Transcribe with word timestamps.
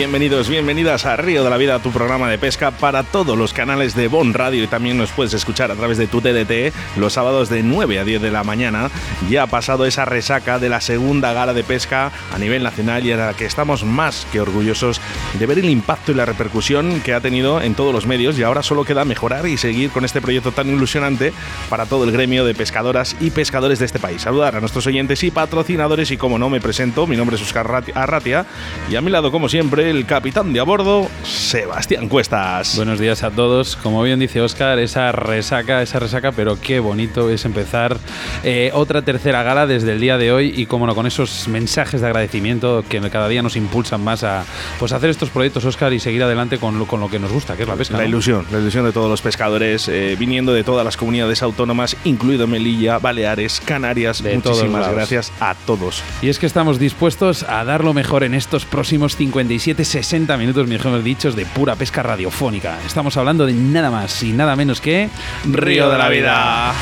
Bienvenidos, 0.00 0.48
bienvenidas 0.48 1.04
a 1.04 1.14
Río 1.16 1.44
de 1.44 1.50
la 1.50 1.58
Vida, 1.58 1.78
tu 1.78 1.90
programa 1.90 2.30
de 2.30 2.38
pesca 2.38 2.70
para 2.70 3.02
todos 3.02 3.36
los 3.36 3.52
canales 3.52 3.94
de 3.94 4.08
Bon 4.08 4.32
Radio. 4.32 4.64
Y 4.64 4.66
también 4.66 4.96
nos 4.96 5.12
puedes 5.12 5.34
escuchar 5.34 5.70
a 5.70 5.74
través 5.74 5.98
de 5.98 6.06
tu 6.06 6.22
TDT 6.22 6.74
los 6.96 7.12
sábados 7.12 7.50
de 7.50 7.62
9 7.62 7.98
a 7.98 8.04
10 8.04 8.22
de 8.22 8.30
la 8.30 8.42
mañana. 8.42 8.88
Ya 9.28 9.42
ha 9.42 9.46
pasado 9.46 9.84
esa 9.84 10.06
resaca 10.06 10.58
de 10.58 10.70
la 10.70 10.80
segunda 10.80 11.34
gala 11.34 11.52
de 11.52 11.64
pesca 11.64 12.12
a 12.32 12.38
nivel 12.38 12.62
nacional 12.62 13.04
y 13.04 13.12
en 13.12 13.18
la 13.18 13.34
que 13.34 13.44
estamos 13.44 13.84
más 13.84 14.26
que 14.32 14.40
orgullosos 14.40 15.02
de 15.38 15.44
ver 15.44 15.58
el 15.58 15.68
impacto 15.68 16.12
y 16.12 16.14
la 16.14 16.24
repercusión 16.24 17.02
que 17.02 17.12
ha 17.12 17.20
tenido 17.20 17.60
en 17.60 17.74
todos 17.74 17.92
los 17.92 18.06
medios. 18.06 18.38
Y 18.38 18.42
ahora 18.42 18.62
solo 18.62 18.86
queda 18.86 19.04
mejorar 19.04 19.46
y 19.48 19.58
seguir 19.58 19.90
con 19.90 20.06
este 20.06 20.22
proyecto 20.22 20.50
tan 20.50 20.70
ilusionante 20.70 21.34
para 21.68 21.84
todo 21.84 22.04
el 22.04 22.12
gremio 22.12 22.46
de 22.46 22.54
pescadoras 22.54 23.16
y 23.20 23.32
pescadores 23.32 23.78
de 23.78 23.84
este 23.84 23.98
país. 23.98 24.22
Saludar 24.22 24.56
a 24.56 24.60
nuestros 24.60 24.86
oyentes 24.86 25.22
y 25.24 25.30
patrocinadores. 25.30 26.10
Y 26.10 26.16
como 26.16 26.38
no 26.38 26.48
me 26.48 26.62
presento, 26.62 27.06
mi 27.06 27.18
nombre 27.18 27.36
es 27.36 27.42
Oscar 27.42 27.84
Arratia. 27.94 28.46
Y 28.90 28.96
a 28.96 29.02
mi 29.02 29.10
lado 29.10 29.30
como 29.30 29.50
siempre 29.50 29.89
el 29.90 30.06
capitán 30.06 30.52
de 30.52 30.60
a 30.60 30.62
bordo, 30.62 31.08
Sebastián 31.24 32.08
Cuestas. 32.08 32.76
Buenos 32.76 33.00
días 33.00 33.24
a 33.24 33.30
todos. 33.30 33.74
Como 33.74 34.00
bien 34.04 34.20
dice 34.20 34.40
Oscar, 34.40 34.78
esa 34.78 35.10
resaca, 35.10 35.82
esa 35.82 35.98
resaca, 35.98 36.30
pero 36.30 36.60
qué 36.60 36.78
bonito 36.78 37.28
es 37.28 37.44
empezar 37.44 37.98
eh, 38.44 38.70
otra 38.72 39.02
tercera 39.02 39.42
gala 39.42 39.66
desde 39.66 39.92
el 39.92 40.00
día 40.00 40.16
de 40.16 40.30
hoy 40.30 40.52
y 40.56 40.66
como 40.66 40.86
no, 40.86 40.94
con 40.94 41.08
esos 41.08 41.48
mensajes 41.48 42.02
de 42.02 42.06
agradecimiento 42.06 42.84
que 42.88 43.00
cada 43.10 43.28
día 43.28 43.42
nos 43.42 43.56
impulsan 43.56 44.04
más 44.04 44.22
a 44.22 44.44
pues, 44.78 44.92
hacer 44.92 45.10
estos 45.10 45.30
proyectos, 45.30 45.64
Oscar, 45.64 45.92
y 45.92 45.98
seguir 45.98 46.22
adelante 46.22 46.58
con 46.58 46.78
lo, 46.78 46.86
con 46.86 47.00
lo 47.00 47.10
que 47.10 47.18
nos 47.18 47.32
gusta, 47.32 47.56
que 47.56 47.62
es 47.62 47.68
la 47.68 47.74
pesca. 47.74 47.96
La 47.96 48.04
ilusión, 48.04 48.46
la 48.52 48.58
ilusión 48.60 48.84
de 48.84 48.92
todos 48.92 49.10
los 49.10 49.22
pescadores, 49.22 49.88
eh, 49.88 50.14
viniendo 50.16 50.52
de 50.52 50.62
todas 50.62 50.84
las 50.84 50.96
comunidades 50.96 51.42
autónomas, 51.42 51.96
incluido 52.04 52.46
Melilla, 52.46 52.98
Baleares, 53.00 53.60
Canarias. 53.64 54.22
De 54.22 54.36
Muchísimas 54.36 54.92
gracias 54.92 55.32
a 55.40 55.56
todos. 55.66 56.04
Y 56.22 56.28
es 56.28 56.38
que 56.38 56.46
estamos 56.46 56.78
dispuestos 56.78 57.42
a 57.42 57.64
dar 57.64 57.82
lo 57.82 57.92
mejor 57.92 58.22
en 58.22 58.34
estos 58.34 58.64
próximos 58.64 59.16
57 59.16 59.69
60 59.74 60.36
minutos, 60.36 60.66
mejor 60.66 61.02
dichos, 61.02 61.36
de 61.36 61.46
pura 61.46 61.76
pesca 61.76 62.02
radiofónica. 62.02 62.78
Estamos 62.86 63.16
hablando 63.16 63.46
de 63.46 63.52
nada 63.52 63.90
más 63.90 64.22
y 64.22 64.32
nada 64.32 64.56
menos 64.56 64.80
que 64.80 65.08
Río 65.44 65.90
de 65.90 65.98
la 65.98 66.08
Vida. 66.08 66.74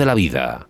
De 0.00 0.06
la 0.06 0.14
Vida, 0.14 0.69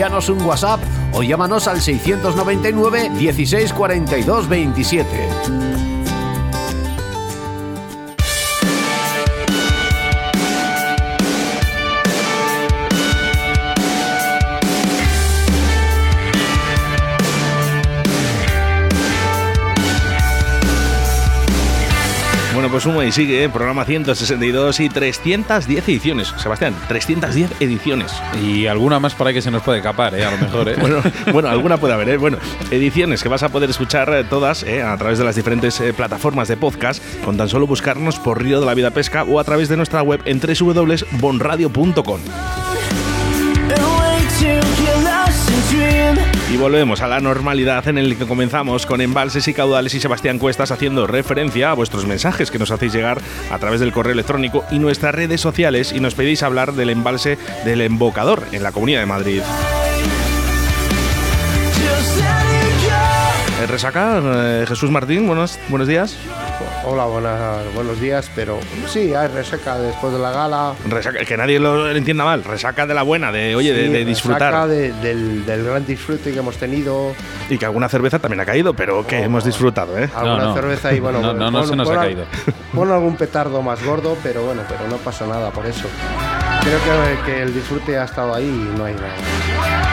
Envíanos 0.00 0.30
un 0.30 0.40
WhatsApp 0.40 0.80
o 1.12 1.22
llámanos 1.22 1.68
al 1.68 1.78
699 1.82 3.10
16 3.18 3.70
42 3.74 4.48
27. 4.48 5.99
Bueno, 22.70 22.84
pues 22.84 22.94
suma 22.94 23.04
y 23.04 23.10
sigue, 23.10 23.42
¿eh? 23.42 23.48
programa 23.48 23.84
162 23.84 24.78
y 24.78 24.88
310 24.88 25.88
ediciones. 25.88 26.32
Sebastián, 26.36 26.72
310 26.86 27.50
ediciones. 27.58 28.12
Y 28.44 28.68
alguna 28.68 29.00
más 29.00 29.12
por 29.12 29.26
ahí 29.26 29.34
que 29.34 29.42
se 29.42 29.50
nos 29.50 29.64
puede 29.64 29.82
capar, 29.82 30.14
¿eh? 30.14 30.24
a 30.24 30.30
lo 30.30 30.38
mejor. 30.38 30.68
¿eh? 30.68 30.76
Bueno, 30.80 31.02
bueno, 31.32 31.48
alguna 31.48 31.78
puede 31.78 31.94
haber. 31.94 32.16
Bueno, 32.18 32.38
ediciones 32.70 33.24
que 33.24 33.28
vas 33.28 33.42
a 33.42 33.48
poder 33.48 33.70
escuchar 33.70 34.24
todas 34.30 34.62
a 34.62 34.96
través 34.98 35.18
de 35.18 35.24
las 35.24 35.34
diferentes 35.34 35.82
plataformas 35.96 36.46
de 36.46 36.56
podcast, 36.56 37.02
con 37.24 37.36
tan 37.36 37.48
solo 37.48 37.66
buscarnos 37.66 38.20
por 38.20 38.40
Río 38.40 38.60
de 38.60 38.66
la 38.66 38.74
Vida 38.74 38.92
Pesca 38.92 39.24
o 39.24 39.40
a 39.40 39.44
través 39.44 39.68
de 39.68 39.76
nuestra 39.76 40.02
web 40.02 40.20
en 40.24 40.38
www.bonradio.com. 40.40 42.20
Y 46.52 46.56
volvemos 46.56 47.00
a 47.00 47.06
la 47.06 47.20
normalidad 47.20 47.86
en 47.86 47.96
el 47.96 48.16
que 48.16 48.26
comenzamos 48.26 48.84
con 48.84 49.00
embalses 49.00 49.46
y 49.46 49.54
caudales 49.54 49.94
y 49.94 50.00
Sebastián 50.00 50.38
Cuestas 50.38 50.72
haciendo 50.72 51.06
referencia 51.06 51.70
a 51.70 51.74
vuestros 51.74 52.06
mensajes 52.06 52.50
que 52.50 52.58
nos 52.58 52.72
hacéis 52.72 52.92
llegar 52.92 53.20
a 53.50 53.58
través 53.58 53.78
del 53.78 53.92
correo 53.92 54.12
electrónico 54.12 54.64
y 54.70 54.80
nuestras 54.80 55.14
redes 55.14 55.40
sociales 55.40 55.92
y 55.92 56.00
nos 56.00 56.14
pedís 56.14 56.42
hablar 56.42 56.72
del 56.72 56.90
embalse 56.90 57.38
del 57.64 57.82
embocador 57.82 58.42
en 58.50 58.64
la 58.64 58.72
Comunidad 58.72 59.00
de 59.00 59.06
Madrid. 59.06 59.42
Eh, 63.60 63.66
Resaca, 63.66 64.20
eh, 64.22 64.64
Jesús 64.66 64.90
Martín, 64.90 65.26
buenos, 65.26 65.58
buenos 65.68 65.86
días. 65.86 66.16
Hola, 66.82 67.04
buenas, 67.04 67.74
buenos 67.74 68.00
días, 68.00 68.30
pero 68.34 68.58
sí, 68.88 69.12
hay 69.14 69.28
resaca 69.28 69.78
después 69.78 70.14
de 70.14 70.18
la 70.18 70.30
gala. 70.30 70.72
Resaca, 70.88 71.18
que 71.26 71.36
nadie 71.36 71.60
lo 71.60 71.90
entienda 71.90 72.24
mal, 72.24 72.42
resaca 72.42 72.86
de 72.86 72.94
la 72.94 73.02
buena, 73.02 73.30
de 73.30 73.54
oye, 73.54 73.72
de, 73.74 73.86
Sí, 73.86 73.92
de 73.92 74.04
disfrutar. 74.06 74.50
resaca 74.52 74.66
de- 74.66 74.92
del, 74.94 75.44
del 75.44 75.64
gran 75.64 75.84
disfrute 75.84 76.32
que 76.32 76.38
hemos 76.38 76.56
tenido. 76.56 77.14
Y 77.50 77.58
que 77.58 77.66
alguna 77.66 77.88
cerveza 77.90 78.18
también 78.18 78.40
ha 78.40 78.46
caído, 78.46 78.72
pero 78.72 79.06
que 79.06 79.20
Oh. 79.20 79.24
hemos 79.24 79.44
disfrutado, 79.44 79.98
¿eh? 79.98 80.08
Alguna 80.16 80.44
no. 80.44 80.54
cerveza 80.54 80.92
y 80.94 81.00
bueno, 81.00 81.18
No, 81.22 81.26
bueno, 81.28 81.40
no, 81.44 81.50
no 81.50 81.58
pon- 81.60 81.68
se 81.68 81.76
nos 81.76 81.88
pon 81.88 81.98
ha 81.98 82.00
caído. 82.00 82.24
Pon 82.74 82.90
algún 82.90 83.16
petardo 83.16 83.60
más 83.62 83.84
gordo, 83.84 84.16
pero 84.22 84.44
bueno, 84.44 84.62
pero 84.68 84.88
no 84.88 84.96
pasa 84.98 85.26
nada 85.26 85.50
por 85.50 85.66
eso. 85.66 85.86
Creo 86.62 86.78
que, 86.78 87.18
que 87.32 87.42
el 87.42 87.52
disfrute 87.52 87.98
ha 87.98 88.04
estado 88.04 88.32
ahí 88.34 88.44
y 88.46 88.78
no 88.78 88.84
hay 88.84 88.94
nada. 88.94 89.89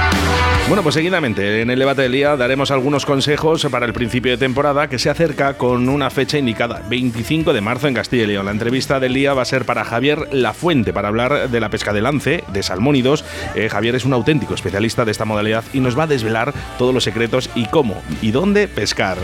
Bueno, 0.67 0.83
pues 0.83 0.95
seguidamente 0.95 1.61
en 1.61 1.69
el 1.69 1.79
debate 1.79 2.01
del 2.01 2.11
día 2.11 2.35
daremos 2.35 2.71
algunos 2.71 3.05
consejos 3.05 3.65
para 3.71 3.85
el 3.85 3.93
principio 3.93 4.33
de 4.33 4.37
temporada 4.37 4.89
que 4.89 4.99
se 4.99 5.09
acerca 5.09 5.53
con 5.53 5.87
una 5.87 6.09
fecha 6.09 6.37
indicada, 6.37 6.83
25 6.89 7.53
de 7.53 7.61
marzo 7.61 7.87
en 7.87 7.93
Castilla 7.93 8.23
y 8.23 8.27
León. 8.27 8.47
La 8.47 8.51
entrevista 8.51 8.99
del 8.99 9.13
día 9.13 9.33
va 9.33 9.43
a 9.43 9.45
ser 9.45 9.63
para 9.63 9.85
Javier 9.85 10.27
Lafuente 10.33 10.91
para 10.91 11.07
hablar 11.07 11.49
de 11.49 11.59
la 11.61 11.69
pesca 11.69 11.93
de 11.93 12.01
lance, 12.01 12.43
de 12.51 12.63
salmónidos. 12.63 13.23
Eh, 13.55 13.69
Javier 13.69 13.95
es 13.95 14.03
un 14.03 14.11
auténtico 14.11 14.55
especialista 14.55 15.05
de 15.05 15.11
esta 15.11 15.23
modalidad 15.23 15.63
y 15.71 15.79
nos 15.79 15.97
va 15.97 16.03
a 16.03 16.07
desvelar 16.07 16.53
todos 16.77 16.93
los 16.93 17.05
secretos 17.05 17.49
y 17.55 17.67
cómo 17.67 18.01
y 18.21 18.31
dónde 18.31 18.67
pescar. 18.67 19.17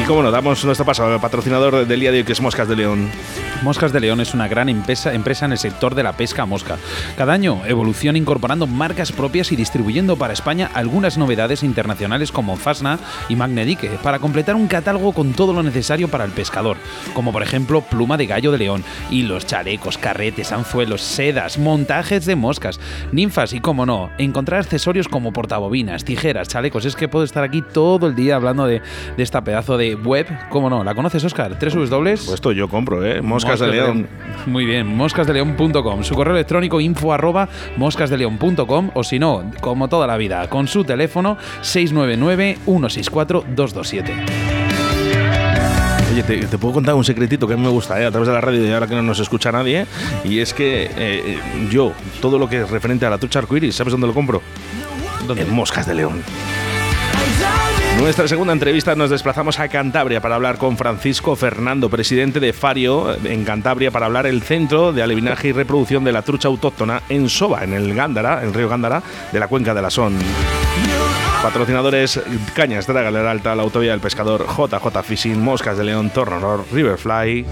Y 0.00 0.04
cómo 0.04 0.22
no, 0.22 0.30
damos 0.30 0.64
nuestro 0.64 0.84
paso 0.84 1.06
al 1.06 1.20
patrocinador 1.20 1.86
del 1.86 2.00
día 2.00 2.10
de 2.10 2.18
hoy 2.18 2.24
que 2.24 2.32
es 2.32 2.40
Moscas 2.40 2.68
de 2.68 2.76
León. 2.76 3.10
Moscas 3.62 3.92
de 3.92 4.00
León 4.00 4.20
es 4.20 4.34
una 4.34 4.46
gran 4.46 4.68
empresa, 4.68 5.14
empresa 5.14 5.46
en 5.46 5.52
el 5.52 5.58
sector 5.58 5.94
de 5.94 6.02
la 6.02 6.12
pesca 6.12 6.44
mosca. 6.44 6.76
Cada 7.16 7.32
año 7.32 7.62
evoluciona 7.66 8.18
incorporando 8.18 8.66
marcas 8.66 9.10
propias 9.10 9.52
y 9.52 9.56
distribuyendo 9.56 10.16
para 10.16 10.34
España 10.34 10.70
algunas 10.74 11.16
novedades 11.16 11.62
internacionales 11.62 12.30
como 12.30 12.56
Fasna 12.56 12.98
y 13.30 13.36
Magnedique 13.36 13.88
para 14.02 14.18
completar 14.18 14.54
un 14.54 14.66
catálogo 14.66 15.12
con 15.12 15.32
todo 15.32 15.54
lo 15.54 15.62
necesario 15.62 16.08
para 16.08 16.24
el 16.24 16.32
pescador, 16.32 16.76
como 17.14 17.32
por 17.32 17.42
ejemplo 17.42 17.80
pluma 17.80 18.18
de 18.18 18.26
gallo 18.26 18.52
de 18.52 18.58
león, 18.58 18.84
hilos, 19.10 19.46
chalecos, 19.46 19.96
carretes, 19.96 20.52
anzuelos, 20.52 21.00
sedas, 21.00 21.56
montajes 21.56 22.26
de 22.26 22.36
moscas, 22.36 22.78
ninfas 23.12 23.54
y, 23.54 23.60
como 23.60 23.86
no, 23.86 24.10
encontrar 24.18 24.60
accesorios 24.60 25.08
como 25.08 25.32
portabobinas, 25.32 26.04
tijeras, 26.04 26.48
chalecos. 26.48 26.84
Es 26.84 26.96
que 26.96 27.08
puedo 27.08 27.24
estar 27.24 27.44
aquí 27.44 27.62
todo 27.62 28.08
el 28.08 28.14
día 28.14 28.36
hablando 28.36 28.66
de, 28.66 28.82
de 29.16 29.22
esta 29.22 29.42
pedazo 29.42 29.78
de 29.78 29.83
web. 29.92 30.26
¿Cómo 30.48 30.70
no? 30.70 30.82
¿La 30.82 30.94
conoces, 30.94 31.22
Oscar? 31.24 31.58
¿Tres 31.58 31.74
dobles? 31.74 32.22
Pues 32.22 32.34
esto 32.34 32.52
yo 32.52 32.68
compro, 32.68 33.04
¿eh? 33.04 33.20
Moscas, 33.20 33.60
de 33.60 33.68
León. 33.68 34.08
Muy 34.46 34.64
bien, 34.64 34.86
moscasdeleón.com. 34.86 36.02
Su 36.02 36.14
correo 36.14 36.34
electrónico 36.34 36.80
info 36.80 37.12
arroba 37.12 37.48
moscasdeleón.com 37.76 38.90
o 38.94 39.04
si 39.04 39.18
no, 39.18 39.50
como 39.60 39.88
toda 39.88 40.06
la 40.06 40.16
vida, 40.16 40.48
con 40.48 40.66
su 40.68 40.84
teléfono 40.84 41.36
699 41.60 42.58
164 42.64 43.44
227. 43.54 44.14
Oye, 46.12 46.22
te, 46.22 46.58
puedo 46.58 46.74
contar 46.74 46.94
un 46.94 47.04
secretito 47.04 47.48
que 47.48 47.54
a 47.54 47.56
mí 47.56 47.62
me 47.64 47.70
gusta 47.70 48.00
¿eh? 48.00 48.06
a 48.06 48.10
través 48.10 48.28
de 48.28 48.34
la 48.34 48.40
radio 48.40 48.64
y 48.64 48.70
ahora 48.70 48.86
que 48.86 48.94
no 48.94 49.02
nos 49.02 49.18
escucha 49.18 49.50
nadie. 49.50 49.84
Y 50.24 50.38
es 50.38 50.54
que 50.54 50.88
eh, 50.96 51.38
yo, 51.70 51.92
todo 52.20 52.38
lo 52.38 52.48
que 52.48 52.60
es 52.60 52.70
referente 52.70 53.04
a 53.04 53.10
la 53.10 53.18
trucha 53.18 53.40
arcoiris, 53.40 53.74
¿sabes 53.74 53.90
dónde 53.90 54.06
lo 54.06 54.14
compro? 54.14 54.40
¿Dónde? 55.26 55.42
En 55.42 55.52
Moscas 55.52 55.86
de 55.86 55.94
León. 55.94 56.22
Nuestra 57.98 58.28
segunda 58.28 58.52
entrevista 58.52 58.94
nos 58.94 59.10
desplazamos 59.10 59.58
a 59.58 59.68
Cantabria 59.68 60.20
para 60.20 60.34
hablar 60.34 60.58
con 60.58 60.76
Francisco 60.76 61.36
Fernando, 61.36 61.88
presidente 61.88 62.40
de 62.40 62.52
Fario 62.52 63.16
en 63.24 63.44
Cantabria, 63.44 63.90
para 63.90 64.06
hablar 64.06 64.26
el 64.26 64.42
centro 64.42 64.92
de 64.92 65.02
alevinaje 65.02 65.48
y 65.48 65.52
reproducción 65.52 66.04
de 66.04 66.12
la 66.12 66.22
trucha 66.22 66.48
autóctona 66.48 67.02
en 67.08 67.28
Soba, 67.28 67.64
en 67.64 67.72
el 67.72 67.94
Gándara, 67.94 68.42
el 68.42 68.52
río 68.52 68.68
Gándara, 68.68 69.02
de 69.32 69.40
la 69.40 69.48
cuenca 69.48 69.72
de 69.72 69.82
la 69.82 69.90
Son. 69.90 70.18
Patrocinadores 71.42 72.20
Cañas 72.54 72.86
Draga, 72.86 73.30
Alta, 73.30 73.54
la 73.54 73.62
Autovía 73.62 73.92
del 73.92 74.00
Pescador, 74.00 74.46
JJ 74.46 75.02
Fishing, 75.02 75.40
Moscas 75.40 75.78
de 75.78 75.84
León, 75.84 76.10
Torno 76.10 76.64
Riverfly. 76.72 77.44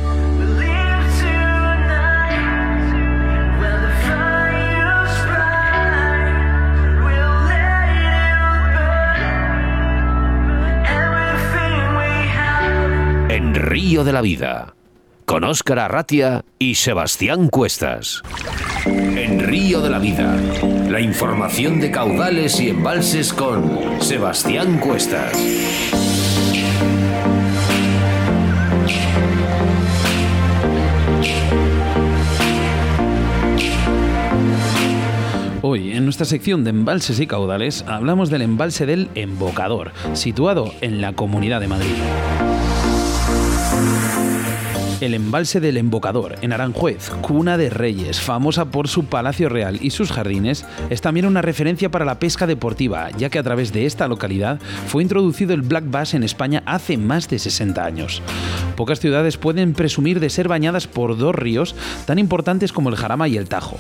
Río 13.84 14.04
de 14.04 14.12
la 14.12 14.20
Vida, 14.20 14.76
con 15.24 15.42
Óscar 15.42 15.80
Arratia 15.80 16.44
y 16.56 16.76
Sebastián 16.76 17.48
Cuestas. 17.48 18.22
En 18.86 19.40
Río 19.40 19.80
de 19.80 19.90
la 19.90 19.98
Vida, 19.98 20.36
la 20.88 21.00
información 21.00 21.80
de 21.80 21.90
caudales 21.90 22.60
y 22.60 22.68
embalses 22.68 23.32
con 23.32 24.00
Sebastián 24.00 24.78
Cuestas. 24.78 25.36
Hoy, 35.60 35.90
en 35.90 36.04
nuestra 36.04 36.24
sección 36.24 36.62
de 36.62 36.70
embalses 36.70 37.18
y 37.18 37.26
caudales, 37.26 37.84
hablamos 37.88 38.30
del 38.30 38.42
embalse 38.42 38.86
del 38.86 39.08
Embocador, 39.16 39.90
situado 40.12 40.72
en 40.82 41.00
la 41.00 41.14
Comunidad 41.14 41.60
de 41.60 41.66
Madrid. 41.66 41.96
El 45.02 45.14
embalse 45.14 45.58
del 45.58 45.78
Embocador, 45.78 46.36
en 46.42 46.52
Aranjuez, 46.52 47.10
cuna 47.22 47.56
de 47.56 47.70
reyes, 47.70 48.20
famosa 48.20 48.66
por 48.66 48.86
su 48.86 49.06
palacio 49.06 49.48
real 49.48 49.80
y 49.82 49.90
sus 49.90 50.12
jardines, 50.12 50.64
es 50.90 51.00
también 51.00 51.26
una 51.26 51.42
referencia 51.42 51.90
para 51.90 52.04
la 52.04 52.20
pesca 52.20 52.46
deportiva, 52.46 53.10
ya 53.18 53.28
que 53.28 53.40
a 53.40 53.42
través 53.42 53.72
de 53.72 53.84
esta 53.84 54.06
localidad 54.06 54.60
fue 54.86 55.02
introducido 55.02 55.54
el 55.54 55.62
black 55.62 55.90
bass 55.90 56.14
en 56.14 56.22
España 56.22 56.62
hace 56.66 56.98
más 56.98 57.28
de 57.28 57.40
60 57.40 57.84
años. 57.84 58.22
Pocas 58.76 59.00
ciudades 59.00 59.38
pueden 59.38 59.72
presumir 59.72 60.20
de 60.20 60.30
ser 60.30 60.46
bañadas 60.46 60.86
por 60.86 61.18
dos 61.18 61.34
ríos 61.34 61.74
tan 62.06 62.20
importantes 62.20 62.72
como 62.72 62.88
el 62.88 62.94
Jarama 62.94 63.26
y 63.26 63.36
el 63.36 63.48
Tajo. 63.48 63.78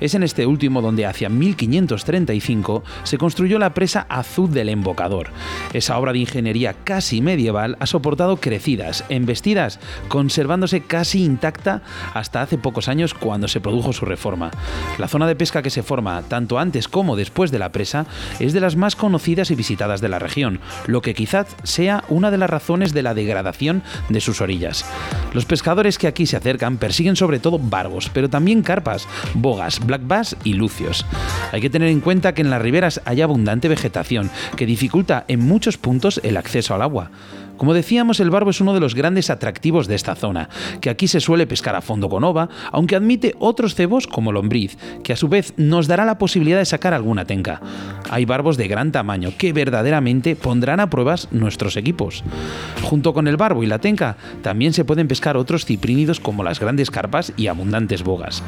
Es 0.00 0.14
en 0.14 0.22
este 0.22 0.44
último 0.44 0.82
donde 0.82 1.06
hacia 1.06 1.30
1535 1.30 2.84
se 3.04 3.16
construyó 3.16 3.58
la 3.58 3.72
presa 3.72 4.04
Azul 4.10 4.52
del 4.52 4.68
Embocador. 4.68 5.30
Esa 5.72 5.96
obra 5.96 6.12
de 6.12 6.18
ingeniería 6.18 6.74
casi 6.84 7.22
medieval 7.22 7.78
ha 7.80 7.86
soportado 7.86 8.36
crecidas, 8.36 9.06
embestidas, 9.08 9.80
conservando 10.08 10.57
casi 10.86 11.24
intacta 11.24 11.82
hasta 12.14 12.42
hace 12.42 12.58
pocos 12.58 12.88
años 12.88 13.14
cuando 13.14 13.48
se 13.48 13.60
produjo 13.60 13.92
su 13.92 14.04
reforma. 14.04 14.50
La 14.98 15.08
zona 15.08 15.26
de 15.26 15.36
pesca 15.36 15.62
que 15.62 15.70
se 15.70 15.82
forma 15.82 16.22
tanto 16.22 16.58
antes 16.58 16.88
como 16.88 17.16
después 17.16 17.50
de 17.50 17.58
la 17.58 17.70
presa 17.70 18.06
es 18.40 18.52
de 18.52 18.60
las 18.60 18.76
más 18.76 18.96
conocidas 18.96 19.50
y 19.50 19.54
visitadas 19.54 20.00
de 20.00 20.08
la 20.08 20.18
región, 20.18 20.60
lo 20.86 21.02
que 21.02 21.14
quizás 21.14 21.46
sea 21.62 22.04
una 22.08 22.30
de 22.30 22.38
las 22.38 22.50
razones 22.50 22.92
de 22.92 23.02
la 23.02 23.14
degradación 23.14 23.82
de 24.08 24.20
sus 24.20 24.40
orillas. 24.40 24.84
Los 25.32 25.44
pescadores 25.44 25.98
que 25.98 26.06
aquí 26.06 26.26
se 26.26 26.36
acercan 26.36 26.78
persiguen 26.78 27.16
sobre 27.16 27.38
todo 27.38 27.58
barbos, 27.58 28.10
pero 28.12 28.28
también 28.28 28.62
carpas, 28.62 29.06
bogas, 29.34 29.84
black 29.84 30.02
bass 30.04 30.36
y 30.44 30.54
lucios. 30.54 31.06
Hay 31.52 31.60
que 31.60 31.70
tener 31.70 31.88
en 31.88 32.00
cuenta 32.00 32.34
que 32.34 32.42
en 32.42 32.50
las 32.50 32.62
riberas 32.62 33.00
hay 33.04 33.20
abundante 33.20 33.68
vegetación 33.68 34.30
que 34.56 34.66
dificulta 34.66 35.24
en 35.28 35.40
muchos 35.40 35.78
puntos 35.78 36.20
el 36.24 36.36
acceso 36.36 36.74
al 36.74 36.82
agua. 36.82 37.10
Como 37.58 37.74
decíamos, 37.74 38.20
el 38.20 38.30
barbo 38.30 38.50
es 38.50 38.60
uno 38.60 38.72
de 38.72 38.80
los 38.80 38.94
grandes 38.94 39.30
atractivos 39.30 39.88
de 39.88 39.96
esta 39.96 40.14
zona, 40.14 40.48
que 40.80 40.90
aquí 40.90 41.08
se 41.08 41.20
suele 41.20 41.46
pescar 41.46 41.74
a 41.74 41.80
fondo 41.80 42.08
con 42.08 42.22
ova, 42.22 42.48
aunque 42.70 42.94
admite 42.96 43.34
otros 43.40 43.74
cebos 43.74 44.06
como 44.06 44.32
lombriz, 44.32 44.78
que 45.02 45.12
a 45.12 45.16
su 45.16 45.28
vez 45.28 45.52
nos 45.56 45.88
dará 45.88 46.04
la 46.04 46.18
posibilidad 46.18 46.58
de 46.58 46.64
sacar 46.64 46.94
alguna 46.94 47.24
tenca. 47.24 47.60
Hay 48.10 48.24
barbos 48.24 48.56
de 48.56 48.68
gran 48.68 48.92
tamaño 48.92 49.32
que 49.36 49.52
verdaderamente 49.52 50.36
pondrán 50.36 50.78
a 50.78 50.88
pruebas 50.88 51.28
nuestros 51.32 51.76
equipos. 51.76 52.22
Junto 52.82 53.12
con 53.12 53.26
el 53.26 53.36
barbo 53.36 53.64
y 53.64 53.66
la 53.66 53.80
tenca, 53.80 54.16
también 54.42 54.72
se 54.72 54.84
pueden 54.84 55.08
pescar 55.08 55.36
otros 55.36 55.64
ciprínidos 55.64 56.20
como 56.20 56.44
las 56.44 56.60
grandes 56.60 56.92
carpas 56.92 57.32
y 57.36 57.48
abundantes 57.48 58.04
bogas. 58.04 58.42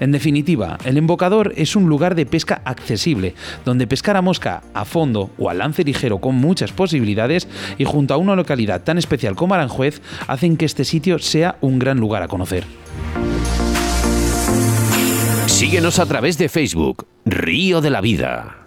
En 0.00 0.12
definitiva, 0.12 0.78
el 0.84 0.96
embocador 0.96 1.52
es 1.56 1.76
un 1.76 1.88
lugar 1.88 2.14
de 2.14 2.26
pesca 2.26 2.62
accesible, 2.64 3.34
donde 3.66 3.86
pescar 3.86 4.16
a 4.16 4.22
mosca 4.22 4.62
a 4.72 4.84
fondo 4.86 5.30
o 5.36 5.50
a 5.50 5.54
lance 5.54 5.84
ligero 5.84 6.18
con 6.18 6.34
muchas 6.36 6.72
posibilidades 6.72 7.48
y 7.76 7.84
junto 7.84 8.14
a 8.14 8.16
una 8.16 8.34
localidad 8.46 8.84
tan 8.84 8.96
especial 8.96 9.34
como 9.34 9.54
Aranjuez 9.54 10.00
hacen 10.28 10.56
que 10.56 10.66
este 10.66 10.84
sitio 10.84 11.18
sea 11.18 11.56
un 11.60 11.80
gran 11.80 11.98
lugar 11.98 12.22
a 12.22 12.28
conocer. 12.28 12.64
Síguenos 15.46 15.98
a 15.98 16.06
través 16.06 16.38
de 16.38 16.48
Facebook, 16.48 17.08
Río 17.24 17.80
de 17.80 17.90
la 17.90 18.00
Vida. 18.00 18.66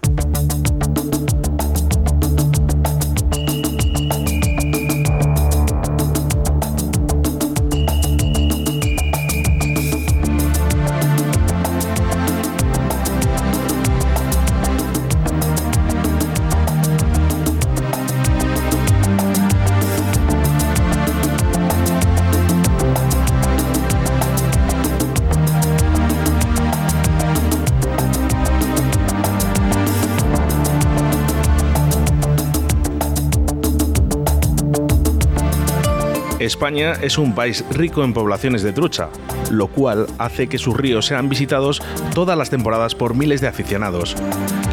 España 36.40 36.94
es 37.02 37.18
un 37.18 37.34
país 37.34 37.66
rico 37.70 38.02
en 38.02 38.14
poblaciones 38.14 38.62
de 38.62 38.72
trucha, 38.72 39.10
lo 39.50 39.68
cual 39.68 40.06
hace 40.16 40.48
que 40.48 40.56
sus 40.56 40.74
ríos 40.74 41.04
sean 41.04 41.28
visitados 41.28 41.82
todas 42.14 42.36
las 42.36 42.48
temporadas 42.48 42.94
por 42.94 43.14
miles 43.14 43.42
de 43.42 43.48
aficionados. 43.48 44.16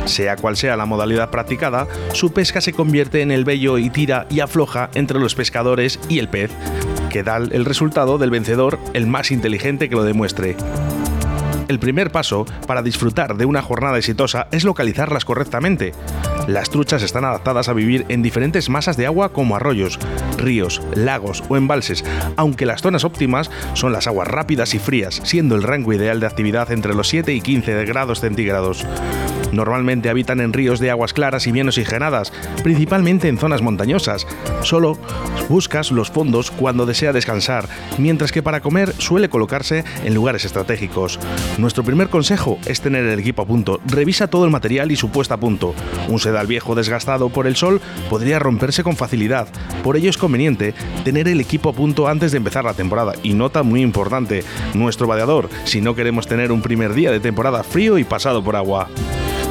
Sea 0.05 0.37
cual 0.37 0.55
sea 0.55 0.77
la 0.77 0.85
modalidad 0.85 1.29
practicada, 1.29 1.85
su 2.13 2.31
pesca 2.31 2.61
se 2.61 2.71
convierte 2.71 3.21
en 3.21 3.31
el 3.31 3.43
bello 3.43 3.77
y 3.77 3.89
tira 3.89 4.27
y 4.29 4.39
afloja 4.39 4.89
entre 4.93 5.19
los 5.19 5.35
pescadores 5.35 5.99
y 6.07 6.19
el 6.19 6.29
pez, 6.29 6.51
que 7.09 7.23
da 7.23 7.35
el 7.35 7.65
resultado 7.65 8.17
del 8.17 8.31
vencedor 8.31 8.79
el 8.93 9.05
más 9.05 9.29
inteligente 9.31 9.89
que 9.89 9.95
lo 9.95 10.03
demuestre. 10.03 10.55
El 11.67 11.79
primer 11.79 12.11
paso 12.11 12.45
para 12.65 12.81
disfrutar 12.81 13.35
de 13.35 13.43
una 13.43 13.61
jornada 13.61 13.97
exitosa 13.97 14.47
es 14.51 14.63
localizarlas 14.63 15.25
correctamente. 15.25 15.91
Las 16.47 16.69
truchas 16.69 17.03
están 17.03 17.25
adaptadas 17.25 17.67
a 17.67 17.73
vivir 17.73 18.05
en 18.07 18.21
diferentes 18.21 18.69
masas 18.69 18.95
de 18.95 19.05
agua 19.05 19.33
como 19.33 19.57
arroyos, 19.57 19.99
ríos, 20.37 20.81
lagos 20.95 21.43
o 21.49 21.57
embalses, 21.57 22.05
aunque 22.37 22.65
las 22.65 22.81
zonas 22.81 23.03
óptimas 23.03 23.51
son 23.73 23.91
las 23.91 24.07
aguas 24.07 24.29
rápidas 24.29 24.73
y 24.73 24.79
frías, 24.79 25.19
siendo 25.25 25.55
el 25.55 25.63
rango 25.63 25.91
ideal 25.91 26.21
de 26.21 26.27
actividad 26.27 26.71
entre 26.71 26.95
los 26.95 27.09
7 27.09 27.33
y 27.33 27.41
15 27.41 27.83
grados 27.83 28.21
centígrados. 28.21 28.85
Normalmente 29.51 30.09
habitan 30.09 30.41
en 30.41 30.53
ríos 30.53 30.79
de 30.79 30.91
aguas 30.91 31.13
claras 31.13 31.47
y 31.47 31.51
bien 31.51 31.67
oxigenadas, 31.67 32.31
principalmente 32.63 33.27
en 33.27 33.37
zonas 33.37 33.61
montañosas. 33.61 34.27
Solo 34.61 34.97
buscas 35.49 35.91
los 35.91 36.11
fondos 36.11 36.51
cuando 36.51 36.85
desea 36.85 37.13
descansar, 37.13 37.67
mientras 37.97 38.31
que 38.31 38.43
para 38.43 38.61
comer 38.61 38.93
suele 38.97 39.29
colocarse 39.29 39.83
en 40.03 40.13
lugares 40.13 40.45
estratégicos. 40.45 41.19
Nuestro 41.57 41.83
primer 41.83 42.09
consejo 42.09 42.59
es 42.65 42.81
tener 42.81 43.05
el 43.05 43.19
equipo 43.19 43.41
a 43.41 43.45
punto. 43.45 43.79
Revisa 43.85 44.27
todo 44.27 44.45
el 44.45 44.51
material 44.51 44.91
y 44.91 44.95
su 44.95 45.09
puesta 45.09 45.35
a 45.35 45.39
punto. 45.39 45.73
Un 46.07 46.19
sedal 46.19 46.47
viejo 46.47 46.75
desgastado 46.75 47.29
por 47.29 47.47
el 47.47 47.55
sol 47.55 47.81
podría 48.09 48.39
romperse 48.39 48.83
con 48.83 48.95
facilidad. 48.95 49.47
Por 49.83 49.97
ello 49.97 50.09
es 50.09 50.17
conveniente 50.17 50.73
tener 51.03 51.27
el 51.27 51.39
equipo 51.39 51.69
a 51.69 51.73
punto 51.73 52.07
antes 52.07 52.31
de 52.31 52.37
empezar 52.37 52.63
la 52.63 52.73
temporada. 52.73 53.13
Y 53.23 53.33
nota 53.33 53.63
muy 53.63 53.81
importante, 53.81 54.43
nuestro 54.73 55.07
vadeador, 55.07 55.49
si 55.63 55.81
no 55.81 55.95
queremos 55.95 56.27
tener 56.27 56.51
un 56.51 56.61
primer 56.61 56.93
día 56.93 57.11
de 57.11 57.19
temporada 57.19 57.63
frío 57.63 57.97
y 57.97 58.03
pasado 58.03 58.43
por 58.43 58.55
agua. 58.55 58.89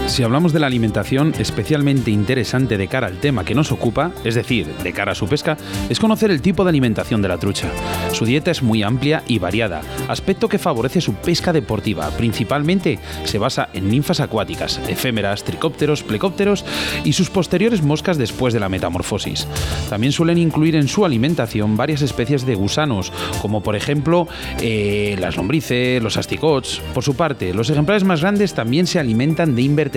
Si 0.07 0.23
hablamos 0.23 0.53
de 0.53 0.61
la 0.61 0.69
alimentación, 0.69 1.35
especialmente 1.37 2.13
interesante 2.13 2.79
de 2.79 2.87
cara 2.87 3.09
al 3.09 3.19
tema 3.19 3.45
que 3.45 3.57
nos 3.57 3.73
ocupa, 3.73 4.13
es 4.25 4.37
decir, 4.37 4.67
de 4.67 4.93
cara 4.93 5.13
a 5.13 5.15
su 5.17 5.27
pesca, 5.27 5.59
es 5.91 5.99
conocer 5.99 6.31
el 6.31 6.41
tipo 6.41 6.63
de 6.63 6.71
alimentación 6.71 7.21
de 7.23 7.29
la 7.29 7.39
trucha. 7.39 7.69
Su 8.13 8.25
dieta 8.25 8.53
es 8.53 8.63
muy 8.63 8.85
amplia 8.85 9.25
y 9.27 9.41
variada, 9.41 9.83
aspecto 10.09 10.49
que 10.49 10.61
favorece 10.61 11.01
su 11.01 11.15
pesca 11.15 11.53
deportiva. 11.53 12.09
Principalmente 12.17 13.01
se 13.25 13.39
basa 13.39 13.69
en 13.73 13.91
ninfas 13.91 14.21
acuáticas, 14.21 14.81
efémeras, 14.89 15.43
tricópteros, 15.43 16.05
plecópteros 16.05 16.65
y 17.05 17.13
sus 17.13 17.29
posteriores 17.29 17.83
moscas 17.83 18.17
después 18.17 18.55
de 18.55 18.61
la 18.61 18.69
metamorfosis. 18.69 19.49
También 19.91 20.13
suelen 20.13 20.39
incluir 20.39 20.77
en 20.77 20.87
su 20.87 21.05
alimentación 21.05 21.77
varias 21.77 22.03
especies 22.03 22.47
de 22.47 22.55
gusanos, 22.55 23.13
como 23.43 23.61
por 23.61 23.75
ejemplo 23.75 24.29
eh, 24.61 25.17
las 25.19 25.37
lombrices, 25.37 26.01
los 26.01 26.17
asticots. 26.17 26.81
Por 26.95 27.03
su 27.03 27.17
parte, 27.17 27.53
los 27.53 27.71
ejemplares 27.71 28.05
más 28.05 28.21
grandes 28.21 28.55
también 28.55 28.87
se 28.87 29.01
alimentan 29.01 29.57
de 29.57 29.63
invertebrados 29.63 29.96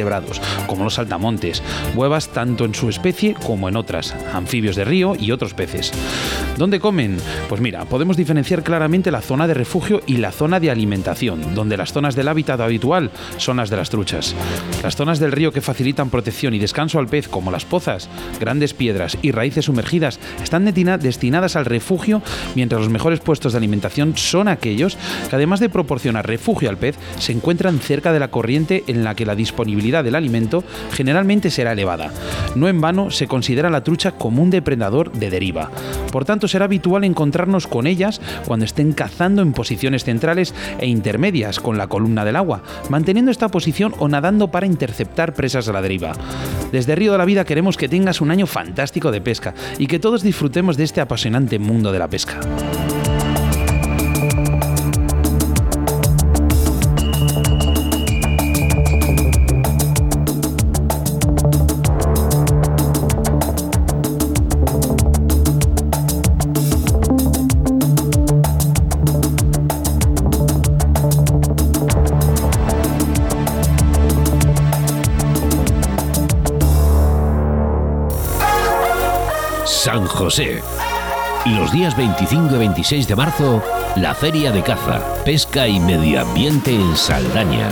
como 0.68 0.84
los 0.84 0.96
saltamontes, 0.96 1.63
huevas 1.96 2.29
tanto 2.29 2.65
en 2.65 2.75
su 2.75 2.89
especie 2.89 3.34
como 3.34 3.70
en 3.70 3.75
otras, 3.75 4.15
anfibios 4.34 4.75
de 4.75 4.86
río 4.86 5.15
y 5.20 5.32
otros 5.32 5.53
peces. 5.53 5.91
¿Dónde 6.58 6.79
comen? 6.79 7.18
Pues 7.48 7.62
mira, 7.62 7.86
podemos 7.86 8.18
diferenciar 8.18 8.63
claramente 8.63 9.12
la 9.12 9.22
zona 9.22 9.48
de 9.48 9.53
refugio 9.53 10.01
y 10.06 10.18
la 10.18 10.32
zona 10.32 10.60
de 10.60 10.72
alimentación, 10.72 11.56
donde 11.56 11.77
las 11.77 11.94
zonas 11.94 12.15
del 12.15 12.27
hábitat 12.27 12.60
habitual 12.60 13.12
son 13.38 13.58
las 13.58 13.70
de 13.70 13.77
las 13.77 13.89
truchas. 13.89 14.36
Las 14.84 14.96
zonas 14.96 15.20
del 15.20 15.32
río 15.32 15.51
que 15.51 15.62
facilitan 15.62 16.10
protección 16.10 16.53
y 16.53 16.60
descanso 16.60 17.00
al 17.00 17.08
pez, 17.08 17.27
como 17.27 17.51
las 17.51 17.65
pozas, 17.65 18.10
grandes 18.39 18.74
piedras 18.74 19.18
y 19.22 19.32
raíces 19.32 19.65
sumergidas, 19.65 20.20
están 20.44 20.65
destinadas 20.65 21.56
al 21.56 21.65
refugio, 21.65 22.22
mientras 22.56 22.82
los 22.82 22.89
mejores 22.89 23.20
puestos 23.20 23.53
de 23.53 23.58
alimentación 23.58 24.15
son 24.18 24.48
aquellos 24.48 24.98
que 25.29 25.36
además 25.36 25.60
de 25.60 25.70
proporcionar 25.70 26.27
refugio 26.27 26.70
al 26.70 26.77
pez, 26.77 26.96
se 27.18 27.32
encuentran 27.32 27.79
cerca 27.79 28.13
de 28.13 28.20
la 28.20 28.29
corriente 28.29 28.84
en 28.88 29.03
la 29.03 29.15
que 29.15 29.25
la 29.25 29.36
disponibilidad 29.36 29.88
del 29.89 30.15
alimento 30.15 30.63
generalmente 30.93 31.50
será 31.50 31.74
elevada. 31.74 32.12
No 32.55 32.67
en 32.67 32.79
vano 32.79 33.12
se 33.12 33.27
considera 33.27 33.69
la 33.69 33.84
trucha 33.84 34.12
como 34.12 34.43
un 34.43 34.50
depredador 34.50 35.12
de 35.12 35.29
deriva. 35.29 35.72
Por 36.12 36.25
tanto, 36.25 36.48
será 36.48 36.65
habitual 36.65 37.03
encontrarnos 37.03 37.67
con 37.67 37.88
ellas 37.88 38.22
cuando 38.46 38.65
estén 38.65 38.93
cazando 38.93 39.41
en 39.41 39.53
posiciones 39.53 40.03
centrales 40.03 40.53
e 40.79 40.88
intermedias 40.88 41.60
con 41.60 41.77
la 41.77 41.88
columna 41.88 42.25
del 42.25 42.36
agua, 42.36 42.62
manteniendo 42.89 43.31
esta 43.31 43.50
posición 43.50 43.93
o 43.98 44.08
nadando 44.08 44.50
para 44.50 44.65
interceptar 44.65 45.34
presas 45.34 45.67
a 45.67 45.74
la 45.74 45.81
deriva. 45.81 46.13
Desde 46.72 46.96
Río 46.96 47.12
de 47.12 47.17
la 47.17 47.25
Vida 47.25 47.46
queremos 47.46 47.77
que 47.77 47.89
tengas 47.89 48.22
un 48.22 48.31
año 48.31 48.48
fantástico 48.48 49.12
de 49.12 49.22
pesca 49.22 49.53
y 49.77 49.88
que 49.88 50.00
todos 50.00 50.24
disfrutemos 50.24 50.77
de 50.77 50.84
este 50.84 51.01
apasionante 51.01 51.60
mundo 51.60 51.91
de 51.91 52.00
la 52.00 52.08
pesca. 52.08 52.39
Los 81.46 81.72
días 81.72 81.98
25 81.98 82.54
y 82.54 82.58
26 82.60 83.08
de 83.08 83.16
marzo, 83.16 83.64
la 83.96 84.14
Feria 84.14 84.52
de 84.52 84.62
Caza, 84.62 85.02
Pesca 85.26 85.68
y 85.68 85.80
Medio 85.80 86.22
Ambiente 86.22 86.72
en 86.72 86.96
Saldaña. 86.96 87.72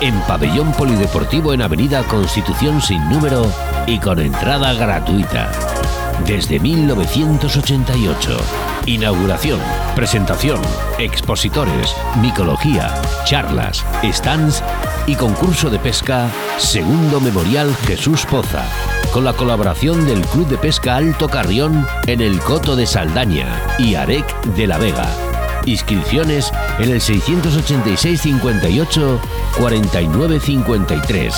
En 0.00 0.14
Pabellón 0.20 0.70
Polideportivo 0.74 1.52
en 1.52 1.60
Avenida 1.60 2.04
Constitución 2.04 2.80
sin 2.80 3.08
número 3.08 3.50
y 3.88 3.98
con 3.98 4.20
entrada 4.20 4.74
gratuita. 4.74 5.50
Desde 6.24 6.60
1988. 6.60 8.36
Inauguración, 8.86 9.58
presentación, 9.96 10.60
expositores, 11.00 11.96
micología, 12.20 12.94
charlas, 13.24 13.84
stands 14.04 14.62
y 15.08 15.16
concurso 15.16 15.68
de 15.68 15.80
pesca, 15.80 16.28
segundo 16.58 17.20
memorial 17.20 17.74
Jesús 17.86 18.24
Poza 18.24 18.62
con 19.12 19.24
la 19.24 19.34
colaboración 19.34 20.06
del 20.06 20.22
Club 20.22 20.48
de 20.48 20.56
Pesca 20.56 20.96
Alto 20.96 21.28
Carrión 21.28 21.86
en 22.06 22.20
el 22.20 22.40
Coto 22.40 22.76
de 22.76 22.86
Saldaña 22.86 23.46
y 23.78 23.94
Arec 23.94 24.26
de 24.56 24.66
la 24.66 24.78
Vega. 24.78 25.06
Inscripciones 25.66 26.50
en 26.78 26.90
el 26.90 27.00
686 27.00 28.20
58 28.20 29.20
49 29.58 30.40
53. 30.40 31.34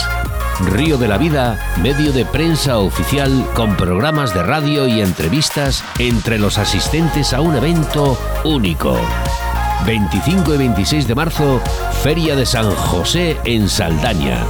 Río 0.71 0.99
de 0.99 1.09
la 1.09 1.19
Vida, 1.19 1.59
medio 1.83 2.13
de 2.13 2.25
prensa 2.25 2.79
oficial 2.79 3.45
con 3.55 3.77
programas 3.77 4.33
de 4.33 4.45
radio 4.45 4.87
y 4.87 5.01
entrevistas 5.01 5.85
entre 5.99 6.39
los 6.39 6.59
asistentes 6.59 7.33
a 7.33 7.41
un 7.41 7.57
evento 7.57 8.17
único. 8.45 8.97
25 9.85 10.55
y 10.55 10.59
26 10.59 11.09
de 11.09 11.15
marzo, 11.15 11.61
Feria 12.03 12.37
de 12.37 12.47
San 12.47 12.71
José 12.71 13.37
en 13.45 13.69
Saldaña. 13.69 14.47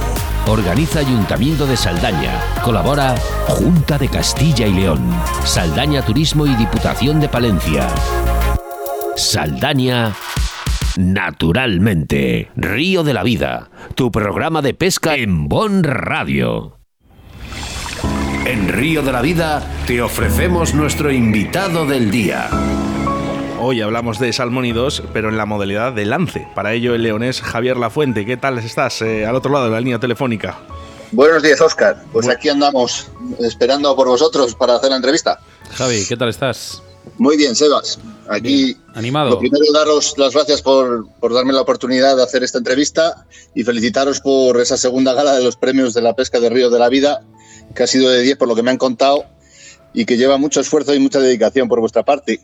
Organiza 0.47 0.99
Ayuntamiento 0.99 1.65
de 1.65 1.75
Saldaña. 1.75 2.39
Colabora 2.63 3.15
Junta 3.47 3.97
de 3.97 4.07
Castilla 4.07 4.67
y 4.67 4.73
León. 4.73 5.01
Saldaña 5.43 6.03
Turismo 6.03 6.45
y 6.45 6.55
Diputación 6.55 7.19
de 7.19 7.27
Palencia. 7.27 7.87
Saldaña 9.15 10.13
naturalmente. 10.97 12.51
Río 12.55 13.03
de 13.03 13.13
la 13.13 13.23
Vida, 13.23 13.69
tu 13.95 14.11
programa 14.11 14.61
de 14.61 14.73
pesca 14.73 15.15
en 15.15 15.47
Bon 15.47 15.83
Radio. 15.83 16.77
En 18.45 18.69
Río 18.69 19.01
de 19.01 19.11
la 19.11 19.21
Vida 19.21 19.63
te 19.87 20.01
ofrecemos 20.01 20.75
nuestro 20.75 21.11
invitado 21.11 21.87
del 21.87 22.11
día. 22.11 22.49
Hoy 23.67 23.81
hablamos 23.81 24.19
de 24.19 24.31
salmónidos, 24.31 25.01
pero 25.11 25.29
en 25.29 25.37
la 25.37 25.47
modalidad 25.47 25.91
de 25.91 26.05
lance. 26.05 26.47
Para 26.53 26.73
ello, 26.73 26.93
el 26.93 27.01
leonés 27.01 27.41
Javier 27.41 27.77
Lafuente. 27.77 28.23
¿Qué 28.23 28.37
tal 28.37 28.59
estás 28.59 29.01
eh, 29.01 29.25
al 29.25 29.33
otro 29.33 29.51
lado 29.51 29.65
de 29.65 29.71
la 29.71 29.79
línea 29.79 29.97
telefónica? 29.97 30.59
Buenos 31.11 31.41
días, 31.41 31.59
Oscar. 31.61 31.99
Pues 32.13 32.29
aquí 32.29 32.47
andamos 32.47 33.07
esperando 33.39 33.95
por 33.95 34.07
vosotros 34.07 34.53
para 34.53 34.75
hacer 34.75 34.91
la 34.91 34.97
entrevista. 34.97 35.39
Javi, 35.71 36.05
¿qué 36.07 36.15
tal 36.15 36.29
estás? 36.29 36.83
Muy 37.17 37.37
bien, 37.37 37.55
Sebas. 37.55 37.97
Aquí, 38.29 38.77
animado. 38.93 39.31
Lo 39.31 39.39
primero, 39.39 39.65
daros 39.73 40.13
las 40.15 40.35
gracias 40.35 40.61
por, 40.61 41.07
por, 41.19 41.33
darme 41.33 41.51
la 41.51 41.61
oportunidad 41.61 42.15
de 42.17 42.21
hacer 42.21 42.43
esta 42.43 42.59
entrevista 42.59 43.25
y 43.55 43.63
felicitaros 43.63 44.21
por 44.21 44.61
esa 44.61 44.77
segunda 44.77 45.15
gala 45.15 45.33
de 45.33 45.43
los 45.43 45.57
premios 45.57 45.95
de 45.95 46.03
la 46.03 46.15
pesca 46.15 46.39
de 46.39 46.51
Río 46.51 46.69
de 46.69 46.77
la 46.77 46.89
Vida, 46.89 47.23
que 47.73 47.81
ha 47.81 47.87
sido 47.87 48.11
de 48.11 48.21
10 48.21 48.37
por 48.37 48.47
lo 48.47 48.53
que 48.53 48.61
me 48.61 48.69
han 48.69 48.77
contado 48.77 49.25
y 49.91 50.05
que 50.05 50.17
lleva 50.17 50.37
mucho 50.37 50.61
esfuerzo 50.61 50.93
y 50.93 50.99
mucha 50.99 51.19
dedicación 51.19 51.67
por 51.67 51.79
vuestra 51.79 52.03
parte. 52.03 52.39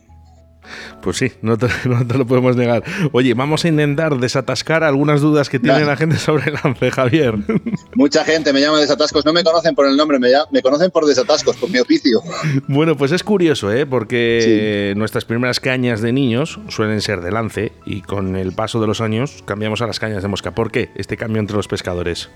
Pues 1.00 1.16
sí, 1.16 1.32
no 1.42 1.58
te, 1.58 1.68
lo 1.86 2.26
podemos 2.26 2.56
negar. 2.56 2.82
Oye, 3.12 3.34
vamos 3.34 3.64
a 3.64 3.68
intentar 3.68 4.18
desatascar 4.18 4.84
algunas 4.84 5.20
dudas 5.20 5.48
que 5.48 5.58
tiene 5.58 5.84
la 5.84 5.96
gente 5.96 6.16
sobre 6.16 6.50
el 6.50 6.58
lance, 6.62 6.90
Javier. 6.90 7.34
Mucha 7.94 8.24
gente 8.24 8.52
me 8.52 8.60
llama 8.60 8.80
desatascos, 8.80 9.24
no 9.24 9.32
me 9.32 9.44
conocen 9.44 9.74
por 9.74 9.86
el 9.86 9.96
nombre, 9.96 10.18
me, 10.18 10.30
me 10.50 10.62
conocen 10.62 10.90
por 10.90 11.06
desatascos, 11.06 11.56
por 11.56 11.70
mi 11.70 11.78
oficio. 11.78 12.22
Bueno, 12.68 12.96
pues 12.96 13.12
es 13.12 13.22
curioso, 13.22 13.72
¿eh? 13.72 13.86
porque 13.86 14.94
nuestras 14.96 15.24
primeras 15.24 15.60
cañas 15.60 16.00
de 16.00 16.12
niños 16.12 16.58
suelen 16.68 17.00
ser 17.00 17.20
de 17.20 17.30
lance 17.30 17.72
y 17.84 18.02
con 18.02 18.36
el 18.36 18.52
paso 18.52 18.80
de 18.80 18.86
los 18.86 19.00
años 19.00 19.42
cambiamos 19.44 19.82
a 19.82 19.86
las 19.86 19.98
cañas 19.98 20.22
de 20.22 20.28
mosca. 20.28 20.54
¿Por 20.54 20.70
qué 20.70 20.90
este 20.96 21.16
cambio 21.16 21.40
entre 21.40 21.56
los 21.56 21.68
pescadores? 21.68 22.30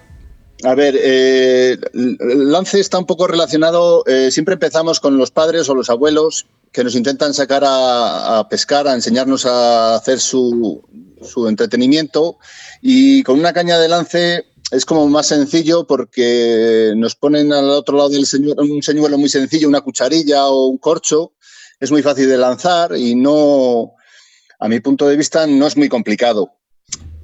A 0.64 0.75
ver, 0.75 0.99
eh, 0.99 1.76
el 1.92 2.50
lance 2.50 2.80
está 2.80 2.99
un 2.99 3.06
poco 3.06 3.26
relacionado, 3.26 4.04
eh, 4.06 4.30
siempre 4.30 4.54
empezamos 4.54 5.00
con 5.00 5.18
los 5.18 5.30
padres 5.30 5.68
o 5.68 5.75
los 5.75 5.90
abuelos 5.90 6.47
que 6.73 6.85
nos 6.85 6.95
intentan 6.95 7.33
sacar 7.33 7.63
a, 7.65 8.47
pescar, 8.51 8.87
a 8.87 8.95
enseñarnos 8.95 9.47
a 9.47 9.95
hacer 9.95 10.21
su, 10.21 10.83
entretenimiento 11.49 12.39
y 12.83 13.23
con 13.23 13.39
una 13.39 13.53
caña 13.53 13.79
de 13.79 13.89
lance 13.89 14.45
es 14.71 14.85
como 14.85 15.09
más 15.09 15.27
sencillo 15.27 15.87
porque 15.87 16.93
nos 16.97 17.15
ponen 17.15 17.53
al 17.53 17.71
otro 17.71 17.97
lado 17.97 18.11
del 18.11 18.27
señuelo 18.27 18.63
un 18.63 18.83
señuelo 18.83 19.17
muy 19.17 19.29
sencillo, 19.29 19.69
una 19.69 19.81
cucharilla 19.81 20.47
o 20.47 20.67
un 20.67 20.79
corcho, 20.79 21.33
es 21.81 21.91
muy 21.91 22.03
fácil 22.03 22.29
de 22.29 22.37
lanzar 22.37 22.97
y 22.97 23.15
no, 23.15 23.93
a 24.59 24.69
mi 24.69 24.81
punto 24.81 25.09
de 25.09 25.17
vista, 25.17 25.47
no 25.47 25.67
es 25.67 25.77
muy 25.77 25.89
complicado. 25.89 26.53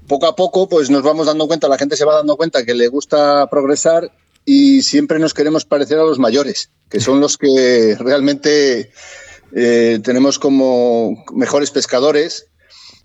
poco 0.08 0.26
a 0.26 0.34
poco 0.34 0.68
pues 0.68 0.88
nos 0.88 1.02
vamos 1.02 1.26
dando 1.26 1.46
cuenta, 1.46 1.68
la 1.68 1.78
gente 1.78 1.96
se 1.96 2.04
va 2.04 2.16
dando 2.16 2.36
cuenta 2.36 2.64
que 2.64 2.74
le 2.74 2.88
gusta 2.88 3.48
progresar 3.50 4.10
y 4.44 4.82
siempre 4.82 5.18
nos 5.18 5.34
queremos 5.34 5.64
parecer 5.64 5.98
a 5.98 6.04
los 6.04 6.18
mayores, 6.18 6.70
que 6.88 7.00
son 7.00 7.20
los 7.20 7.38
que 7.38 7.96
realmente 7.98 8.92
eh, 9.54 10.00
tenemos 10.02 10.38
como 10.38 11.24
mejores 11.32 11.70
pescadores 11.70 12.46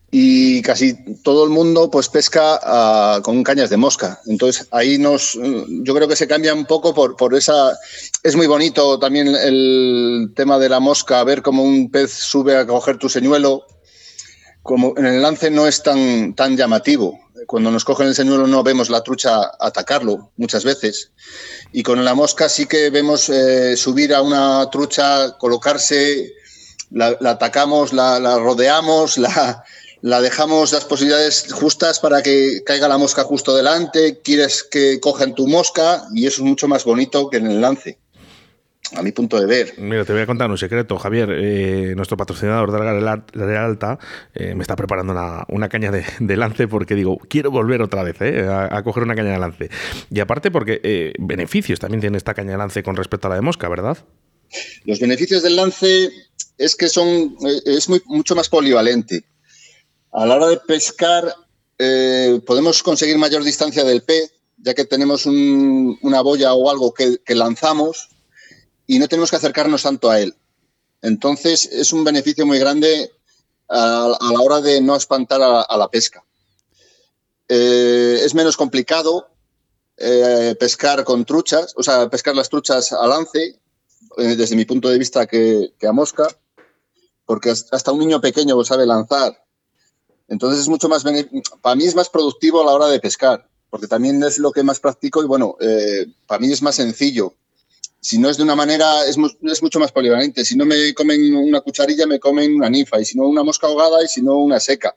y 0.09 0.61
casi 0.61 0.95
todo 1.21 1.43
el 1.43 1.49
mundo 1.49 1.91
pues 1.91 2.07
pesca 2.07 2.59
ah, 2.63 3.19
con 3.23 3.43
cañas 3.43 3.69
de 3.69 3.77
mosca. 3.77 4.19
Entonces 4.27 4.67
ahí 4.71 4.97
nos, 4.97 5.37
yo 5.83 5.93
creo 5.93 6.07
que 6.07 6.15
se 6.15 6.27
cambia 6.27 6.53
un 6.53 6.65
poco 6.65 6.93
por, 6.93 7.15
por 7.17 7.35
esa, 7.35 7.77
es 8.23 8.35
muy 8.35 8.47
bonito 8.47 8.99
también 8.99 9.27
el 9.27 10.31
tema 10.35 10.57
de 10.59 10.69
la 10.69 10.79
mosca, 10.79 11.23
ver 11.23 11.41
cómo 11.41 11.63
un 11.63 11.91
pez 11.91 12.11
sube 12.11 12.55
a 12.55 12.65
coger 12.65 12.97
tu 12.97 13.09
señuelo, 13.09 13.65
como 14.63 14.93
en 14.97 15.05
el 15.05 15.21
lance 15.21 15.49
no 15.49 15.67
es 15.67 15.83
tan, 15.83 16.33
tan 16.35 16.55
llamativo. 16.55 17.19
Cuando 17.45 17.69
nos 17.71 17.85
cogen 17.85 18.07
el 18.07 18.15
señuelo 18.15 18.47
no 18.47 18.63
vemos 18.63 18.89
la 18.89 19.01
trucha 19.01 19.51
atacarlo 19.59 20.31
muchas 20.37 20.63
veces. 20.63 21.11
Y 21.71 21.83
con 21.83 22.03
la 22.03 22.15
mosca 22.15 22.49
sí 22.49 22.65
que 22.65 22.89
vemos 22.89 23.29
eh, 23.29 23.77
subir 23.77 24.13
a 24.13 24.21
una 24.21 24.69
trucha, 24.71 25.37
colocarse, 25.37 26.33
la, 26.91 27.17
atacamos, 27.25 27.93
la, 27.93 28.19
la 28.19 28.37
rodeamos, 28.37 29.17
la, 29.17 29.63
la 30.01 30.21
dejamos 30.21 30.71
las 30.73 30.85
posibilidades 30.85 31.51
justas 31.51 31.99
para 31.99 32.21
que 32.21 32.61
caiga 32.65 32.87
la 32.87 32.97
mosca 32.97 33.23
justo 33.23 33.55
delante, 33.55 34.19
quieres 34.21 34.63
que 34.63 34.99
cojan 34.99 35.35
tu 35.35 35.47
mosca 35.47 36.03
y 36.13 36.27
eso 36.27 36.43
es 36.43 36.47
mucho 36.47 36.67
más 36.67 36.83
bonito 36.85 37.29
que 37.29 37.37
en 37.37 37.47
el 37.47 37.61
lance. 37.61 37.97
A 38.95 39.01
mi 39.01 39.11
punto 39.11 39.37
de 39.37 39.45
ver. 39.45 39.73
Mira, 39.77 40.05
te 40.05 40.13
voy 40.13 40.21
a 40.21 40.25
contar 40.25 40.49
un 40.49 40.57
secreto, 40.57 40.97
Javier. 40.97 41.29
Eh, 41.33 41.93
nuestro 41.97 42.15
patrocinador 42.15 42.71
de 42.71 43.01
la 43.01 43.65
Alta 43.65 43.99
eh, 44.33 44.55
me 44.55 44.61
está 44.61 44.77
preparando 44.77 45.13
una, 45.49 45.67
caña 45.67 45.91
de, 45.91 46.37
lance 46.37 46.69
porque 46.69 46.95
digo, 46.95 47.17
quiero 47.27 47.51
volver 47.51 47.81
otra 47.81 48.03
vez 48.03 48.15
eh, 48.21 48.47
a, 48.47 48.81
coger 48.83 49.03
una 49.03 49.15
caña 49.15 49.31
de 49.31 49.39
lance. 49.39 49.69
Y 50.09 50.21
aparte 50.21 50.51
porque 50.51 51.13
beneficios 51.19 51.81
también 51.81 51.99
tiene 51.99 52.15
esta 52.15 52.33
caña 52.33 52.51
de 52.51 52.57
lance 52.59 52.81
con 52.81 52.95
respecto 52.95 53.27
a 53.27 53.31
la 53.31 53.35
de 53.35 53.41
mosca, 53.41 53.67
¿verdad? 53.67 53.97
Los 54.85 54.99
beneficios 54.99 55.43
del 55.43 55.55
lance 55.55 56.09
es 56.57 56.75
que 56.75 56.89
son 56.89 57.35
es 57.65 57.89
muy, 57.89 58.01
mucho 58.05 58.35
más 58.35 58.49
polivalente. 58.49 59.25
A 60.11 60.25
la 60.25 60.35
hora 60.35 60.47
de 60.47 60.57
pescar, 60.57 61.35
eh, 61.77 62.41
podemos 62.45 62.81
conseguir 62.81 63.17
mayor 63.17 63.43
distancia 63.43 63.83
del 63.83 64.03
pez, 64.03 64.33
ya 64.57 64.73
que 64.73 64.85
tenemos 64.85 65.25
una 65.25 66.21
boya 66.21 66.53
o 66.53 66.69
algo 66.69 66.93
que, 66.93 67.19
lanzamos 67.35 68.09
y 68.87 68.97
no 68.97 69.07
tenemos 69.07 69.29
que 69.29 69.35
acercarnos 69.35 69.83
tanto 69.83 70.09
a 70.09 70.19
él. 70.19 70.35
Entonces, 71.01 71.65
es 71.65 71.93
un 71.93 72.03
beneficio 72.03 72.45
muy 72.45 72.57
grande 72.57 73.11
a, 73.69 74.17
la 74.19 74.41
hora 74.41 74.61
de 74.61 74.81
no 74.81 74.95
espantar 74.95 75.41
a, 75.41 75.77
la 75.77 75.87
pesca. 75.89 76.23
Eh, 77.47 78.21
es 78.23 78.33
menos 78.33 78.57
complicado 78.57 79.29
eh, 79.97 80.55
pescar 80.59 81.03
con 81.03 81.25
truchas, 81.25 81.73
o 81.77 81.83
sea, 81.83 82.09
pescar 82.09 82.35
las 82.35 82.49
truchas 82.49 82.91
a 82.91 83.05
lance, 83.07 83.59
desde 84.17 84.55
mi 84.55 84.65
punto 84.65 84.89
de 84.89 84.97
vista, 84.97 85.27
que, 85.27 85.73
que 85.79 85.87
a 85.87 85.91
mosca, 85.91 86.27
porque 87.25 87.49
hasta 87.49 87.91
un 87.91 87.99
niño 87.99 88.21
pequeño 88.21 88.63
sabe 88.63 88.85
lanzar 88.85 89.37
entonces 90.27 90.61
es 90.61 90.69
mucho 90.69 90.89
más, 90.89 91.03
para 91.61 91.75
mí 91.75 91.85
es 91.85 91.95
más 91.95 92.09
productivo 92.09 92.61
a 92.61 92.65
la 92.65 92.73
hora 92.73 92.87
de 92.87 92.99
pescar, 92.99 93.47
porque 93.69 93.87
también 93.87 94.21
es 94.23 94.37
lo 94.39 94.51
que 94.51 94.63
más 94.63 94.79
practico 94.79 95.23
y 95.23 95.25
bueno, 95.25 95.55
eh, 95.59 96.07
para 96.25 96.39
mí 96.39 96.51
es 96.51 96.61
más 96.61 96.75
sencillo. 96.75 97.33
Si 97.99 98.19
no 98.19 98.29
es 98.29 98.37
de 98.37 98.43
una 98.43 98.55
manera, 98.55 99.05
es, 99.05 99.17
es, 99.43 99.63
mucho 99.63 99.79
más 99.79 99.91
polivalente. 99.91 100.45
Si 100.45 100.55
no 100.55 100.65
me 100.65 100.93
comen 100.93 101.35
una 101.35 101.61
cucharilla, 101.61 102.05
me 102.05 102.19
comen 102.19 102.55
una 102.55 102.69
ninfa, 102.69 102.99
y 102.99 103.05
si 103.05 103.17
no 103.17 103.27
una 103.27 103.43
mosca 103.43 103.67
ahogada, 103.67 104.03
y 104.03 104.07
si 104.07 104.21
no 104.21 104.37
una 104.37 104.59
seca. 104.59 104.95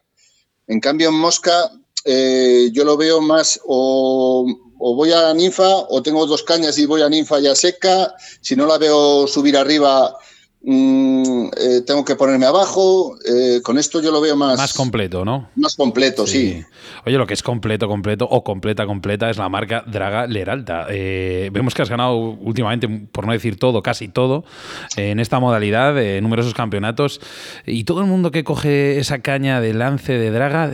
En 0.67 0.81
cambio, 0.81 1.09
en 1.09 1.15
mosca 1.15 1.73
eh, 2.05 2.69
yo 2.73 2.85
lo 2.85 2.97
veo 2.97 3.21
más 3.21 3.61
o, 3.65 4.47
o, 4.81 4.95
voy 4.95 5.13
a 5.13 5.33
ninfa 5.35 5.69
o 5.89 6.03
tengo 6.03 6.27
dos 6.27 6.43
cañas 6.43 6.79
y 6.79 6.87
voy 6.87 7.03
a 7.03 7.09
ninfa 7.09 7.39
ya 7.39 7.55
seca. 7.55 8.15
Si 8.41 8.57
no 8.57 8.67
la 8.67 8.79
veo 8.79 9.27
subir 9.27 9.57
arriba, 9.57 10.17
Mm, 10.63 11.47
eh, 11.57 11.81
tengo 11.87 12.05
que 12.05 12.17
ponerme 12.17 12.45
abajo. 12.45 13.17
Eh, 13.27 13.61
con 13.63 13.79
esto 13.79 14.03
yo 14.03 14.11
lo 14.11 14.21
veo 14.21 14.37
más. 14.37 14.59
Más 14.59 14.75
completo, 14.75 15.25
¿no? 15.25 15.49
Más 15.57 15.75
completo, 15.75 16.27
sí. 16.27 16.63
Oye, 17.07 17.17
lo 17.17 17.27
que 17.27 17.33
es 17.33 17.43
completo, 17.43 17.89
completo 17.89 18.27
o 18.31 18.45
completa, 18.45 18.85
completa 18.85 19.31
es 19.31 19.39
la 19.39 19.49
marca 19.49 19.83
Draga 19.87 20.27
Leralta. 20.27 20.87
Eh, 20.91 21.49
vemos 21.53 21.75
que 21.75 21.81
has 21.81 21.89
ganado 21.89 22.15
últimamente, 22.17 22.89
por 23.11 23.27
no 23.27 23.33
decir 23.33 23.59
todo, 23.59 23.83
casi 23.83 24.09
todo, 24.09 24.45
en 24.97 25.19
esta 25.19 25.41
modalidad, 25.41 25.95
numerosos 26.21 26.53
campeonatos. 26.53 27.21
Y 27.65 27.85
todo 27.85 28.01
el 28.01 28.07
mundo 28.07 28.31
que 28.31 28.45
coge 28.45 28.99
esa 28.99 29.21
caña 29.21 29.63
de 29.63 29.73
lance 29.73 30.13
de 30.13 30.31
Draga 30.31 30.71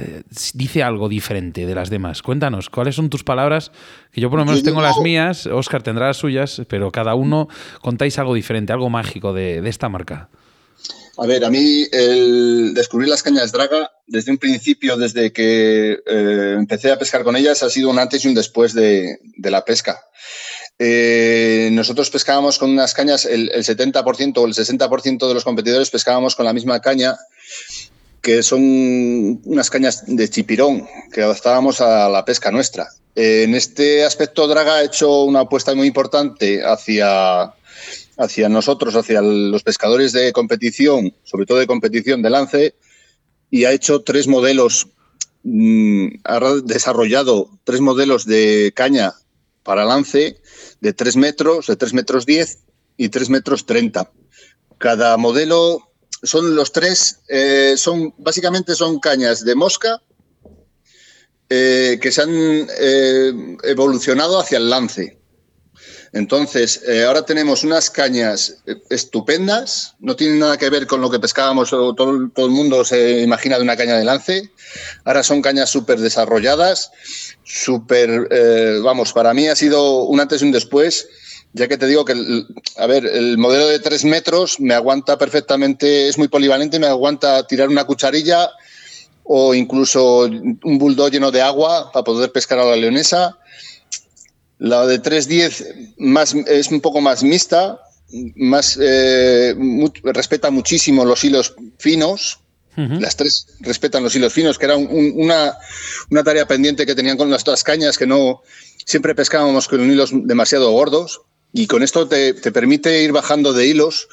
dice 0.54 0.82
algo 0.82 1.08
diferente 1.08 1.64
de 1.64 1.74
las 1.76 1.90
demás. 1.90 2.22
Cuéntanos, 2.22 2.70
¿cuáles 2.70 2.96
son 2.96 3.08
tus 3.08 3.22
palabras? 3.22 3.70
Que 4.16 4.22
yo 4.22 4.30
por 4.30 4.38
lo 4.38 4.46
menos 4.46 4.62
tengo 4.62 4.80
las 4.80 4.96
mías, 5.00 5.44
Oscar 5.44 5.82
tendrá 5.82 6.06
las 6.06 6.16
suyas, 6.16 6.62
pero 6.70 6.90
cada 6.90 7.14
uno 7.14 7.50
contáis 7.82 8.18
algo 8.18 8.32
diferente, 8.32 8.72
algo 8.72 8.88
mágico 8.88 9.34
de, 9.34 9.60
de 9.60 9.68
esta 9.68 9.90
marca? 9.90 10.30
A 11.18 11.26
ver, 11.26 11.44
a 11.44 11.50
mí 11.50 11.84
el 11.92 12.72
descubrir 12.72 13.10
las 13.10 13.22
cañas 13.22 13.52
draga 13.52 13.92
desde 14.06 14.30
un 14.30 14.38
principio, 14.38 14.96
desde 14.96 15.34
que 15.34 15.98
eh, 16.06 16.54
empecé 16.56 16.92
a 16.92 16.98
pescar 16.98 17.24
con 17.24 17.36
ellas, 17.36 17.62
ha 17.62 17.68
sido 17.68 17.90
un 17.90 17.98
antes 17.98 18.24
y 18.24 18.28
un 18.28 18.34
después 18.34 18.72
de, 18.72 19.18
la 19.36 19.66
pesca. 19.66 20.00
Eh, 20.78 21.68
nosotros 21.72 22.08
pescábamos 22.08 22.58
con 22.58 22.70
unas 22.70 22.94
cañas, 22.94 23.26
el, 23.26 23.50
70% 23.50 24.38
o 24.38 24.46
el 24.46 24.54
60% 24.54 25.28
de 25.28 25.34
los 25.34 25.44
competidores 25.44 25.90
pescábamos 25.90 26.34
con 26.34 26.46
la 26.46 26.54
misma 26.54 26.80
caña, 26.80 27.18
que 28.22 28.42
son 28.42 29.40
unas 29.44 29.70
cañas 29.70 30.04
de 30.06 30.28
chipirón 30.28 30.86
que 31.12 31.22
adaptábamos 31.22 31.80
a 31.80 32.08
la 32.08 32.24
pesca 32.24 32.50
nuestra. 32.50 32.88
en 33.14 33.54
este 33.54 34.04
aspecto, 34.04 34.46
Draga 34.46 34.76
ha 34.76 34.84
hecho 34.84 35.24
una 35.24 35.40
apuesta 35.40 35.74
muy 35.74 35.86
importante 35.86 36.62
hacia 36.64 37.54
hacia 38.18 38.48
nosotros, 38.48 38.94
hacia 38.94 39.20
los 39.20 39.62
pescadores 39.62 40.12
de 40.12 40.32
competición, 40.32 41.14
sobre 41.22 41.46
todo 41.46 41.58
de 41.58 41.66
competición 41.66 42.22
de 42.22 42.30
lance, 42.30 42.74
y 43.50 43.64
ha 43.64 43.72
hecho 43.72 44.02
tres 44.02 44.26
modelos, 44.26 44.88
mm, 45.42 46.06
ha 46.24 46.40
desarrollado 46.64 47.50
tres 47.64 47.80
modelos 47.80 48.24
de 48.26 48.72
caña 48.74 49.14
para 49.62 49.84
lance 49.84 50.40
de 50.80 50.92
3 50.92 51.16
metros, 51.16 51.66
de 51.66 51.76
3 51.76 51.92
metros 51.92 52.24
10 52.24 52.60
y 52.96 53.08
3 53.08 53.30
metros 53.30 53.66
30. 53.66 54.10
Cada 54.78 55.16
modelo 55.16 55.90
son 56.22 56.54
los 56.54 56.72
tres, 56.72 57.20
eh, 57.28 57.74
son 57.76 58.14
básicamente 58.18 58.74
son 58.74 58.98
cañas 58.98 59.44
de 59.44 59.54
mosca 59.54 60.02
eh, 61.48 61.98
que 62.00 62.10
se 62.10 62.22
han 62.22 62.30
eh, 62.32 63.56
evolucionado 63.64 64.38
hacia 64.38 64.58
el 64.58 64.70
lance. 64.70 65.18
Entonces, 66.12 66.80
ahora 67.06 67.26
tenemos 67.26 67.62
unas 67.62 67.90
cañas 67.90 68.62
estupendas, 68.88 69.96
no 69.98 70.16
tienen 70.16 70.38
nada 70.38 70.56
que 70.56 70.70
ver 70.70 70.86
con 70.86 71.02
lo 71.02 71.10
que 71.10 71.18
pescábamos, 71.18 71.68
todo, 71.68 71.94
todo 71.94 72.46
el 72.46 72.52
mundo 72.52 72.86
se 72.86 73.20
imagina 73.20 73.56
de 73.56 73.62
una 73.62 73.76
caña 73.76 73.98
de 73.98 74.04
lance. 74.04 74.50
Ahora 75.04 75.22
son 75.22 75.42
cañas 75.42 75.68
súper 75.68 75.98
desarrolladas, 75.98 76.90
súper, 77.44 78.28
vamos, 78.82 79.12
para 79.12 79.34
mí 79.34 79.48
ha 79.48 79.56
sido 79.56 80.04
un 80.04 80.20
antes 80.20 80.40
y 80.40 80.46
un 80.46 80.52
después, 80.52 81.06
ya 81.56 81.68
que 81.68 81.78
te 81.78 81.86
digo 81.86 82.04
que, 82.04 82.14
a 82.76 82.86
ver, 82.86 83.06
el 83.06 83.38
modelo 83.38 83.66
de 83.66 83.78
tres 83.80 84.04
metros 84.04 84.60
me 84.60 84.74
aguanta 84.74 85.16
perfectamente, 85.16 86.08
es 86.08 86.18
muy 86.18 86.28
polivalente, 86.28 86.78
me 86.78 86.86
aguanta 86.86 87.46
tirar 87.46 87.68
una 87.68 87.84
cucharilla 87.84 88.50
o 89.24 89.54
incluso 89.54 90.22
un 90.22 90.78
bulldog 90.78 91.10
lleno 91.10 91.30
de 91.30 91.42
agua 91.42 91.90
para 91.92 92.04
poder 92.04 92.30
pescar 92.30 92.58
a 92.58 92.64
la 92.64 92.76
leonesa 92.76 93.38
la 94.58 94.86
de 94.86 94.98
310 94.98 95.98
más, 95.98 96.34
es 96.34 96.70
un 96.70 96.80
poco 96.80 97.00
más 97.00 97.22
mixta, 97.22 97.80
más, 98.36 98.78
eh, 98.80 99.54
respeta 100.04 100.50
muchísimo 100.50 101.04
los 101.04 101.24
hilos 101.24 101.54
finos. 101.78 102.40
Las 102.76 103.16
tres 103.16 103.46
respetan 103.60 104.02
los 104.02 104.14
hilos 104.14 104.34
finos, 104.34 104.58
que 104.58 104.66
era 104.66 104.76
una, 104.76 105.56
tarea 106.22 106.46
pendiente 106.46 106.84
que 106.84 106.94
tenían 106.94 107.16
con 107.16 107.30
las 107.30 107.40
otras 107.40 107.64
cañas, 107.64 107.96
que 107.96 108.06
no 108.06 108.42
siempre 108.84 109.14
pescábamos 109.14 109.66
con 109.66 109.90
hilos 109.90 110.10
demasiado 110.12 110.70
gordos. 110.72 111.22
Y 111.52 111.66
con 111.66 111.82
esto 111.82 112.06
te, 112.06 112.34
permite 112.34 113.02
ir 113.02 113.12
bajando 113.12 113.52
de 113.52 113.66
hilos. 113.66 114.08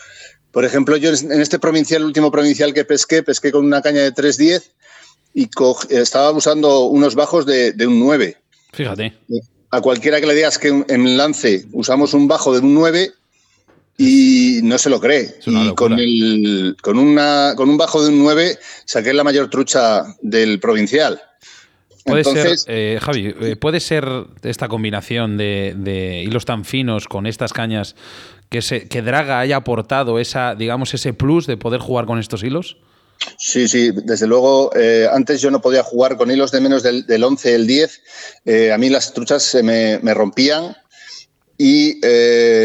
Por 0.52 0.66
ejemplo, 0.66 0.98
yo 0.98 1.10
en 1.10 1.42
este 1.42 1.60
provincial, 1.60 2.02
el 2.02 2.08
último 2.08 2.32
provincial 2.32 2.74
que 2.74 2.86
pesqué, 2.86 3.24
pesqué 3.24 3.52
con 3.52 3.66
una 3.66 3.82
caña 3.82 4.02
de 4.02 4.12
310 4.12 4.72
y 5.34 5.50
estaba 5.90 6.32
usando 6.32 6.86
unos 6.86 7.16
bajos 7.16 7.46
de, 7.46 7.74
de 7.74 7.88
un 7.88 8.00
9. 8.00 8.38
Fíjate 8.72 9.14
a 9.74 9.82
cualquiera 9.82 10.22
que 10.22 10.28
le 10.28 10.36
digas 10.36 10.60
que 10.60 10.68
en 10.88 11.18
lance 11.18 11.66
usamos 11.72 12.14
un 12.14 12.28
bajo 12.28 12.54
de 12.54 12.60
un 12.60 12.76
9 12.76 13.12
y 13.98 14.60
no 14.62 14.78
se 14.78 14.92
lo 14.92 15.00
cree. 15.00 15.34
Y 15.48 15.74
con, 15.74 15.94
el, 15.94 16.78
con, 16.80 17.00
una, 17.00 17.54
con 17.58 17.72
un 17.72 17.78
bajo 17.78 18.04
de 18.04 18.10
un 18.10 18.20
9 18.20 18.60
saqué 18.86 19.14
la 19.14 19.24
mayor 19.24 19.50
trucha 19.50 20.04
del 20.22 20.60
provincial. 20.60 21.20
Puede 22.06 22.24
ser, 22.24 22.58
eh, 22.68 23.00
Javi, 23.02 23.34
eh, 23.42 23.56
puede 23.56 23.80
ser 23.80 24.06
esta 24.44 24.68
combinación 24.68 25.38
de, 25.38 26.24
hilos 26.26 26.46
tan 26.46 26.66
finos 26.66 27.08
con 27.08 27.26
estas 27.26 27.54
cañas 27.54 27.96
que, 28.50 28.62
se, 28.62 28.88
que 28.88 29.02
Draga 29.02 29.40
haya 29.40 29.58
aportado 29.58 30.20
esa, 30.20 30.56
digamos, 30.56 30.94
ese 30.94 31.14
plus 31.14 31.48
de 31.48 31.56
poder 31.56 31.80
jugar 31.80 32.06
con 32.06 32.20
estos 32.20 32.44
hilos. 32.44 32.78
Sí, 33.38 33.70
sí, 33.70 33.92
desde 33.92 34.28
luego. 34.28 34.72
Eh, 34.76 35.08
antes 35.12 35.40
yo 35.40 35.50
no 35.50 35.62
podía 35.62 35.84
jugar 35.84 36.18
con 36.18 36.30
hilos 36.30 36.52
de 36.52 36.60
menos 36.60 36.84
del, 36.84 37.24
11, 37.24 37.56
el 37.56 37.68
10. 37.68 38.02
Eh, 38.46 38.74
a 38.74 38.78
mí 38.78 38.90
las 38.90 39.14
truchas 39.14 39.44
se 39.44 39.64
me, 39.64 40.14
rompían 40.14 40.76
y 41.58 42.02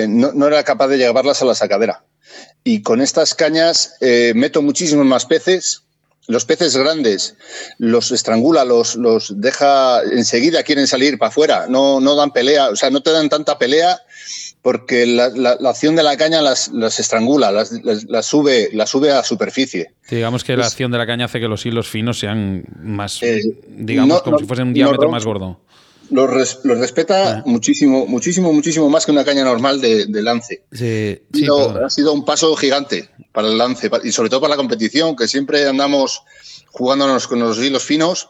no, 0.09 0.47
era 0.49 0.65
capaz 0.65 0.89
de 0.89 0.99
llevarlas 0.99 1.43
a 1.43 1.45
la 1.45 1.55
sacadera. 1.55 2.05
Y 2.65 2.83
con 2.83 3.01
estas 3.01 3.35
cañas 3.35 3.95
meto 4.35 4.63
muchísimos 4.63 5.07
más 5.07 5.27
peces. 5.27 5.88
Los 6.29 6.45
peces 6.45 6.77
grandes 6.77 7.37
los 7.79 8.13
estrangula, 8.13 8.65
los, 8.65 8.97
los 8.97 9.33
deja 9.41 10.03
enseguida, 10.03 10.63
quieren 10.63 10.87
salir 10.87 11.19
para 11.19 11.31
afuera, 11.31 11.67
no, 11.69 12.01
no 12.01 12.15
dan 12.15 12.31
pelea, 12.31 12.69
o 12.69 12.77
sea, 12.77 12.91
no 12.91 13.01
te 13.01 13.11
dan 13.11 13.29
tanta 13.29 13.59
pelea 13.59 13.99
porque 14.63 15.07
la, 15.07 15.53
acción 15.69 15.97
de 15.97 16.03
la 16.03 16.17
caña 16.17 16.43
las, 16.43 16.69
estrangula, 16.99 17.51
las, 17.51 17.71
sube, 18.27 18.69
las 18.73 18.91
sube 18.91 19.11
a 19.11 19.23
superficie. 19.23 19.93
digamos 20.11 20.45
que 20.45 20.57
la 20.57 20.67
acción 20.67 20.91
de 20.91 20.99
la 20.99 21.07
caña 21.07 21.25
hace 21.25 21.41
que 21.41 21.49
los 21.49 21.65
hilos 21.65 21.89
finos 21.89 22.19
sean 22.19 22.65
más, 22.79 23.23
eh, 23.23 23.41
digamos, 23.67 24.23
como 24.23 24.39
si 24.39 24.45
fuesen 24.45 24.69
un 24.69 24.75
diámetro 24.75 25.11
más 25.11 25.25
gordo. 25.25 25.61
Los, 26.11 26.63
respeta 26.65 27.39
ah. 27.39 27.43
muchísimo, 27.45 28.07
muchísimo, 28.07 28.53
muchísimo 28.53 28.89
más 28.89 29.05
que 29.05 29.13
una 29.13 29.25
caña 29.25 29.45
normal 29.45 29.81
de, 29.81 30.07
lance. 30.23 30.63
Sí, 30.73 31.21
ha 31.85 31.91
sido 31.91 32.13
un 32.13 32.25
paso 32.25 32.55
gigante 32.57 33.11
para 33.33 33.49
el 33.49 33.59
lance 33.59 33.91
y 34.05 34.13
sobre 34.13 34.31
todo 34.31 34.41
para 34.41 34.53
la 34.53 34.57
competición, 34.57 35.17
que 35.17 35.29
siempre 35.29 35.67
andamos 35.67 36.23
jugándonos 36.71 37.27
con 37.27 37.41
los 37.41 37.59
hilos 37.59 37.85
finos 37.85 38.29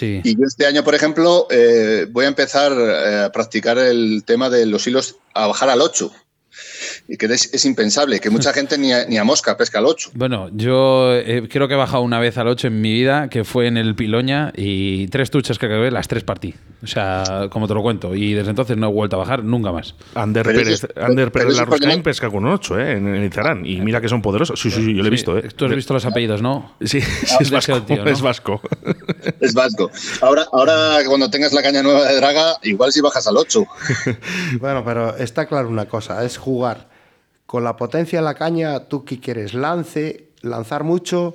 y 0.00 0.36
yo 0.36 0.44
este 0.46 0.66
año, 0.66 0.84
por 0.84 0.94
ejemplo, 0.94 1.46
eh, 1.50 2.06
voy 2.10 2.26
a 2.26 2.28
empezar 2.28 2.72
eh, 2.72 3.24
a 3.24 3.32
practicar 3.32 3.78
el 3.78 4.22
tema 4.24 4.50
de 4.50 4.66
los 4.66 4.86
hilos 4.86 5.16
a 5.34 5.46
bajar 5.46 5.70
al 5.70 5.80
8 5.80 6.12
y 7.10 7.16
que 7.16 7.24
es, 7.26 7.64
impensable, 7.64 8.20
que 8.20 8.28
mucha 8.28 8.52
gente 8.52 8.76
ni 8.76 8.92
a, 8.92 9.24
mosca 9.24 9.56
pesca 9.56 9.78
al 9.78 9.86
8. 9.86 10.10
Bueno, 10.14 10.50
yo 10.52 11.14
eh, 11.14 11.48
creo 11.50 11.66
que 11.66 11.72
he 11.72 11.76
bajado 11.76 12.02
una 12.02 12.20
vez 12.20 12.36
al 12.36 12.48
8 12.48 12.66
en 12.66 12.82
mi 12.82 12.92
vida, 12.92 13.28
que 13.30 13.44
fue 13.44 13.66
en 13.66 13.78
el 13.78 13.94
Piloña, 13.94 14.52
y 14.54 15.08
tres 15.08 15.30
tuchas 15.30 15.58
que 15.58 15.66
acabé, 15.66 15.90
las 15.90 16.06
tres 16.06 16.22
partí. 16.22 16.54
O 16.82 16.86
sea, 16.86 17.48
como 17.50 17.66
te 17.66 17.74
lo 17.74 17.82
cuento. 17.82 18.14
Y 18.14 18.34
desde 18.34 18.50
entonces 18.50 18.76
no 18.76 18.88
he 18.88 18.92
vuelto 18.92 19.16
a 19.16 19.20
bajar 19.20 19.42
nunca 19.42 19.72
más. 19.72 19.94
Ander 20.14 20.44
Pérez, 20.44 20.86
Ander 20.96 21.32
Pérez 21.32 21.56
pesca 22.04 22.30
con 22.30 22.44
un 22.44 22.52
8 22.52 22.78
¿eh? 22.78 22.92
en, 22.92 23.24
Izarán. 23.24 23.64
Y 23.64 23.80
mira 23.80 24.00
que 24.02 24.08
son 24.08 24.20
poderosos. 24.20 24.60
Sí, 24.60 24.70
sí, 24.70 24.84
sí 24.84 24.94
yo 24.94 25.02
lo 25.02 25.08
he 25.08 25.10
visto. 25.10 25.36
¿eh? 25.38 25.48
Tú 25.56 25.64
has 25.64 25.74
visto 25.74 25.94
los 25.94 26.04
apellidos, 26.04 26.42
¿no? 26.42 26.74
Sí, 26.84 26.98
es, 27.40 27.50
vasco, 27.50 27.76
es 27.88 28.20
vasco. 28.22 28.60
Es 29.40 29.54
vasco. 29.54 29.90
Ahora, 30.20 30.46
ahora, 30.52 30.98
cuando 31.06 31.30
tengas 31.30 31.52
la 31.52 31.62
caña 31.62 31.82
nueva 31.82 32.04
de 32.04 32.16
Draga, 32.16 32.58
igual 32.62 32.92
si 32.92 33.00
bajas 33.00 33.26
al 33.26 33.38
8. 33.38 33.66
bueno, 34.60 34.84
pero 34.84 35.16
está 35.16 35.46
claro 35.46 35.68
una 35.68 35.86
cosa: 35.86 36.22
es 36.24 36.36
jugar 36.36 36.97
con 37.48 37.64
la 37.64 37.78
potencia 37.78 38.18
de 38.18 38.24
la 38.26 38.34
caña, 38.34 38.88
¿tú 38.88 39.06
qué 39.06 39.18
quieres? 39.18 39.54
¿Lance? 39.54 40.28
¿Lanzar 40.42 40.84
mucho? 40.84 41.34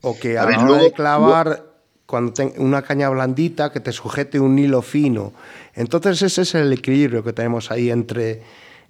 ¿O 0.00 0.18
que 0.18 0.38
a, 0.38 0.46
la 0.46 0.58
hora 0.64 0.82
de 0.82 0.92
clavar, 0.92 1.66
cuando 2.06 2.32
tenga 2.32 2.54
una 2.56 2.80
caña 2.80 3.10
blandita, 3.10 3.70
que 3.70 3.78
te 3.78 3.92
sujete 3.92 4.40
un 4.40 4.58
hilo 4.58 4.80
fino? 4.80 5.34
Entonces 5.74 6.22
ese 6.22 6.40
es 6.40 6.54
el 6.54 6.72
equilibrio 6.72 7.22
que 7.22 7.34
tenemos 7.34 7.70
ahí 7.70 7.90
entre, 7.90 8.40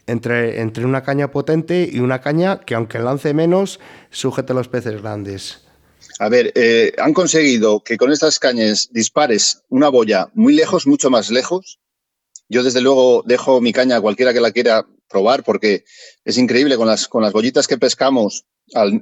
entre, 0.07 0.61
entre 0.61 0.85
una 0.85 1.03
caña 1.03 1.33
potente 1.33 1.91
y 1.93 1.99
una 1.99 2.21
caña 2.21 2.61
que 2.61 2.77
aunque 2.77 3.01
lance 3.01 3.35
menos, 3.35 3.81
sujete 4.13 4.55
los 4.55 4.69
peces 4.69 5.03
grandes. 5.03 5.63
A 6.21 6.29
ver, 6.29 6.53
eh, 6.55 6.93
han 6.99 7.13
conseguido 7.13 7.83
que 7.83 7.97
con 7.97 8.13
estas 8.13 8.39
cañas 8.39 8.89
dispares 8.93 9.65
una 9.69 9.89
boya 9.89 10.29
muy 10.35 10.55
lejos, 10.55 10.87
mucho 10.87 11.11
más 11.11 11.29
lejos. 11.33 11.81
Yo 12.49 12.63
desde 12.63 12.83
luego 12.83 13.25
dejo 13.27 13.61
mi 13.61 13.73
caña 13.73 13.97
a 13.97 14.01
cualquiera 14.01 14.33
que 14.33 14.41
la 14.41 14.53
quiera 14.53 14.87
probar 15.13 15.45
porque 15.45 15.85
es 16.25 16.39
increíble 16.39 16.77
con 16.77 16.89
las, 16.89 17.07
con 17.07 17.23
las 17.23 17.33
bollitas 17.33 17.69
que 17.69 17.79
pescamos 17.79 18.47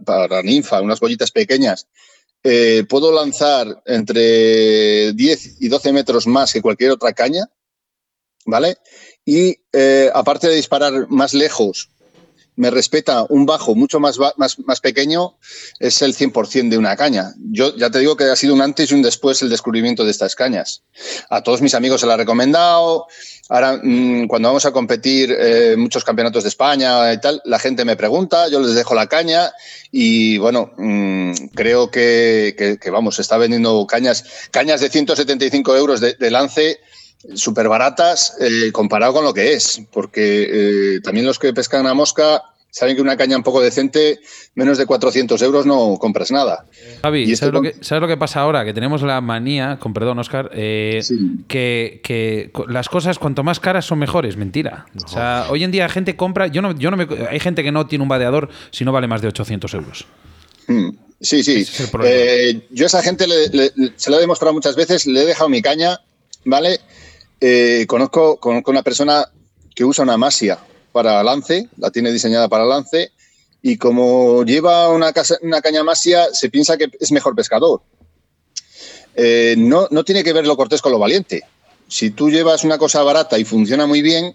para 0.04 0.42
ninfa, 0.42 0.82
unas 0.82 1.00
bollitas 1.00 1.30
pequeñas. 1.30 1.86
Eh, 2.42 2.84
puedo 2.88 3.12
lanzar 3.12 3.82
entre 3.86 5.12
10 5.12 5.60
y 5.60 5.68
12 5.68 5.92
metros 5.92 6.26
más 6.26 6.52
que 6.52 6.62
cualquier 6.62 6.90
otra 6.90 7.12
caña, 7.12 7.48
¿vale? 8.46 8.78
Y 9.24 9.56
eh, 9.72 10.10
aparte 10.12 10.48
de 10.48 10.56
disparar 10.56 11.08
más 11.08 11.34
lejos 11.34 11.90
me 12.60 12.68
respeta 12.68 13.24
un 13.30 13.46
bajo 13.46 13.74
mucho 13.74 14.00
más, 14.00 14.18
más, 14.36 14.58
más 14.58 14.80
pequeño, 14.80 15.38
es 15.78 16.02
el 16.02 16.14
100% 16.14 16.68
de 16.68 16.76
una 16.76 16.94
caña. 16.94 17.32
Yo 17.38 17.74
ya 17.74 17.88
te 17.88 18.00
digo 18.00 18.18
que 18.18 18.24
ha 18.24 18.36
sido 18.36 18.52
un 18.52 18.60
antes 18.60 18.90
y 18.90 18.94
un 18.94 19.00
después 19.00 19.40
el 19.40 19.48
descubrimiento 19.48 20.04
de 20.04 20.10
estas 20.10 20.34
cañas. 20.34 20.82
A 21.30 21.42
todos 21.42 21.62
mis 21.62 21.74
amigos 21.74 22.02
se 22.02 22.06
la 22.06 22.14
he 22.14 22.16
recomendado. 22.18 23.06
Ahora, 23.48 23.80
mm, 23.82 24.26
cuando 24.26 24.50
vamos 24.50 24.66
a 24.66 24.72
competir 24.72 25.34
eh, 25.36 25.74
muchos 25.78 26.04
campeonatos 26.04 26.42
de 26.42 26.50
España 26.50 27.10
y 27.14 27.18
tal, 27.18 27.40
la 27.46 27.58
gente 27.58 27.86
me 27.86 27.96
pregunta, 27.96 28.48
yo 28.48 28.60
les 28.60 28.74
dejo 28.74 28.94
la 28.94 29.06
caña 29.06 29.50
y 29.90 30.36
bueno, 30.36 30.70
mm, 30.76 31.32
creo 31.54 31.90
que, 31.90 32.78
vamos, 32.92 33.18
está 33.20 33.38
vendiendo 33.38 33.86
cañas, 33.86 34.22
cañas 34.50 34.82
de 34.82 34.90
175 34.90 35.76
euros 35.76 36.00
de, 36.00 36.30
lance 36.30 36.78
súper 37.34 37.68
baratas 37.68 38.36
eh, 38.40 38.72
comparado 38.72 39.12
con 39.14 39.24
lo 39.24 39.34
que 39.34 39.52
es, 39.52 39.82
porque 39.92 40.96
eh, 40.96 41.00
también 41.00 41.26
los 41.26 41.38
que 41.38 41.52
pescan 41.52 41.86
a 41.86 41.94
mosca 41.94 42.42
saben 42.70 42.94
que 42.94 43.02
una 43.02 43.16
caña 43.16 43.36
un 43.36 43.42
poco 43.42 43.60
decente, 43.60 44.20
menos 44.54 44.78
de 44.78 44.86
400 44.86 45.40
euros 45.42 45.66
no 45.66 45.96
compras 45.98 46.30
nada. 46.30 46.66
Javi, 47.02 47.34
¿sabes, 47.36 47.52
lo 47.52 47.62
que, 47.62 47.74
¿sabes 47.80 48.00
lo 48.00 48.08
que 48.08 48.16
pasa 48.16 48.40
ahora? 48.40 48.64
Que 48.64 48.72
tenemos 48.72 49.02
la 49.02 49.20
manía, 49.20 49.78
con 49.80 49.92
perdón, 49.92 50.18
Oscar, 50.18 50.50
eh, 50.54 51.02
que, 51.48 52.52
las 52.68 52.88
cosas 52.88 53.18
cuanto 53.18 53.42
más 53.42 53.60
caras 53.60 53.84
son 53.84 53.98
mejores. 53.98 54.36
Mentira. 54.36 54.86
O 55.04 55.08
sea, 55.08 55.46
hoy 55.50 55.64
en 55.64 55.70
día 55.70 55.84
la 55.84 55.88
gente 55.88 56.16
compra. 56.16 56.46
Yo 56.46 56.62
no, 56.62 56.72
yo 56.78 56.90
no 56.90 56.96
me, 56.96 57.08
hay 57.28 57.40
gente 57.40 57.62
que 57.62 57.72
no 57.72 57.86
tiene 57.86 58.02
un 58.02 58.08
vadeador 58.08 58.48
si 58.70 58.84
no 58.84 58.92
vale 58.92 59.08
más 59.08 59.20
de 59.20 59.28
800 59.28 59.74
euros. 59.74 60.06
Mm, 60.68 60.90
sí, 61.20 61.42
sí. 61.42 61.66
Eh, 62.04 62.60
yo 62.70 62.84
a 62.84 62.86
esa 62.86 63.02
gente 63.02 63.26
se 63.96 64.10
lo 64.10 64.16
he 64.16 64.20
demostrado 64.20 64.54
muchas 64.54 64.76
veces, 64.76 65.06
le 65.06 65.22
he 65.22 65.26
dejado 65.26 65.48
mi 65.48 65.60
caña, 65.60 66.00
¿vale? 66.44 66.80
Eh, 67.40 67.86
conozco, 67.88 68.36
conozco 68.36 68.70
una 68.70 68.82
persona 68.82 69.26
que 69.74 69.84
usa 69.84 70.04
una 70.04 70.16
masia 70.16 70.58
para 70.92 71.22
lance, 71.22 71.68
la 71.78 71.90
tiene 71.90 72.12
diseñada 72.12 72.48
para 72.48 72.64
lance, 72.64 73.12
y 73.62 73.76
como 73.76 74.44
lleva 74.44 74.88
una, 74.90 75.12
una 75.42 75.60
caña 75.60 75.84
masia, 75.84 76.32
se 76.32 76.50
piensa 76.50 76.76
que 76.76 76.90
es 76.98 77.12
mejor 77.12 77.34
pescador. 77.34 77.82
Eh, 79.14 79.54
no, 79.58 79.88
no 79.90 80.04
tiene 80.04 80.24
que 80.24 80.32
ver 80.32 80.46
lo 80.46 80.56
cortés 80.56 80.82
con 80.82 80.92
lo 80.92 80.98
valiente. 80.98 81.42
Si 81.88 82.10
tú 82.10 82.30
llevas 82.30 82.64
una 82.64 82.78
cosa 82.78 83.02
barata 83.02 83.38
y 83.38 83.44
funciona 83.44 83.86
muy 83.86 84.02
bien, 84.02 84.34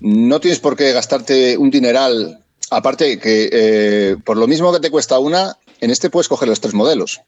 no 0.00 0.40
tienes 0.40 0.60
por 0.60 0.76
qué 0.76 0.92
gastarte 0.92 1.56
un 1.56 1.70
dineral. 1.70 2.44
Aparte 2.70 3.18
que 3.18 3.48
eh, 3.52 4.16
por 4.24 4.36
lo 4.36 4.46
mismo 4.46 4.72
que 4.72 4.80
te 4.80 4.90
cuesta 4.90 5.18
una, 5.18 5.56
en 5.80 5.90
este 5.90 6.10
puedes 6.10 6.28
coger 6.28 6.48
los 6.48 6.60
tres 6.60 6.74
modelos. 6.74 7.20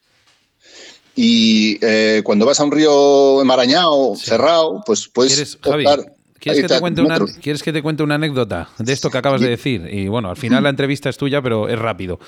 Y 1.21 1.77
eh, 1.81 2.21
cuando 2.23 2.45
vas 2.45 2.61
a 2.61 2.63
un 2.63 2.71
río 2.71 3.41
enmarañado, 3.41 4.15
cerrado, 4.15 4.81
pues 4.85 5.09
puedes 5.09 5.55
optar. 5.55 6.13
¿Quieres 6.39 6.61
que, 6.61 6.67
te 6.69 6.79
cuente 6.79 7.01
una, 7.01 7.19
¿Quieres 7.41 7.61
que 7.61 7.73
te 7.73 7.81
cuente 7.81 8.03
una 8.03 8.15
anécdota 8.15 8.69
de 8.77 8.93
esto 8.93 9.09
que 9.09 9.17
acabas 9.17 9.41
de 9.41 9.49
decir? 9.49 9.85
Y 9.91 10.07
bueno, 10.07 10.29
al 10.29 10.37
final 10.37 10.63
la 10.63 10.69
entrevista 10.69 11.09
es 11.09 11.17
tuya, 11.17 11.41
pero 11.41 11.67
es 11.67 11.77
rápido. 11.77 12.21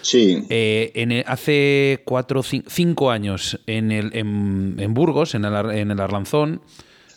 Sí. 0.00 0.44
Eh, 0.48 1.24
hace 1.26 2.02
cuatro, 2.04 2.44
cinco 2.44 3.10
años 3.10 3.58
en, 3.66 3.90
el, 3.90 4.12
en, 4.14 4.94
Burgos, 4.94 5.34
en 5.34 5.44
el, 5.44 5.70
en 5.72 5.90
el 5.90 6.00
Arlanzón, 6.00 6.62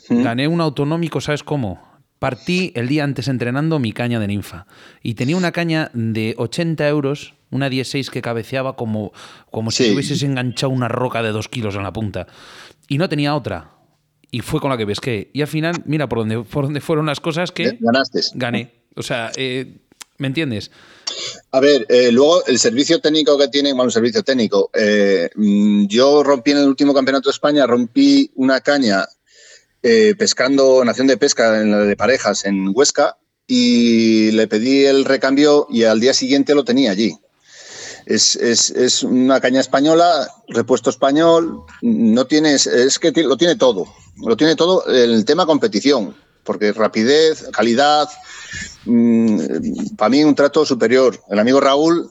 gané 0.10 0.48
un 0.48 0.62
autonómico, 0.62 1.22
¿sabes 1.22 1.44
cómo? 1.44 1.80
Partí 2.18 2.72
el 2.74 2.88
día 2.88 3.04
antes 3.04 3.28
entrenando 3.28 3.78
mi 3.78 3.92
caña 3.92 4.20
de 4.20 4.30
ninfa. 4.30 4.66
Y 5.04 5.14
tenía 5.14 5.38
una 5.38 5.52
caña 5.52 5.92
de 5.94 6.34
80 6.40 6.88
euros, 6.88 7.36
una 7.52 7.70
16 7.70 8.10
que 8.10 8.22
cabeceaba 8.22 8.76
como, 8.76 9.12
como 9.52 9.72
si 9.72 9.92
hubieses 9.92 10.22
enganchado 10.24 10.72
una 10.72 10.88
roca 10.88 11.24
de 11.24 11.32
dos 11.32 11.48
kilos 11.48 11.76
en 11.76 11.84
la 11.84 11.94
punta. 11.94 12.28
Y 12.88 12.98
no 12.98 13.10
tenía 13.10 13.36
otra 13.36 13.80
y 14.32 14.42
fue 14.42 14.60
con 14.60 14.70
la 14.70 14.78
que 14.78 14.86
pesqué. 14.86 15.30
Y 15.34 15.42
al 15.42 15.48
final, 15.48 15.82
mira 15.86 16.08
por 16.08 16.20
dónde, 16.20 16.44
por 16.44 16.66
dónde 16.66 16.82
fueron 16.82 17.06
las 17.06 17.20
cosas 17.20 17.52
que 17.52 17.78
ganaste. 17.80 18.22
Gané. 18.36 18.72
O 18.96 19.04
sea, 19.04 19.32
eh, 19.36 19.78
¿me 20.18 20.28
entiendes? 20.28 20.72
A 21.52 21.60
ver, 21.60 21.86
eh, 21.90 22.12
luego 22.12 22.46
el 22.46 22.60
servicio 22.60 23.00
técnico 23.00 23.38
que 23.38 23.48
tiene, 23.48 23.74
bueno, 23.74 23.86
el 23.86 23.92
servicio 23.92 24.24
técnico. 24.24 24.70
Eh, 24.74 25.30
mm, 25.36 25.88
yo 25.88 26.24
rompí 26.24 26.52
en 26.52 26.58
el 26.58 26.68
último 26.68 26.94
campeonato 26.94 27.30
de 27.30 27.34
España, 27.34 27.66
rompí 27.66 28.32
una 28.36 28.62
caña 28.62 29.06
pescando 29.82 30.84
Nación 30.84 31.08
de 31.08 31.16
Pesca 31.16 31.62
en 31.62 31.72
la 31.72 31.78
de 31.78 31.96
parejas 31.96 32.44
en 32.44 32.74
Huesca 32.76 33.18
y 33.48 34.30
le 34.32 34.46
pedí 34.50 34.84
el 34.84 35.06
recambio 35.06 35.68
y 35.70 35.86
al 35.86 36.02
día 36.02 36.14
siguiente 36.14 36.54
lo 36.54 36.66
tenía 36.66 36.92
allí. 36.92 37.14
Es, 38.10 38.36
es, 38.36 38.72
es, 38.72 39.04
una 39.04 39.40
caña 39.40 39.60
española, 39.60 40.28
repuesto 40.48 40.90
español, 40.90 41.62
no 41.84 42.26
tienes, 42.26 42.66
es 42.66 42.98
que 42.98 43.12
lo 43.22 43.38
tiene 43.38 43.56
todo, 43.56 43.86
lo 44.18 44.36
tiene 44.36 44.56
todo 44.56 44.84
el 44.88 45.24
tema 45.26 45.46
competición, 45.46 46.16
porque 46.44 46.74
rapidez, 46.74 47.46
calidad, 47.52 48.10
mm, 48.86 49.96
para 49.96 50.10
mí 50.10 50.24
un 50.24 50.34
trato 50.34 50.66
superior. 50.66 51.22
El 51.30 51.38
amigo 51.38 51.60
Raúl 51.60 52.10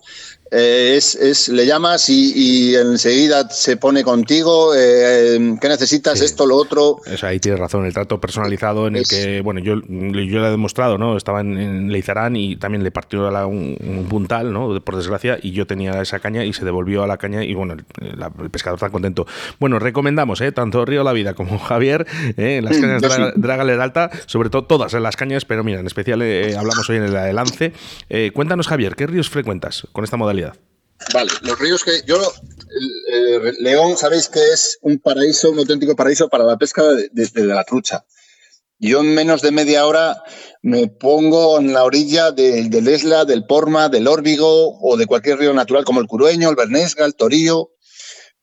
Eh, 0.51 0.97
es, 0.97 1.49
le 1.49 1.67
llamas 1.67 2.09
y, 2.09 2.75
enseguida 2.75 3.49
se 3.51 3.77
pone 3.77 4.03
contigo. 4.03 4.75
Eh, 4.75 5.57
¿Qué 5.61 5.69
necesitas? 5.69 6.21
Esto, 6.21 6.47
lo 6.47 6.57
otro. 6.57 6.99
Eso, 7.07 7.27
ahí 7.27 7.39
tienes 7.39 7.61
razón. 7.61 7.85
El 7.85 7.93
trato 7.93 8.21
personalizado 8.21 8.87
en 8.87 8.97
el 8.97 9.07
que, 9.07 9.41
bueno, 9.43 9.61
yo, 9.61 9.77
yo 9.77 10.39
lo 10.39 10.47
he 10.47 10.51
demostrado, 10.51 10.99
¿no? 10.99 11.17
Estaba 11.17 11.41
en, 11.41 11.93
Leizarán 11.93 12.37
y 12.37 12.57
también 12.57 12.83
le 12.83 12.91
partió 12.91 13.29
un, 13.47 14.07
puntal, 14.09 14.53
¿no? 14.53 14.81
Por 14.81 14.97
desgracia, 14.97 15.39
y 15.43 15.53
yo 15.53 15.67
tenía 15.67 16.01
esa 16.01 16.19
caña 16.19 16.45
y 16.45 16.53
se 16.53 16.65
devolvió 16.65 17.03
a 17.03 17.07
la 17.07 17.19
caña 17.19 17.45
y, 17.45 17.55
bueno, 17.55 17.75
el, 17.75 18.51
pescador 18.51 18.77
está 18.77 18.91
contento. 18.91 19.27
Bueno, 19.59 19.79
recomendamos, 19.79 20.41
¿eh? 20.41 20.53
Tanto 20.53 20.85
Río 20.85 21.05
La 21.05 21.13
Vida 21.13 21.35
como 21.35 21.59
Javier, 21.59 22.07
¿eh? 22.37 22.61
las 22.63 22.79
cañas 22.79 23.03
de 23.03 23.33
Draga, 23.37 23.83
Alta, 23.83 24.11
sobre 24.27 24.51
todo 24.51 24.65
todas 24.65 24.95
en 24.95 25.03
las 25.03 25.17
cañas, 25.17 25.45
pero 25.45 25.63
mira, 25.63 25.81
en 25.81 25.87
especial 25.87 26.23
hablamos 26.23 26.89
hoy 26.89 26.97
en 26.97 27.05
el 27.05 27.35
Lance. 27.35 27.73
cuéntanos, 28.33 28.67
Javier, 28.67 28.97
¿qué 28.97 29.07
ríos 29.07 29.29
frecuentas 29.29 29.87
con 29.93 30.05
esta 30.05 30.17
modalidad? 30.17 30.38
Vale, 31.13 31.31
los 31.43 31.59
ríos 31.59 31.85
que 31.85 32.03
yo, 32.07 32.21
eh, 33.13 33.53
León, 33.61 33.97
sabéis 33.97 34.29
que 34.29 34.41
es 34.53 34.79
un 34.83 34.99
paraíso, 34.99 35.51
un 35.51 35.59
auténtico 35.59 35.97
paraíso 35.97 36.29
para 36.29 36.45
la 36.45 36.59
pesca 36.59 36.83
desde 37.13 37.45
la 37.45 37.65
trucha. 37.65 38.05
Yo 38.81 39.01
en 39.01 39.15
menos 39.15 39.43
de 39.43 39.51
media 39.51 39.87
hora 39.87 40.23
me 40.63 40.87
pongo 40.87 41.59
en 41.59 41.73
la 41.73 41.85
orilla 41.85 42.31
del 42.31 42.89
Esla, 42.89 43.25
del 43.25 43.45
Porma, 43.45 43.89
del 43.89 44.07
Órbigo 44.07 44.79
o 44.81 44.97
de 44.97 45.07
cualquier 45.07 45.39
río 45.39 45.53
natural 45.53 45.85
como 45.85 46.01
el 46.01 46.07
Curueño, 46.07 46.49
el 46.49 46.57
Bernesga, 46.57 47.05
el 47.05 47.17
Torío. 47.17 47.71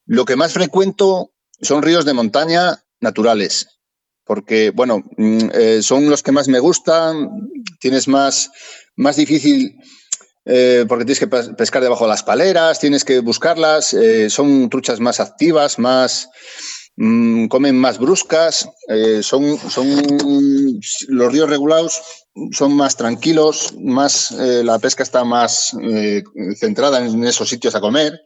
Lo 0.05 0.25
que 0.25 0.35
más 0.35 0.53
frecuento 0.53 1.33
son 1.61 1.83
ríos 1.83 2.03
de 2.03 2.13
montaña 2.13 2.83
naturales, 2.99 3.79
porque, 4.25 4.71
bueno, 4.71 5.03
mm, 5.17 5.49
eh, 5.53 5.81
son 5.81 6.09
los 6.09 6.21
que 6.21 6.33
más 6.33 6.47
me 6.47 6.59
gustan, 6.59 7.49
tienes 7.79 8.07
más, 8.07 8.51
más 8.95 9.15
difícil 9.15 9.77
eh, 10.45 10.85
porque 10.87 11.05
tienes 11.05 11.19
que 11.19 11.27
pescar 11.27 11.81
debajo 11.81 12.05
de 12.05 12.11
las 12.11 12.21
paleras, 12.21 12.79
tienes 12.79 13.03
que 13.03 13.19
buscarlas, 13.19 13.95
eh, 13.95 14.29
son 14.29 14.69
truchas 14.69 14.99
más 14.99 15.19
activas, 15.19 15.79
más 15.79 16.29
mm, 16.97 17.47
comen 17.47 17.75
más 17.79 17.97
bruscas, 17.97 18.69
eh, 18.87 19.23
son, 19.23 19.57
son 19.57 20.79
los 21.07 21.31
ríos 21.33 21.49
regulados 21.49 22.01
son 22.51 22.75
más 22.75 22.97
tranquilos, 22.97 23.73
más 23.79 24.31
la 24.31 24.77
pesca 24.77 25.03
está 25.03 25.23
más 25.23 25.73
centrada 26.57 27.05
en 27.05 27.23
esos 27.23 27.47
sitios 27.47 27.75
a 27.75 27.79
comer 27.79 28.19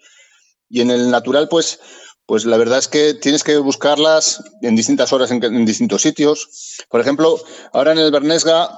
y 0.67 0.81
en 0.81 0.89
el 0.89 1.11
natural 1.11 1.47
pues 1.47 1.79
pues 2.25 2.45
la 2.45 2.57
verdad 2.57 2.79
es 2.79 2.87
que 2.87 3.15
tienes 3.15 3.43
que 3.43 3.57
buscarlas 3.57 4.43
en 4.61 4.75
distintas 4.75 5.13
horas 5.13 5.31
en, 5.31 5.43
en 5.43 5.65
distintos 5.65 6.03
sitios. 6.03 6.77
Por 6.87 7.01
ejemplo, 7.01 7.39
ahora 7.73 7.91
en 7.91 7.97
el 7.97 8.11
Bernesga 8.11 8.69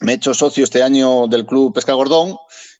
me 0.00 0.12
he 0.12 0.14
hecho 0.16 0.34
socio 0.34 0.64
este 0.64 0.82
año 0.82 1.26
del 1.28 1.46
Club 1.46 1.74
Pesca 1.74 1.92
Gordón, 1.92 2.36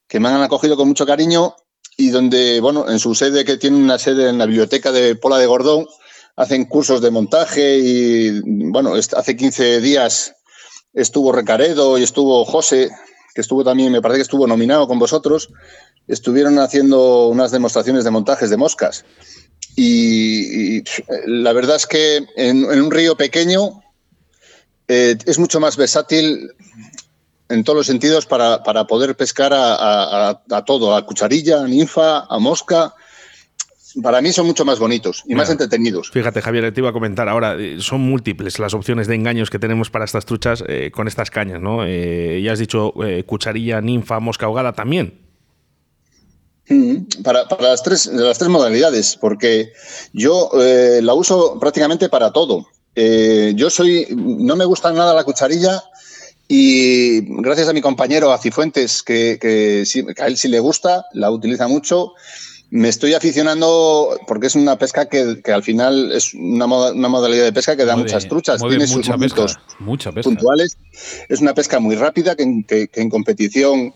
que 0.09 0.21
me 0.21 0.29
han 0.29 0.43
acogido 0.43 0.77
con 0.77 0.89
mucho 0.89 1.07
cariño 1.07 1.55
y 1.97 2.09
donde, 2.09 2.61
bueno, 2.61 2.89
en 2.89 2.99
su 2.99 3.15
sede, 3.15 3.45
que 3.45 3.59
tiene 3.59 3.77
una 3.77 3.99
sede 3.99 4.29
en 4.29 4.39
la 4.39 4.47
biblioteca 4.47 4.91
de 4.91 5.15
Pola 5.15 5.39
de 5.39 5.47
Gordón, 5.47 5.87
hacen 6.37 6.65
cursos 6.65 7.03
de 7.03 7.11
montaje 7.11 7.79
y, 7.79 8.41
bueno, 8.71 8.95
hace 8.95 9.37
15 9.37 9.81
días 9.81 10.35
estuvo 10.95 11.31
Recaredo 11.31 11.99
y 11.99 12.03
estuvo 12.03 12.45
José, 12.47 12.91
que 13.35 13.43
estuvo 13.43 13.63
también, 13.63 13.93
me 13.93 14.01
parece 14.01 14.19
que 14.19 14.23
estuvo 14.23 14.47
nominado 14.47 14.89
con 14.89 14.99
vosotros, 14.99 15.51
estuvieron 16.09 16.59
haciendo 16.59 17.29
unas 17.29 17.51
demostraciones 17.51 18.05
de 18.05 18.11
montajes 18.11 18.49
de 18.49 18.57
moscas. 18.57 19.05
Y, 19.77 20.83
la 21.27 21.53
verdad 21.53 21.77
es 21.77 21.87
que 21.87 22.27
en, 22.37 22.65
un 22.65 22.91
río 22.91 23.17
pequeño 23.17 23.83
eh, 24.89 25.17
es 25.27 25.39
mucho 25.39 25.61
más 25.61 25.77
versátil 25.77 26.51
en 27.51 27.65
todos 27.65 27.79
los 27.79 27.87
sentidos 27.87 28.27
para, 28.27 28.63
poder 28.87 29.17
pescar 29.17 29.53
a, 29.53 30.63
todo, 30.65 30.95
a 30.97 31.05
cucharilla, 31.05 31.61
a 31.61 31.67
ninfa, 31.67 32.21
a 32.21 32.39
mosca. 32.39 32.95
Para 34.03 34.21
mí 34.21 34.33
son 34.33 34.47
mucho 34.47 34.65
más 34.65 34.79
bonitos 34.79 35.25
y 35.27 35.35
más 35.35 35.51
entretenidos. 35.51 36.11
Fíjate, 36.13 36.41
Javier, 36.41 36.73
te 36.73 36.81
iba 36.81 36.91
a 36.91 36.93
comentar 36.93 37.29
ahora, 37.29 37.57
eh, 37.59 37.79
son 37.81 38.03
múltiples 38.03 38.61
las 38.61 38.73
opciones 38.73 39.09
de 39.09 39.17
engaños 39.17 39.51
que 39.51 39.59
tenemos 39.59 39.91
para 39.91 40.05
estas 40.05 40.25
truchas 40.25 40.63
eh, 40.69 40.93
con 40.95 41.09
estas 41.09 41.31
cañas, 41.31 41.61
¿no? 41.61 41.85
Eh, 41.85 42.41
ya 42.43 42.53
has 42.53 42.61
dicho 42.61 42.95
cucharilla, 43.27 43.81
ninfa, 43.81 44.21
mosca 44.21 44.47
ahogada 44.47 44.73
también. 44.73 45.21
Mm, 46.69 47.23
para, 47.25 47.47
las, 47.59 47.83
tres, 47.83 48.07
las 48.07 48.39
tres 48.39 48.49
modalidades, 48.49 49.19
porque 49.21 49.73
yo 50.13 50.51
la 50.55 51.15
uso 51.15 51.59
prácticamente 51.59 52.09
para 52.09 52.31
todo. 52.31 52.69
yo 52.95 53.71
soy, 53.71 54.07
no 54.15 54.55
me 54.55 54.65
gusta 54.65 54.93
nada 54.93 55.15
la 55.15 55.25
cucharilla 55.25 55.83
y 56.53 57.21
gracias 57.43 57.69
a 57.69 57.73
mi 57.73 57.81
compañero 57.81 58.33
Acifuentes, 58.33 59.05
que, 59.05 59.39
que, 59.41 59.85
a 60.21 60.27
él 60.27 60.37
sí 60.37 60.49
le 60.49 60.59
gusta, 60.59 61.07
la 61.13 61.31
utiliza 61.31 61.69
mucho, 61.69 62.15
me 62.71 62.89
estoy 62.89 63.15
aficionando 63.15 64.19
porque 64.27 64.49
es 64.49 64.57
una 64.57 64.77
pesca 64.77 65.09
que, 65.09 65.41
al 65.47 65.63
final 65.63 66.11
es 66.11 66.35
una, 66.35 66.67
modalidad 66.67 67.45
de 67.45 67.53
pesca 67.53 67.77
que 67.77 67.85
da 67.85 67.95
muchas 67.95 68.27
truchas, 68.27 68.61
tiene 68.69 68.89
sus 68.89 69.09
momentos 69.09 69.61
puntuales. 70.25 70.77
Es 71.29 71.41
una 71.41 71.55
pesca 71.55 71.79
muy 71.79 71.95
rápida 71.95 72.35
que, 72.35 72.89
en 72.93 73.11
competición 73.11 73.95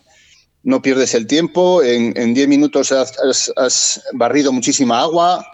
no 0.62 0.80
pierdes 0.80 1.14
el 1.14 1.26
tiempo, 1.26 1.82
en 1.82 2.34
10 2.34 2.46
minutos 2.46 2.92
has, 2.92 4.00
barrido 4.12 4.52
muchísima 4.52 5.00
agua, 5.00 5.44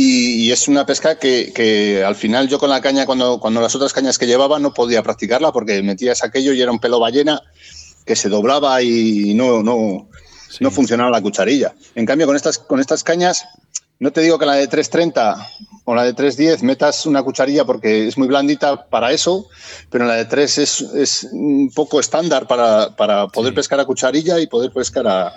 y, 0.00 0.52
es 0.52 0.68
una 0.68 0.86
pesca 0.86 1.18
que, 1.18 2.04
al 2.06 2.14
final 2.14 2.48
yo 2.48 2.58
con 2.58 2.70
la 2.70 2.80
caña, 2.80 3.04
cuando, 3.04 3.40
cuando 3.40 3.60
las 3.60 3.74
otras 3.74 3.92
cañas 3.92 4.16
que 4.16 4.26
llevaba, 4.26 4.58
no 4.58 4.72
podía 4.72 5.02
practicarla 5.02 5.50
porque 5.52 5.82
metías 5.82 6.22
aquello 6.22 6.52
y 6.52 6.62
era 6.62 6.70
un 6.70 6.78
pelo 6.78 7.00
ballena 7.00 7.42
que 8.06 8.14
se 8.14 8.28
doblaba 8.28 8.80
y 8.80 9.34
no, 9.34 9.62
no, 9.62 10.08
no 10.60 10.70
funcionaba 10.70 11.10
la 11.10 11.20
cucharilla. 11.20 11.74
En 11.96 12.06
cambio, 12.06 12.26
con 12.26 12.36
estas, 12.36 12.58
con 12.58 12.78
estas 12.78 13.02
cañas, 13.02 13.44
no 13.98 14.12
te 14.12 14.20
digo 14.20 14.38
que 14.38 14.46
la 14.46 14.54
de 14.54 14.68
330 14.68 15.48
o 15.84 15.94
la 15.94 16.04
de 16.04 16.14
310 16.14 16.62
metas 16.62 17.04
una 17.04 17.24
cucharilla 17.24 17.64
porque 17.64 18.06
es 18.06 18.16
muy 18.16 18.28
blandita 18.28 18.88
para 18.88 19.10
eso, 19.10 19.48
pero 19.90 20.06
la 20.06 20.14
de 20.14 20.26
3 20.26 20.58
es, 20.58 20.80
es 20.80 21.28
un 21.32 21.72
poco 21.74 21.98
estándar 21.98 22.46
para, 22.46 23.26
poder 23.32 23.52
pescar 23.52 23.80
a 23.80 23.84
cucharilla 23.84 24.38
y 24.38 24.46
poder 24.46 24.70
pescar 24.70 25.08
a, 25.08 25.32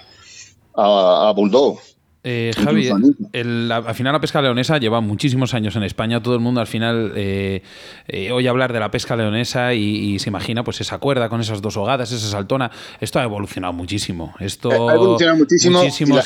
a, 0.75 1.29
a 1.29 1.33
bulldog. 1.33 1.79
Eh, 2.23 2.51
Javi, 2.55 2.87
al 2.87 3.95
final 3.95 4.13
la 4.13 4.21
pesca 4.21 4.43
leonesa 4.43 4.77
lleva 4.77 5.01
muchísimos 5.01 5.55
años 5.55 5.75
en 5.75 5.81
España. 5.81 6.21
Todo 6.21 6.35
el 6.35 6.39
mundo 6.39 6.61
al 6.61 6.67
final 6.67 7.13
eh, 7.15 7.63
eh, 8.07 8.31
oye 8.31 8.47
hablar 8.47 8.73
de 8.73 8.79
la 8.79 8.91
pesca 8.91 9.15
leonesa 9.15 9.73
y, 9.73 10.19
se 10.19 10.29
imagina 10.29 10.63
pues 10.63 10.81
esa 10.81 10.99
cuerda 10.99 11.29
con 11.29 11.41
esas 11.41 11.61
dos 11.61 11.77
hogadas, 11.77 12.11
esa 12.11 12.27
saltona. 12.27 12.69
Esto 12.99 13.19
ha 13.19 13.23
evolucionado 13.23 13.73
muchísimo. 13.73 14.35
Esto 14.39 14.89
ha 14.89 14.93
evolucionado 14.93 15.39
muchísimo. 15.39 16.19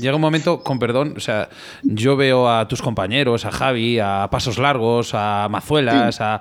Llega 0.00 0.14
un 0.14 0.22
momento, 0.22 0.62
con 0.62 0.78
perdón, 0.78 1.14
o 1.18 1.20
sea, 1.20 1.50
yo 1.82 2.16
veo 2.16 2.48
a 2.48 2.66
tus 2.66 2.80
compañeros, 2.80 3.44
a 3.44 3.52
Javi, 3.52 3.98
a 3.98 4.28
Pasos 4.30 4.58
Largos, 4.58 5.10
a 5.12 5.48
Mazuelas, 5.50 6.20
a, 6.20 6.40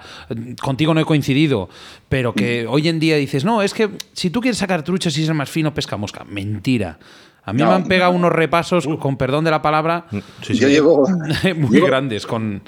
contigo 0.61 0.93
no 0.93 1.01
he 1.01 1.05
coincidido, 1.05 1.67
pero 2.07 2.33
que 2.33 2.65
hoy 2.67 2.87
en 2.87 2.99
día 2.99 3.17
dices, 3.17 3.43
no, 3.43 3.61
es 3.61 3.73
que 3.73 3.89
si 4.13 4.29
tú 4.29 4.39
quieres 4.39 4.57
sacar 4.57 4.83
truchas 4.83 5.17
y 5.17 5.25
ser 5.25 5.33
más 5.33 5.49
fino, 5.49 5.73
pesca 5.73 5.97
mosca. 5.97 6.23
Mentira. 6.23 6.97
A 7.43 7.53
mí 7.53 7.63
me 7.63 7.69
han 7.69 7.87
pegado 7.87 8.11
unos 8.11 8.31
repasos, 8.31 8.87
con 8.99 9.17
perdón 9.17 9.43
de 9.43 9.51
la 9.51 9.61
palabra, 9.61 10.05
mm, 10.11 10.19
Yo 10.53 10.67
llevo, 10.67 11.07
muy 11.55 11.81
grandes. 11.81 12.25
con 12.25 12.61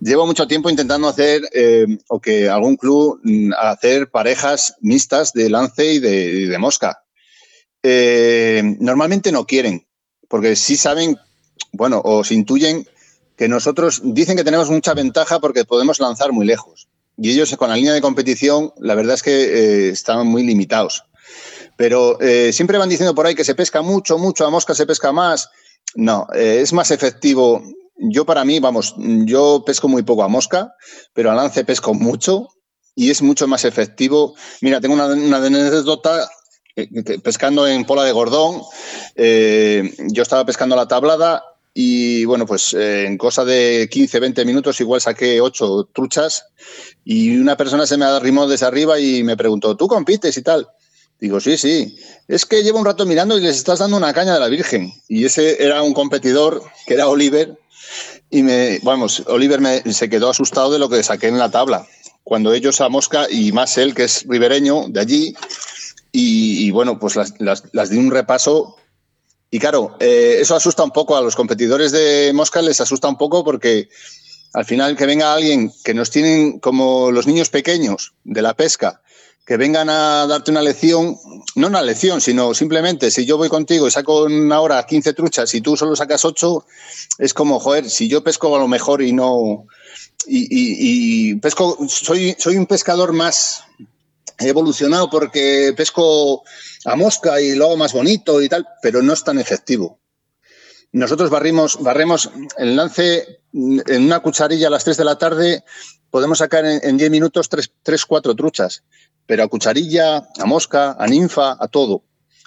Llevo 0.00 0.26
mucho 0.26 0.46
tiempo 0.46 0.68
intentando 0.68 1.08
hacer, 1.08 1.42
eh, 1.52 1.86
o 2.08 2.20
que 2.20 2.48
algún 2.48 2.76
club, 2.76 3.20
mm, 3.22 3.52
hacer 3.58 4.10
parejas 4.10 4.76
mixtas 4.80 5.32
de 5.32 5.48
lance 5.48 5.94
y 5.94 5.98
de, 5.98 6.58
mosca. 6.58 7.02
Eh, 7.82 8.62
normalmente 8.80 9.30
no 9.32 9.46
quieren, 9.46 9.86
porque 10.28 10.56
sí 10.56 10.76
saben, 10.76 11.16
bueno, 11.72 12.02
o 12.04 12.24
se 12.24 12.34
intuyen 12.34 12.86
que 13.36 13.48
nosotros 13.48 14.00
dicen 14.04 14.36
que 14.36 14.44
tenemos 14.44 14.70
mucha 14.70 14.94
ventaja 14.94 15.38
porque 15.40 15.64
podemos 15.64 16.00
lanzar 16.00 16.32
muy 16.32 16.46
lejos. 16.46 16.88
Y 17.16 17.30
ellos 17.30 17.56
con 17.56 17.70
la 17.70 17.76
línea 17.76 17.92
de 17.92 18.00
competición, 18.00 18.72
la 18.78 18.94
verdad 18.94 19.14
es 19.14 19.22
que 19.22 19.30
eh, 19.30 19.88
están 19.90 20.26
muy 20.26 20.42
limitados. 20.42 21.04
Pero 21.76 22.20
eh, 22.20 22.52
siempre 22.52 22.78
van 22.78 22.88
diciendo 22.88 23.14
por 23.14 23.26
ahí 23.26 23.34
que 23.34 23.44
se 23.44 23.54
pesca 23.54 23.82
mucho, 23.82 24.18
mucho, 24.18 24.46
a 24.46 24.50
mosca 24.50 24.74
se 24.74 24.86
pesca 24.86 25.12
más. 25.12 25.50
No, 25.94 26.26
eh, 26.34 26.60
es 26.60 26.72
más 26.72 26.90
efectivo. 26.90 27.62
Yo 27.96 28.24
para 28.24 28.44
mí, 28.44 28.60
vamos, 28.60 28.94
yo 28.96 29.62
pesco 29.64 29.88
muy 29.88 30.02
poco 30.02 30.22
a 30.24 30.28
mosca, 30.28 30.74
pero 31.12 31.30
a 31.30 31.34
lance 31.34 31.64
pesco 31.64 31.94
mucho 31.94 32.48
y 32.94 33.10
es 33.10 33.22
mucho 33.22 33.46
más 33.46 33.64
efectivo. 33.64 34.34
Mira, 34.60 34.80
tengo 34.80 34.94
una, 34.94 35.06
una 35.06 35.36
anécdota 35.38 36.28
eh, 36.76 36.88
pescando 37.22 37.66
en 37.66 37.84
Pola 37.84 38.04
de 38.04 38.12
Gordón. 38.12 38.62
yo 39.16 40.22
estaba 40.22 40.44
pescando 40.44 40.76
la 40.76 40.88
tablada 40.88 41.44
y 41.72 42.24
bueno, 42.24 42.46
pues 42.46 42.72
en 42.74 43.18
cosa 43.18 43.44
de 43.44 43.88
15, 43.90 44.20
20 44.20 44.44
minutos 44.44 44.80
igual 44.80 45.00
saqué 45.00 45.40
ocho 45.40 45.88
truchas 45.92 46.46
y 47.04 47.36
una 47.36 47.56
persona 47.56 47.84
se 47.84 47.96
me 47.96 48.04
arrimó 48.04 48.46
desde 48.46 48.66
arriba 48.66 48.98
y 49.00 49.24
me 49.24 49.36
preguntó, 49.36 49.76
¿tú 49.76 49.88
compites 49.88 50.36
y 50.36 50.42
tal? 50.42 50.68
Digo, 51.24 51.40
sí, 51.40 51.56
sí. 51.56 51.96
Es 52.28 52.44
que 52.44 52.62
llevo 52.62 52.78
un 52.78 52.84
rato 52.84 53.06
mirando 53.06 53.38
y 53.38 53.40
les 53.40 53.56
estás 53.56 53.78
dando 53.78 53.96
una 53.96 54.12
caña 54.12 54.34
de 54.34 54.40
la 54.40 54.48
Virgen. 54.48 54.92
Y 55.08 55.24
ese 55.24 55.64
era 55.64 55.80
un 55.80 55.94
competidor 55.94 56.62
que 56.86 56.92
era 56.92 57.08
Oliver. 57.08 57.58
Y 58.28 58.42
me, 58.42 58.78
vamos, 58.82 59.22
Oliver 59.28 59.58
me, 59.58 59.80
se 59.90 60.10
quedó 60.10 60.28
asustado 60.28 60.70
de 60.70 60.78
lo 60.78 60.90
que 60.90 61.02
saqué 61.02 61.28
en 61.28 61.38
la 61.38 61.50
tabla. 61.50 61.86
Cuando 62.24 62.52
ellos 62.52 62.82
a 62.82 62.90
Mosca 62.90 63.26
y 63.30 63.52
más 63.52 63.78
él, 63.78 63.94
que 63.94 64.04
es 64.04 64.26
ribereño 64.28 64.84
de 64.88 65.00
allí. 65.00 65.34
Y, 66.12 66.70
bueno, 66.72 66.98
pues 66.98 67.16
las, 67.16 67.32
las, 67.38 67.88
di 67.88 67.96
un 67.96 68.10
repaso 68.10 68.76
Y 69.50 69.58
claro, 69.58 69.96
eh, 70.00 70.36
eso 70.40 70.54
asusta 70.54 70.84
un 70.84 70.90
poco 70.90 71.16
a 71.16 71.22
los 71.22 71.36
competidores 71.36 71.90
de 71.90 72.32
mosca, 72.34 72.60
les 72.60 72.82
asusta 72.82 73.08
un 73.08 73.16
poco 73.16 73.42
porque 73.44 73.88
al 74.52 74.66
final 74.66 74.94
que 74.94 75.06
venga 75.06 75.32
alguien 75.32 75.72
que 75.84 75.94
nos 75.94 76.10
tienen 76.10 76.60
como 76.60 77.10
los 77.10 77.26
niños 77.26 77.48
pequeños 77.48 78.12
de 78.24 78.42
la 78.42 78.52
pesca, 78.52 79.00
que 79.44 79.56
vengan 79.58 79.90
a 79.90 80.26
darte 80.26 80.50
una 80.50 80.62
lección, 80.62 81.18
no 81.54 81.66
una 81.66 81.82
lección, 81.82 82.20
sino 82.20 82.54
simplemente 82.54 83.10
si 83.10 83.26
yo 83.26 83.36
voy 83.36 83.50
contigo 83.50 83.86
y 83.86 83.90
saco 83.90 84.24
una 84.24 84.60
hora 84.60 84.84
15 84.84 85.12
truchas 85.12 85.52
y 85.54 85.60
tú 85.60 85.76
solo 85.76 85.94
sacas 85.94 86.24
8, 86.24 86.66
es 87.18 87.34
como, 87.34 87.60
joder, 87.60 87.90
si 87.90 88.08
yo 88.08 88.24
pesco 88.24 88.54
a 88.56 88.58
lo 88.58 88.68
mejor 88.68 89.02
y 89.02 89.12
no... 89.12 89.66
Y, 90.26 91.34
pesco, 91.34 91.76
soy, 91.86 92.34
soy 92.38 92.56
un 92.56 92.64
pescador 92.64 93.12
más 93.12 93.64
evolucionado 94.38 95.10
porque 95.10 95.74
pesco 95.76 96.42
a 96.86 96.96
mosca 96.96 97.42
y 97.42 97.54
lo 97.54 97.66
hago 97.66 97.76
más 97.76 97.92
bonito 97.92 98.40
y 98.40 98.48
tal, 98.48 98.66
pero 98.80 99.02
no 99.02 99.12
es 99.12 99.22
tan 99.22 99.38
efectivo. 99.38 99.98
Nosotros 100.92 101.28
barrimos, 101.28 101.82
barremos 101.82 102.30
el 102.56 102.76
lance 102.76 103.40
en 103.52 104.04
una 104.04 104.20
cucharilla 104.20 104.68
a 104.68 104.70
las 104.70 104.84
3 104.84 104.96
de 104.96 105.04
la 105.04 105.18
tarde, 105.18 105.64
podemos 106.08 106.38
sacar 106.38 106.64
en, 106.64 106.96
10 106.96 107.10
minutos 107.10 107.48
3, 107.48 107.72
3, 107.82 108.06
4 108.06 108.34
truchas 108.34 108.84
pero 109.26 109.42
a 109.42 109.48
cucharilla, 109.48 110.28
a 110.38 110.44
mosca, 110.46 110.96
a 110.98 111.06
ninfa, 111.06 111.56
a 111.58 111.68
todo. 111.68 112.02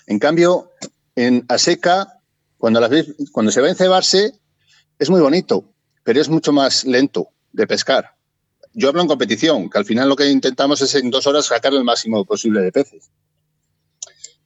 En 0.05 0.19
cambio, 0.19 0.71
en 1.15 1.45
a 1.47 1.57
seca, 1.57 2.21
cuando, 2.57 2.81
se 3.51 3.61
va 3.61 3.67
a 3.67 3.69
encebarse, 3.69 4.33
es 4.99 5.09
muy 5.09 5.21
bonito, 5.21 5.65
pero 6.03 6.21
es 6.21 6.29
mucho 6.29 6.51
más 6.51 6.85
lento 6.85 7.29
de 7.51 7.67
pescar. 7.67 8.15
Yo 8.73 8.89
hablo 8.89 9.01
en 9.01 9.07
competición, 9.07 9.69
que 9.69 9.77
al 9.77 9.85
final 9.85 10.09
lo 10.09 10.15
que 10.15 10.29
intentamos 10.29 10.81
es 10.81 10.93
en 10.95 11.09
dos 11.09 11.25
horas 11.27 11.45
sacar 11.45 11.73
el 11.73 11.83
máximo 11.83 12.25
posible 12.25 12.61
de 12.61 12.71
peces. 12.71 13.09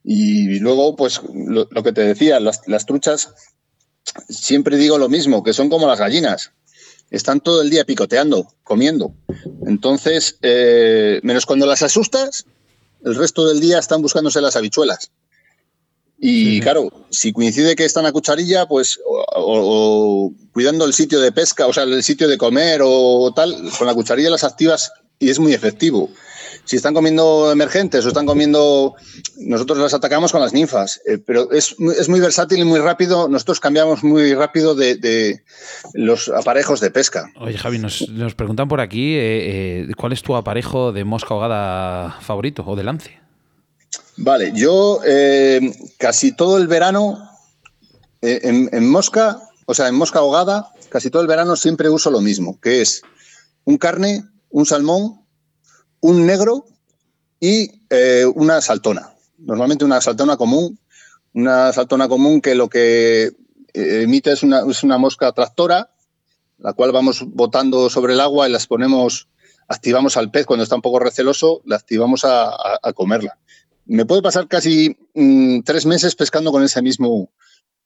Y 0.04 0.58
luego, 0.58 0.96
pues 0.96 1.20
lo, 1.32 1.68
que 1.82 1.92
te 1.92 2.02
decía, 2.02 2.40
las 2.40 2.86
truchas, 2.86 3.34
siempre 4.28 4.76
digo 4.76 4.98
lo 4.98 5.08
mismo, 5.08 5.42
que 5.42 5.52
son 5.52 5.68
como 5.68 5.86
las 5.86 5.98
gallinas 5.98 6.52
están 7.12 7.40
todo 7.40 7.62
el 7.62 7.70
día 7.70 7.84
picoteando, 7.84 8.48
comiendo. 8.64 9.14
Entonces, 9.66 10.38
eh, 10.42 11.20
menos 11.22 11.46
cuando 11.46 11.66
las 11.66 11.82
asustas, 11.82 12.46
el 13.04 13.14
resto 13.14 13.46
del 13.46 13.60
día 13.60 13.78
están 13.78 14.02
buscándose 14.02 14.40
las 14.40 14.56
habichuelas. 14.56 15.12
Y 16.18 16.60
claro, 16.60 16.88
si 17.10 17.32
coincide 17.32 17.76
que 17.76 17.84
están 17.84 18.06
a 18.06 18.12
cucharilla, 18.12 18.66
pues 18.66 18.98
o, 19.06 20.32
cuidando 20.52 20.84
el 20.84 20.94
sitio 20.94 21.20
de 21.20 21.32
pesca, 21.32 21.66
o 21.66 21.72
sea, 21.72 21.82
el 21.82 22.02
sitio 22.02 22.28
de 22.28 22.38
comer 22.38 22.80
o 22.82 23.32
tal, 23.34 23.56
con 23.76 23.86
la 23.86 23.94
cucharilla 23.94 24.30
las 24.30 24.44
activas 24.44 24.92
y 25.18 25.30
es 25.30 25.38
muy 25.38 25.52
efectivo 25.52 26.10
si 26.64 26.76
están 26.76 26.94
comiendo 26.94 27.50
emergentes 27.50 28.04
o 28.04 28.08
están 28.08 28.26
comiendo, 28.26 28.94
nosotros 29.38 29.78
las 29.78 29.94
atacamos 29.94 30.32
con 30.32 30.40
las 30.40 30.52
ninfas, 30.52 31.00
eh, 31.06 31.18
pero 31.18 31.50
es, 31.50 31.78
muy 31.78 32.20
versátil 32.20 32.60
y 32.60 32.64
muy 32.64 32.78
rápido. 32.78 33.28
Nosotros 33.28 33.60
cambiamos 33.60 34.04
muy 34.04 34.34
rápido 34.34 34.74
de, 34.74 35.42
los 35.94 36.28
aparejos 36.28 36.80
de 36.80 36.90
pesca. 36.90 37.30
Oye, 37.40 37.58
Javi, 37.58 37.78
nos, 37.78 38.06
preguntan 38.36 38.68
por 38.68 38.80
aquí, 38.80 39.14
eh, 39.14 39.88
eh, 39.88 39.92
¿cuál 39.96 40.12
es 40.12 40.22
tu 40.22 40.36
aparejo 40.36 40.92
de 40.92 41.04
mosca 41.04 41.34
ahogada 41.34 42.20
favorito 42.20 42.64
o 42.66 42.76
de 42.76 42.84
lance? 42.84 43.20
Vale, 44.16 44.52
yo 44.54 45.00
casi 45.98 46.32
todo 46.32 46.58
el 46.58 46.68
verano 46.68 47.30
en 48.20 48.88
mosca, 48.88 49.40
o 49.66 49.74
sea, 49.74 49.88
en 49.88 49.94
mosca 49.94 50.20
ahogada, 50.20 50.70
casi 50.90 51.10
todo 51.10 51.22
el 51.22 51.28
verano 51.28 51.56
siempre 51.56 51.88
uso 51.88 52.10
lo 52.10 52.20
mismo, 52.20 52.60
que 52.60 52.82
es 52.82 53.02
un 53.64 53.78
carne, 53.78 54.24
un 54.50 54.66
salmón 54.66 55.21
un 56.02 56.26
negro 56.26 56.66
y 57.40 57.70
eh, 57.88 58.26
una 58.34 58.60
saltona. 58.60 59.14
Normalmente 59.38 59.84
una 59.84 60.00
saltona 60.00 60.36
común, 60.36 60.78
una 61.32 61.72
saltona 61.72 62.08
común 62.08 62.40
que 62.40 62.54
lo 62.54 62.68
que 62.68 63.32
eh, 63.72 64.02
emite 64.02 64.32
es 64.32 64.42
una, 64.42 64.62
es 64.68 64.82
una 64.82 64.98
mosca 64.98 65.32
tractora, 65.32 65.90
la 66.58 66.72
cual 66.74 66.92
vamos 66.92 67.24
botando 67.26 67.88
sobre 67.88 68.14
el 68.14 68.20
agua 68.20 68.48
y 68.48 68.52
las 68.52 68.66
ponemos, 68.66 69.28
activamos 69.68 70.16
al 70.16 70.30
pez 70.30 70.44
cuando 70.44 70.64
está 70.64 70.76
un 70.76 70.82
poco 70.82 70.98
receloso, 70.98 71.62
la 71.64 71.76
activamos 71.76 72.24
a, 72.24 72.80
comerla. 72.94 73.38
Me 73.86 74.04
puede 74.04 74.22
pasar 74.22 74.48
casi 74.48 74.96
mm, 75.14 75.60
tres 75.62 75.86
meses 75.86 76.14
pescando 76.16 76.50
con 76.52 76.62
ese 76.64 76.82
mismo, 76.82 77.30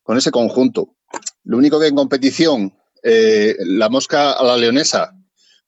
con 0.03 0.17
ese 0.17 0.31
conjunto. 0.31 0.95
Lo 1.45 1.59
único 1.59 1.79
que 1.79 1.87
en 1.87 1.97
competición, 1.97 2.75
eh, 3.03 3.57
la 3.61 3.89
mosca 3.91 4.33
a 4.33 4.43
la 4.43 4.57
leonesa, 4.57 5.15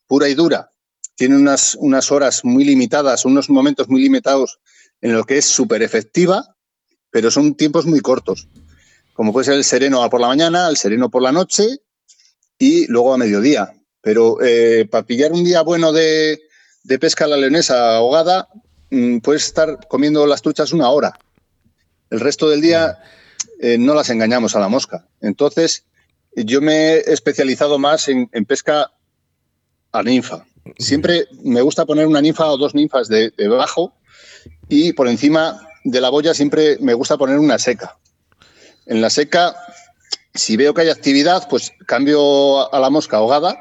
pura 0.06 0.28
y 0.28 0.34
dura, 0.34 0.70
tiene 1.18 1.34
unas, 1.34 1.74
unas 1.80 2.12
horas 2.12 2.44
muy 2.44 2.64
limitadas, 2.64 3.24
unos 3.24 3.50
momentos 3.50 3.88
muy 3.88 4.00
limitados 4.00 4.60
en 5.00 5.14
los 5.14 5.26
que 5.26 5.38
es 5.38 5.46
súper 5.46 5.82
efectiva, 5.82 6.54
pero 7.10 7.32
son 7.32 7.56
tiempos 7.56 7.86
muy 7.86 7.98
cortos. 7.98 8.46
Como 9.14 9.32
puede 9.32 9.46
ser 9.46 9.54
el 9.54 9.64
sereno 9.64 10.08
por 10.10 10.20
la 10.20 10.28
mañana, 10.28 10.68
el 10.68 10.76
sereno 10.76 11.10
por 11.10 11.22
la 11.22 11.32
noche 11.32 11.80
y 12.56 12.86
luego 12.86 13.12
a 13.12 13.18
mediodía. 13.18 13.74
Pero 14.00 14.38
eh, 14.40 14.86
para 14.88 15.04
pillar 15.06 15.32
un 15.32 15.42
día 15.42 15.62
bueno 15.62 15.92
de, 15.92 16.38
pesca 17.00 17.24
a 17.24 17.28
la 17.28 17.36
leonesa 17.36 17.96
ahogada, 17.96 18.48
mm, 18.90 19.18
puedes 19.18 19.44
estar 19.44 19.88
comiendo 19.88 20.24
las 20.24 20.40
truchas 20.40 20.72
una 20.72 20.88
hora. 20.88 21.18
El 22.10 22.20
resto 22.20 22.48
del 22.48 22.60
día 22.60 22.96
eh, 23.60 23.76
no 23.76 23.92
las 23.94 24.10
engañamos 24.10 24.54
a 24.54 24.60
la 24.60 24.68
mosca. 24.68 25.08
Entonces, 25.20 25.84
yo 26.36 26.60
me 26.60 26.92
he 26.92 27.12
especializado 27.12 27.76
más 27.80 28.06
en, 28.06 28.30
en 28.32 28.44
pesca 28.44 28.92
a 29.90 30.02
ninfa. 30.04 30.46
Siempre 30.78 31.26
me 31.42 31.62
gusta 31.62 31.86
poner 31.86 32.06
una 32.06 32.20
ninfa 32.20 32.46
o 32.46 32.58
dos 32.58 32.74
ninfas 32.74 33.08
debajo 33.08 33.94
y 34.68 34.92
por 34.92 35.08
encima 35.08 35.60
de 35.84 36.00
la 36.00 36.10
boya 36.10 36.34
siempre 36.34 36.78
me 36.80 36.94
gusta 36.94 37.16
poner 37.16 37.38
una 37.38 37.58
seca. 37.58 37.96
En 38.86 39.00
la 39.00 39.10
seca, 39.10 39.56
si 40.34 40.56
veo 40.56 40.74
que 40.74 40.82
hay 40.82 40.90
actividad, 40.90 41.48
pues 41.48 41.72
cambio 41.86 42.72
a 42.72 42.80
la 42.80 42.90
mosca 42.90 43.18
ahogada 43.18 43.58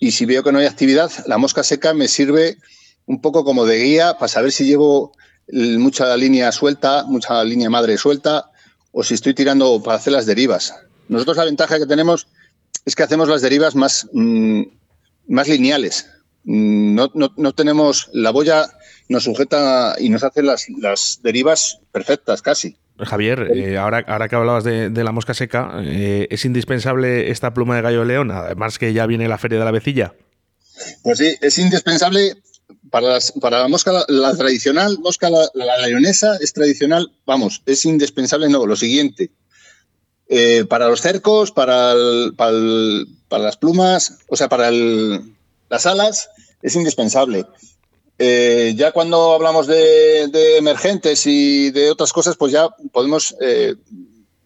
y 0.00 0.12
si 0.12 0.26
veo 0.26 0.42
que 0.42 0.52
no 0.52 0.58
hay 0.58 0.66
actividad, 0.66 1.10
la 1.26 1.38
mosca 1.38 1.62
seca 1.62 1.94
me 1.94 2.08
sirve 2.08 2.58
un 3.06 3.20
poco 3.20 3.44
como 3.44 3.66
de 3.66 3.78
guía 3.78 4.14
para 4.14 4.28
saber 4.28 4.52
si 4.52 4.64
llevo 4.64 5.12
mucha 5.48 6.16
línea 6.16 6.50
suelta, 6.52 7.04
mucha 7.04 7.42
línea 7.44 7.70
madre 7.70 7.98
suelta 7.98 8.50
o 8.92 9.02
si 9.02 9.14
estoy 9.14 9.34
tirando 9.34 9.82
para 9.82 9.96
hacer 9.96 10.12
las 10.12 10.26
derivas. 10.26 10.74
Nosotros 11.08 11.36
la 11.36 11.44
ventaja 11.44 11.78
que 11.78 11.86
tenemos 11.86 12.26
es 12.84 12.96
que 12.96 13.02
hacemos 13.02 13.28
las 13.28 13.42
derivas 13.42 13.74
más, 13.74 14.08
mm, 14.12 14.62
más 15.28 15.48
lineales. 15.48 16.08
Mm, 16.44 16.94
no, 16.94 17.10
no, 17.36 17.52
tenemos, 17.52 18.10
la 18.12 18.30
boya 18.30 18.66
nos 19.08 19.24
sujeta 19.24 19.94
y 19.98 20.08
nos 20.08 20.24
hace 20.24 20.42
las, 20.42 20.66
las 20.80 21.20
derivas 21.22 21.80
perfectas 21.92 22.42
casi. 22.42 22.76
Javier, 22.98 23.50
eh, 23.54 23.78
ahora, 23.78 24.04
ahora 24.06 24.28
que 24.28 24.36
hablabas 24.36 24.64
de, 24.64 24.90
la 24.90 25.12
mosca 25.12 25.34
seca, 25.34 25.80
eh, 25.82 26.28
¿es 26.30 26.44
indispensable 26.44 27.30
esta 27.30 27.54
pluma 27.54 27.76
de 27.76 27.82
gallo 27.82 28.00
de 28.00 28.06
león? 28.06 28.30
Además 28.30 28.78
que 28.78 28.92
ya 28.92 29.06
viene 29.06 29.28
la 29.28 29.38
feria 29.38 29.58
de 29.58 29.64
la 29.64 29.70
vecilla. 29.70 30.14
Pues 31.02 31.18
sí, 31.18 31.34
es 31.40 31.58
indispensable 31.58 32.36
para, 32.90 33.18
para 33.40 33.60
la 33.60 33.68
mosca, 33.68 34.04
la, 34.08 34.36
tradicional, 34.36 34.98
mosca, 35.00 35.30
la, 35.30 35.48
leonesa 35.86 36.36
es 36.40 36.52
tradicional, 36.52 37.10
vamos, 37.26 37.62
es 37.66 37.84
indispensable, 37.84 38.48
no, 38.48 38.66
lo 38.66 38.76
siguiente. 38.76 39.30
Eh, 40.34 40.64
para 40.64 40.88
los 40.88 41.02
cercos, 41.02 41.50
para, 41.52 41.92
para, 42.38 42.56
para 43.28 43.44
las 43.44 43.58
plumas, 43.58 44.16
o 44.28 44.36
sea, 44.36 44.48
para 44.48 44.68
el, 44.68 45.34
las 45.68 45.84
alas 45.84 46.30
es 46.62 46.74
indispensable. 46.74 47.44
Eh, 48.18 48.72
ya 48.74 48.92
cuando 48.92 49.34
hablamos 49.34 49.66
de, 49.66 50.56
emergentes 50.56 51.26
y 51.26 51.70
de 51.70 51.90
otras 51.90 52.14
cosas, 52.14 52.36
pues 52.38 52.50
ya 52.50 52.70
podemos 52.92 53.36
eh, 53.42 53.74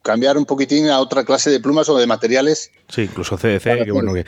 cambiar 0.06 0.38
un 0.38 0.46
poquitín 0.46 0.88
a 0.88 1.00
otra 1.00 1.24
clase 1.24 1.50
de 1.50 1.60
plumas 1.60 1.88
o 1.88 1.98
de 1.98 2.06
materiales. 2.06 2.70
Sí, 2.88 3.02
incluso 3.02 3.36
CDC, 3.36 3.84
que 3.84 3.90
bueno 3.90 4.14
que... 4.14 4.20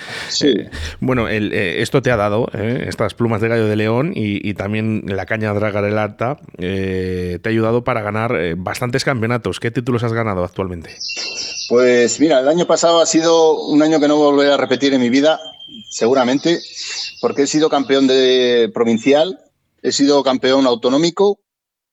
Eh, 0.42 0.70
bueno, 1.00 1.28
esto 1.28 2.02
te 2.02 2.10
ha 2.10 2.16
dado, 2.16 2.48
estas 2.52 3.14
plumas 3.14 3.40
de 3.40 3.48
gallo 3.48 3.66
de 3.66 3.76
león 3.76 4.12
y, 4.14 4.54
también 4.54 5.04
la 5.06 5.26
caña 5.26 5.54
dragar 5.54 5.84
el 5.84 5.98
alta, 5.98 6.38
te 6.58 7.40
ha 7.42 7.48
ayudado 7.48 7.84
para 7.84 8.02
ganar 8.02 8.36
bastantes 8.56 9.04
campeonatos. 9.04 9.60
¿Qué 9.60 9.70
títulos 9.70 10.02
has 10.02 10.12
ganado 10.12 10.44
actualmente? 10.44 10.96
Pues 11.68 12.18
mira, 12.18 12.40
el 12.40 12.48
año 12.48 12.66
pasado 12.66 13.00
ha 13.00 13.06
sido 13.06 13.60
un 13.66 13.82
año 13.82 14.00
que 14.00 14.08
no 14.08 14.16
volveré 14.16 14.52
a 14.52 14.56
repetir 14.56 14.94
en 14.94 15.00
mi 15.02 15.10
vida 15.10 15.38
seguramente, 15.90 16.60
porque 17.20 17.42
he 17.42 17.46
sido 17.46 17.68
campeón 17.68 18.06
de 18.06 18.70
provincial, 18.72 19.38
he 19.82 19.92
sido 19.92 20.22
campeón 20.22 20.66
autonómico 20.66 21.40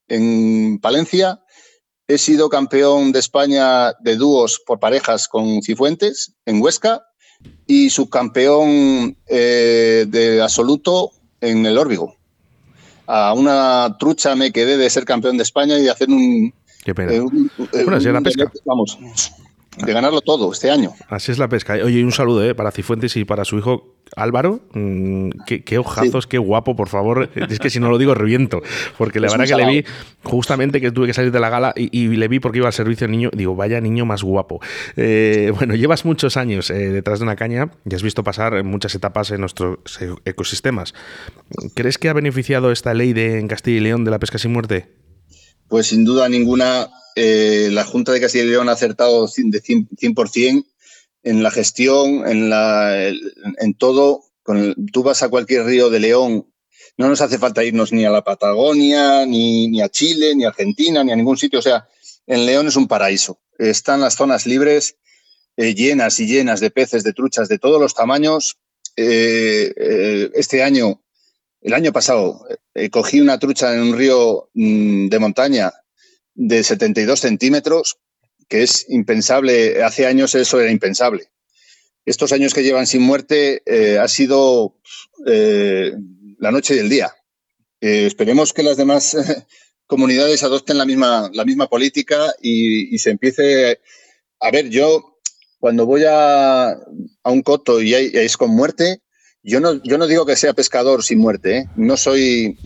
en 0.07 0.79
Palencia, 0.79 1.41
he 2.07 2.17
sido 2.17 2.49
campeón 2.49 3.11
de 3.11 3.19
España 3.19 3.93
de 3.99 4.15
dúos 4.15 4.61
por 4.65 4.79
parejas 4.79 5.27
con 5.27 5.61
Cifuentes 5.61 6.33
en 6.45 6.61
Huesca 6.61 7.03
y 7.67 7.89
subcampeón 7.89 9.17
eh, 9.27 10.05
de 10.07 10.41
absoluto 10.41 11.11
en 11.41 11.65
el 11.65 11.77
Órbigo. 11.77 12.15
A 13.07 13.33
una 13.33 13.97
trucha 13.99 14.35
me 14.35 14.51
quedé 14.51 14.77
de 14.77 14.89
ser 14.89 15.05
campeón 15.05 15.37
de 15.37 15.43
España 15.43 15.77
y 15.77 15.83
de 15.83 15.91
hacer 15.91 16.09
un... 16.09 16.53
Qué 16.83 16.93
pena. 16.93 17.13
Eh, 17.13 17.21
bueno, 17.83 17.99
si 17.99 18.11
la 18.11 18.21
pesca. 18.21 18.51
Vamos. 18.65 18.97
De 19.77 19.93
ganarlo 19.93 20.21
todo 20.21 20.51
este 20.51 20.71
año. 20.71 20.93
Así 21.09 21.31
es 21.31 21.39
la 21.39 21.49
pesca. 21.49 21.73
Oye, 21.73 22.03
un 22.03 22.11
saludo 22.11 22.43
¿eh? 22.43 22.55
para 22.55 22.71
Cifuentes 22.71 23.15
y 23.17 23.25
para 23.25 23.45
su 23.45 23.57
hijo 23.57 23.95
Álvaro. 24.15 24.61
Mm, 24.73 25.29
qué, 25.45 25.77
ojazos, 25.77 26.27
qué 26.27 26.37
guapo, 26.37 26.75
por 26.75 26.89
favor. 26.89 27.29
Es 27.49 27.59
que 27.59 27.69
si 27.69 27.79
no 27.79 27.89
lo 27.89 27.97
digo, 27.97 28.13
reviento. 28.13 28.61
Porque 28.97 29.19
la 29.19 29.29
verdad 29.29 29.45
que 29.45 29.55
le 29.55 29.65
vi, 29.65 29.85
justamente 30.23 30.81
que 30.81 30.91
tuve 30.91 31.07
que 31.07 31.13
salir 31.13 31.31
de 31.31 31.39
la 31.39 31.49
gala 31.49 31.73
y, 31.75 32.07
le 32.07 32.27
vi 32.27 32.39
porque 32.39 32.59
iba 32.59 32.67
al 32.67 32.73
servicio 32.73 33.07
niño. 33.07 33.29
Digo, 33.33 33.55
vaya 33.55 33.81
niño 33.81 34.05
más 34.05 34.23
guapo. 34.23 34.59
Eh, 34.95 35.51
bueno, 35.55 35.75
llevas 35.75 36.05
muchos 36.05 36.37
años 36.37 36.69
eh, 36.69 36.91
detrás 36.91 37.19
de 37.19 37.23
una 37.23 37.35
caña 37.35 37.71
y 37.89 37.95
has 37.95 38.03
visto 38.03 38.23
pasar 38.23 38.63
muchas 38.63 38.95
etapas 38.95 39.31
en 39.31 39.41
nuestros 39.41 39.79
ecosistemas. 40.25 40.93
¿Crees 41.73 41.97
que 41.97 42.09
ha 42.09 42.13
beneficiado 42.13 42.71
esta 42.71 42.93
ley 42.93 43.13
de, 43.13 43.39
en 43.39 43.47
Castilla 43.47 43.77
y 43.77 43.81
León 43.81 44.05
de 44.05 44.11
la 44.11 44.19
pesca 44.19 44.37
sin 44.37 44.53
muerte? 44.53 44.87
Pues 45.67 45.87
sin 45.87 46.05
duda 46.05 46.29
ninguna 46.29 46.89
eh, 47.15 47.69
la 47.71 47.85
Junta 47.85 48.11
de 48.11 48.21
Castilla 48.21 48.43
y 48.43 48.47
León 48.47 48.69
ha 48.69 48.73
acertado 48.73 49.25
de 49.25 49.61
100%, 49.61 50.65
en 51.23 51.43
la 51.43 51.49
gestión, 51.49 52.27
en, 52.27 52.49
la, 52.49 53.09
en 53.09 53.73
todo. 53.77 54.21
Tú 54.91 55.01
vas 55.01 55.23
a 55.23 55.29
cualquier 55.29 55.65
río 55.65 55.89
de 55.89 55.99
León, 55.99 56.47
no 56.97 57.09
nos 57.09 57.21
hace 57.21 57.39
falta 57.39 57.63
irnos 57.63 57.91
ni 57.91 58.05
a 58.05 58.11
la 58.11 58.23
Patagonia, 58.23 59.25
ni, 59.25 59.67
ni 59.67 59.81
a 59.81 59.89
Chile, 59.89 60.35
ni 60.35 60.45
a 60.45 60.49
Argentina, 60.49 61.03
ni 61.03 61.11
a 61.11 61.15
ningún 61.15 61.37
sitio. 61.37 61.59
O 61.59 61.61
sea, 61.61 61.87
en 62.27 62.45
León 62.45 62.67
es 62.67 62.75
un 62.75 62.87
paraíso. 62.87 63.39
Están 63.57 64.01
las 64.01 64.15
zonas 64.15 64.45
libres, 64.45 64.97
eh, 65.57 65.73
llenas 65.73 66.19
y 66.19 66.27
llenas 66.27 66.59
de 66.59 66.69
peces, 66.69 67.03
de 67.03 67.13
truchas 67.13 67.47
de 67.47 67.59
todos 67.59 67.81
los 67.81 67.95
tamaños. 67.95 68.57
Eh, 68.97 70.31
este 70.35 70.63
año, 70.63 71.01
el 71.65 71.73
año 71.73 71.91
pasado, 71.91 72.47
cogí 72.91 73.19
una 73.19 73.39
trucha 73.39 73.73
en 73.73 73.81
un 73.81 73.97
río 73.97 74.49
mm, 74.53 75.07
de 75.07 75.19
montaña 75.19 75.73
de 76.35 76.63
72 76.63 77.19
centímetros, 77.19 77.97
que 78.47 78.61
es 78.61 78.85
impensable, 78.89 79.83
hace 79.83 80.05
años 80.05 80.35
eso 80.35 80.59
era 80.59 80.69
impensable. 80.69 81.29
Estos 82.05 82.31
años 82.33 82.53
que 82.53 82.61
llevan 82.61 82.85
sin 82.85 83.01
muerte 83.01 83.63
eh, 83.65 83.97
ha 83.97 84.07
sido 84.07 84.77
eh, 85.25 85.93
la 86.37 86.51
noche 86.51 86.75
y 86.75 86.79
el 86.79 86.89
día. 86.89 87.11
Eh, 87.81 88.05
esperemos 88.05 88.53
que 88.53 88.61
las 88.61 88.77
demás 88.77 89.17
comunidades 89.87 90.43
adopten 90.43 90.77
la 90.77 90.85
misma, 90.85 91.31
la 91.33 91.45
misma 91.45 91.67
política 91.67 92.31
y, 92.41 92.95
se 92.99 93.09
empiece 93.09 93.79
a 94.39 94.51
ver, 94.51 94.69
yo 94.69 95.17
cuando 95.57 95.87
voy 95.87 96.03
a, 96.07 96.69
a 96.69 97.31
un 97.31 97.41
coto 97.41 97.81
y, 97.81 97.95
es 97.95 98.37
con 98.37 98.51
muerte, 98.51 99.01
yo 99.45 99.59
no, 99.59 99.81
yo 99.83 99.97
no 99.97 100.07
digo 100.07 100.25
que 100.25 100.35
sea 100.35 100.53
pescador 100.53 101.03
sin 101.03 101.19
muerte, 101.19 101.69
no 101.75 101.97
soy 101.97 102.57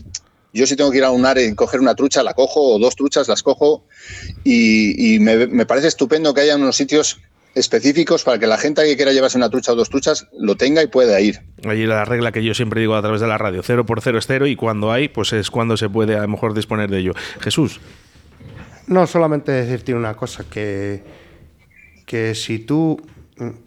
yo 0.53 0.65
si 0.65 0.75
tengo 0.75 0.91
que 0.91 0.97
ir 0.97 1.03
a 1.03 1.11
un 1.11 1.25
área 1.25 1.45
y 1.45 1.53
coger 1.53 1.79
una 1.79 1.93
trucha, 1.93 2.23
la 2.23 2.33
cojo, 2.33 2.61
o 2.61 2.79
dos 2.79 2.95
truchas, 2.95 3.27
las 3.27 3.43
cojo, 3.43 3.85
y, 4.43 5.19
me, 5.19 5.65
parece 5.65 5.87
estupendo 5.87 6.33
que 6.33 6.41
haya 6.41 6.55
unos 6.55 6.75
sitios 6.75 7.19
específicos 7.53 8.23
para 8.23 8.39
que 8.39 8.47
la 8.47 8.57
gente 8.57 8.83
que 8.83 8.95
quiera 8.95 9.11
llevarse 9.11 9.37
una 9.37 9.49
trucha 9.49 9.73
o 9.73 9.75
dos 9.75 9.89
truchas 9.89 10.27
lo 10.37 10.55
tenga 10.55 10.81
y 10.81 10.87
pueda 10.87 11.19
ir. 11.19 11.41
Allí 11.67 11.85
la 11.85 12.05
regla 12.05 12.31
que 12.31 12.43
yo 12.43 12.53
siempre 12.53 12.79
digo 12.79 12.95
a 12.95 13.01
través 13.01 13.21
de 13.21 13.27
la 13.27 13.37
radio, 13.37 13.61
cero 13.63 13.85
por 13.85 14.01
cero 14.01 14.17
es 14.17 14.25
cero 14.25 14.47
y 14.47 14.55
cuando 14.55 14.91
hay, 14.91 15.09
pues 15.09 15.33
es 15.33 15.51
cuando 15.51 15.75
se 15.77 15.89
puede 15.89 16.15
a 16.15 16.21
lo 16.21 16.27
mejor 16.27 16.53
disponer 16.53 16.89
de 16.89 16.99
ello. 16.99 17.13
Jesús. 17.41 17.79
No, 18.87 19.05
solamente 19.05 19.51
decirte 19.51 19.93
una 19.93 20.15
cosa, 20.15 20.45
que, 20.49 21.03
que 22.07 22.33
si 22.33 22.59
tú 22.59 22.99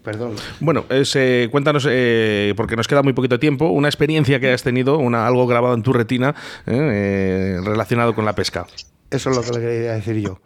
perdón. 0.02 0.36
Bueno, 0.60 0.84
eh, 0.90 1.48
cuéntanos, 1.50 1.86
eh, 1.88 2.54
porque 2.56 2.76
nos 2.76 2.88
queda 2.88 3.02
muy 3.02 3.12
poquito 3.12 3.38
tiempo, 3.38 3.68
una 3.68 3.88
experiencia 3.88 4.40
que 4.40 4.52
has 4.52 4.62
tenido, 4.62 4.98
una, 4.98 5.26
algo 5.26 5.46
grabado 5.46 5.74
en 5.74 5.82
tu 5.82 5.92
retina 5.92 6.34
eh, 6.66 7.58
relacionado 7.64 8.14
con 8.14 8.24
la 8.24 8.34
pesca. 8.34 8.66
Eso 9.10 9.30
es 9.30 9.36
lo 9.36 9.42
que 9.42 9.52
le 9.52 9.60
quería 9.60 9.92
decir 9.92 10.16
yo. 10.16 10.40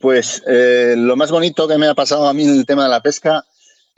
Pues 0.00 0.42
lo 0.46 1.16
más 1.16 1.30
bonito 1.30 1.66
que 1.66 1.78
me 1.78 1.88
ha 1.88 1.94
pasado 1.94 2.28
a 2.28 2.34
mí 2.34 2.44
en 2.44 2.50
el 2.50 2.66
tema 2.66 2.84
de 2.84 2.90
la 2.90 3.00
pesca 3.00 3.44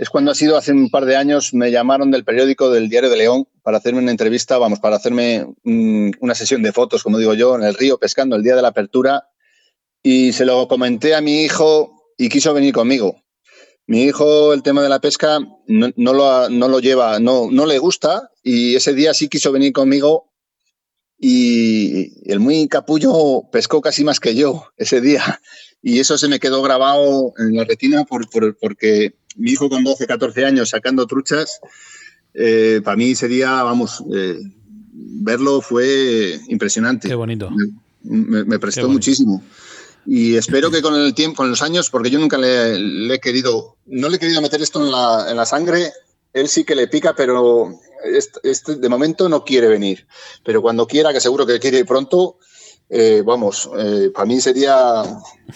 es 0.01 0.09
cuando 0.09 0.31
ha 0.31 0.35
sido 0.35 0.57
hace 0.57 0.73
un 0.73 0.89
par 0.89 1.05
de 1.05 1.15
años, 1.15 1.53
me 1.53 1.71
llamaron 1.71 2.11
del 2.11 2.25
periódico 2.25 2.71
del 2.71 2.89
Diario 2.89 3.11
de 3.11 3.19
León 3.19 3.47
para 3.63 3.77
hacerme 3.77 4.01
una 4.01 4.11
entrevista, 4.11 4.57
vamos, 4.57 4.81
para 4.81 4.97
hacerme 4.97 5.47
mm, 5.63 6.13
una 6.21 6.35
sesión 6.35 6.63
de 6.63 6.73
fotos, 6.73 7.03
como 7.03 7.19
digo 7.19 7.35
yo, 7.35 7.55
en 7.55 7.65
el 7.65 7.75
río 7.75 7.99
pescando 7.99 8.35
el 8.35 8.43
día 8.43 8.57
de 8.57 8.63
la 8.63 8.69
apertura. 8.69 9.29
Y 10.03 10.33
se 10.33 10.47
lo 10.47 10.67
comenté 10.69 11.15
a 11.15 11.21
mi 11.21 11.43
hijo 11.43 12.01
y 12.17 12.31
quiso 12.31 12.55
venir 12.55 12.73
conmigo. 12.73 13.23
Mi 13.91 14.05
hijo 14.05 14.53
el 14.53 14.63
tema 14.63 14.85
de 14.85 14.89
la 14.89 15.01
pesca 15.01 15.41
no, 15.67 15.91
lo, 15.97 16.49
no 16.49 16.69
lo, 16.69 16.79
lleva, 16.79 17.19
no, 17.19 17.49
no 17.51 17.67
le 17.67 17.81
gusta 17.81 18.31
y 18.41 18.77
ese 18.77 18.95
día 18.95 19.13
sí 19.15 19.29
quiso 19.29 19.51
venir 19.51 19.73
conmigo 19.73 20.31
y 21.19 22.31
el 22.31 22.39
muy 22.39 22.69
capullo 22.69 23.51
pescó 23.51 23.81
casi 23.81 24.05
más 24.05 24.21
que 24.21 24.37
yo 24.37 24.67
ese 24.77 25.01
día 25.01 25.41
y 25.83 25.99
eso 25.99 26.17
se 26.19 26.29
me 26.29 26.39
quedó 26.39 26.63
grabado 26.63 27.33
en 27.37 27.57
la 27.57 27.65
retina 27.65 28.05
por, 28.05 28.29
porque 28.61 29.17
mi 29.35 29.51
hijo 29.51 29.69
con 29.69 29.83
12, 29.83 30.07
14 30.07 30.45
años 30.45 30.71
sacando 30.71 31.09
truchas, 31.09 31.59
eh, 32.35 32.81
para 32.85 32.97
mí 32.97 33.11
ese 33.11 33.27
día, 33.27 33.61
vamos, 33.65 34.05
eh, 34.15 34.39
verlo 34.93 35.61
fue 35.63 36.39
impresionante. 36.47 37.09
Qué 37.09 37.17
bonito. 37.17 37.51
Me, 38.05 38.61
prestó 38.61 38.89
muchísimo. 38.89 39.43
Y 40.07 40.37
espero 40.37 40.71
que 40.71 40.83
con 40.83 40.95
el 40.95 41.15
tiempo, 41.15 41.39
con 41.39 41.51
los 41.51 41.63
años, 41.63 41.91
porque 41.91 42.11
yo 42.11 42.19
nunca 42.19 42.39
le, 42.39 43.15
he 43.15 43.21
querido, 43.21 43.77
no 43.87 44.09
le 44.09 44.17
he 44.17 44.21
querido 44.21 44.41
meter 44.41 44.63
esto 44.63 44.83
en 44.85 44.91
la, 44.91 45.27
en 45.31 45.37
la 45.37 45.47
sangre, 45.47 45.93
él 46.33 46.49
sí 46.49 46.65
que 46.65 46.75
le 46.75 46.89
pica, 46.89 47.15
pero 47.15 47.79
este, 48.43 48.77
de 48.77 48.89
momento 48.89 49.29
no 49.29 49.45
quiere 49.45 49.69
venir. 49.69 50.07
Pero 50.45 50.63
cuando 50.63 50.87
quiera, 50.87 51.13
que 51.13 51.21
seguro 51.21 51.47
que 51.47 51.61
quiere 51.61 51.79
ir 51.79 51.87
pronto, 51.87 52.39
eh, 52.93 53.23
vamos, 53.25 53.71
eh, 53.79 54.11
para 54.13 54.27
mí 54.27 54.41
sería, 54.41 55.05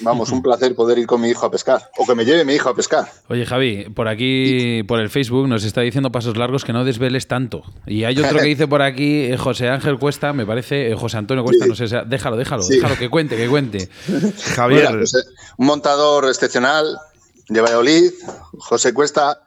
vamos, 0.03 0.31
un 0.31 0.41
placer 0.41 0.73
poder 0.77 0.99
ir 0.99 1.07
con 1.07 1.21
mi 1.21 1.31
hijo 1.31 1.45
a 1.45 1.51
pescar 1.51 1.91
o 1.99 2.07
que 2.07 2.15
me 2.15 2.25
lleve 2.25 2.45
mi 2.45 2.55
hijo 2.55 2.69
a 2.69 2.77
pescar. 2.77 3.11
Oye, 3.29 3.45
Javi, 3.45 3.89
por 3.93 4.07
aquí, 4.07 4.85
por 4.85 5.01
el 5.01 5.11
Facebook, 5.11 5.49
nos 5.49 5.65
está 5.65 5.81
diciendo 5.81 6.13
Pasos 6.13 6.37
Largos 6.37 6.65
que 6.65 6.73
no 6.73 6.85
desveles 6.85 7.27
tanto. 7.27 7.65
Y 7.87 8.05
hay 8.05 8.17
otro 8.21 8.39
que 8.39 8.45
dice 8.49 8.69
por 8.69 8.83
aquí, 8.83 9.25
eh, 9.25 9.37
José 9.37 9.69
Ángel 9.69 9.99
Cuesta, 9.99 10.33
me 10.33 10.47
parece, 10.47 10.95
José 10.95 11.17
Antonio 11.17 11.43
Cuesta, 11.43 11.67
no 11.67 11.75
sé, 11.75 11.87
déjalo, 12.07 12.37
déjalo, 12.37 12.65
déjalo, 12.65 12.97
que 12.97 13.11
cuente, 13.11 13.37
que 13.37 13.49
cuente. 13.49 13.89
Javier. 14.55 14.91
Pues, 14.93 15.27
un 15.57 15.67
montador 15.67 16.29
excepcional 16.29 16.97
de 17.49 17.61
Valladolid, 17.61 18.13
José 18.59 18.95
Cuesta, 18.95 19.44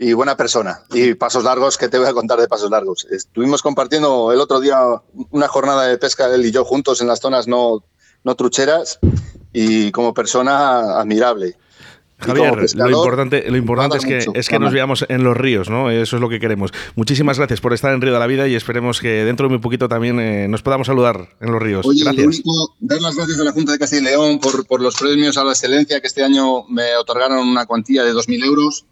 y 0.00 0.14
buena 0.14 0.34
persona. 0.34 0.80
Y 0.94 1.12
pasos 1.12 1.44
largos, 1.44 1.76
¿qué 1.76 1.88
te 1.88 1.98
voy 1.98 2.08
a 2.08 2.14
contar 2.14 2.40
de 2.40 2.48
pasos 2.48 2.70
largos? 2.70 3.06
Estuvimos 3.10 3.60
compartiendo 3.60 4.32
el 4.32 4.40
otro 4.40 4.58
día 4.58 4.78
una 5.30 5.46
jornada 5.46 5.86
de 5.86 5.98
pesca, 5.98 6.34
él 6.34 6.46
y 6.46 6.50
yo 6.50 6.64
juntos 6.64 7.02
en 7.02 7.06
las 7.06 7.20
zonas 7.20 7.46
no, 7.46 7.84
no 8.24 8.34
trucheras 8.34 8.98
y 9.52 9.92
como 9.92 10.14
persona 10.14 10.98
admirable. 10.98 11.54
Javier, 12.18 12.54
lo 12.74 12.90
importante, 12.90 13.50
lo 13.50 13.56
importante 13.58 13.98
es 13.98 14.04
que, 14.06 14.38
es 14.38 14.48
que 14.48 14.58
nos 14.58 14.72
veamos 14.72 15.04
en 15.08 15.22
los 15.22 15.36
ríos, 15.36 15.68
¿no? 15.68 15.90
Eso 15.90 16.16
es 16.16 16.22
lo 16.22 16.30
que 16.30 16.40
queremos. 16.40 16.70
Muchísimas 16.94 17.36
gracias 17.36 17.60
por 17.60 17.74
estar 17.74 17.92
en 17.92 18.00
Río 18.00 18.12
de 18.12 18.18
la 18.18 18.26
Vida 18.26 18.48
y 18.48 18.54
esperemos 18.54 19.00
que 19.00 19.24
dentro 19.24 19.48
de 19.48 19.50
muy 19.50 19.58
poquito 19.58 19.88
también 19.88 20.18
eh, 20.18 20.48
nos 20.48 20.62
podamos 20.62 20.86
saludar 20.86 21.28
en 21.40 21.52
los 21.52 21.60
ríos. 21.60 21.86
gracias. 21.86 22.42
dar 22.80 23.00
las 23.02 23.16
gracias 23.16 23.38
a 23.40 23.44
la 23.44 23.52
Junta 23.52 23.72
de 23.72 23.78
Castilla 23.78 24.02
y 24.02 24.04
León 24.04 24.38
por, 24.38 24.66
por 24.66 24.80
los 24.80 24.96
premios 24.96 25.36
a 25.36 25.44
la 25.44 25.52
excelencia 25.52 26.00
que 26.00 26.06
este 26.06 26.22
año 26.22 26.64
me 26.68 26.96
otorgaron 26.96 27.46
una 27.46 27.66
cuantía 27.66 28.02
de 28.02 28.12
2.000 28.14 28.44
euros 28.44 28.86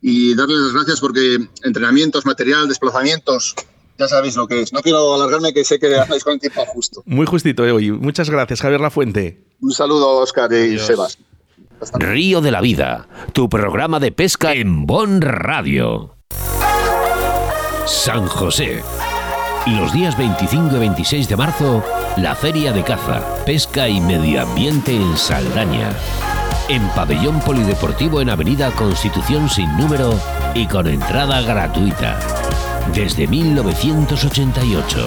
y 0.00 0.34
darles 0.34 0.58
las 0.58 0.72
gracias 0.72 1.00
porque 1.00 1.38
entrenamientos, 1.62 2.26
material, 2.26 2.68
desplazamientos, 2.68 3.54
ya 3.98 4.08
sabéis 4.08 4.36
lo 4.36 4.46
que 4.46 4.62
es. 4.62 4.72
No 4.72 4.80
quiero 4.82 5.14
alargarme, 5.14 5.52
que 5.52 5.64
sé 5.64 5.78
que 5.78 5.94
hacéis 5.96 6.24
con 6.24 6.34
el 6.34 6.40
tiempo 6.40 6.64
justo. 6.66 7.02
Muy 7.06 7.26
justito 7.26 7.64
eh, 7.66 7.72
hoy. 7.72 7.90
Muchas 7.90 8.30
gracias, 8.30 8.60
Javier 8.60 8.80
Lafuente. 8.80 9.44
Un 9.60 9.72
saludo, 9.72 10.18
Oscar 10.18 10.52
y 10.52 10.78
Sebas. 10.78 11.18
Río 11.94 12.40
de 12.40 12.50
la 12.50 12.60
Vida, 12.60 13.08
tu 13.32 13.48
programa 13.48 14.00
de 14.00 14.12
pesca 14.12 14.54
en 14.54 14.86
Bon 14.86 15.20
Radio. 15.20 16.16
San 17.86 18.26
José. 18.26 18.82
Los 19.66 19.92
días 19.92 20.16
25 20.16 20.76
y 20.76 20.78
26 20.78 21.28
de 21.28 21.36
marzo, 21.36 21.84
la 22.16 22.36
Feria 22.36 22.72
de 22.72 22.84
Caza, 22.84 23.44
Pesca 23.44 23.88
y 23.88 24.00
Medio 24.00 24.42
Ambiente 24.42 24.94
en 24.94 25.16
Saldaña 25.16 25.90
en 26.68 26.88
Pabellón 26.90 27.40
Polideportivo 27.40 28.20
en 28.20 28.30
Avenida 28.30 28.70
Constitución 28.72 29.48
sin 29.48 29.74
número 29.76 30.18
y 30.54 30.66
con 30.66 30.86
entrada 30.86 31.40
gratuita. 31.42 32.18
Desde 32.92 33.26
1988. 33.26 35.04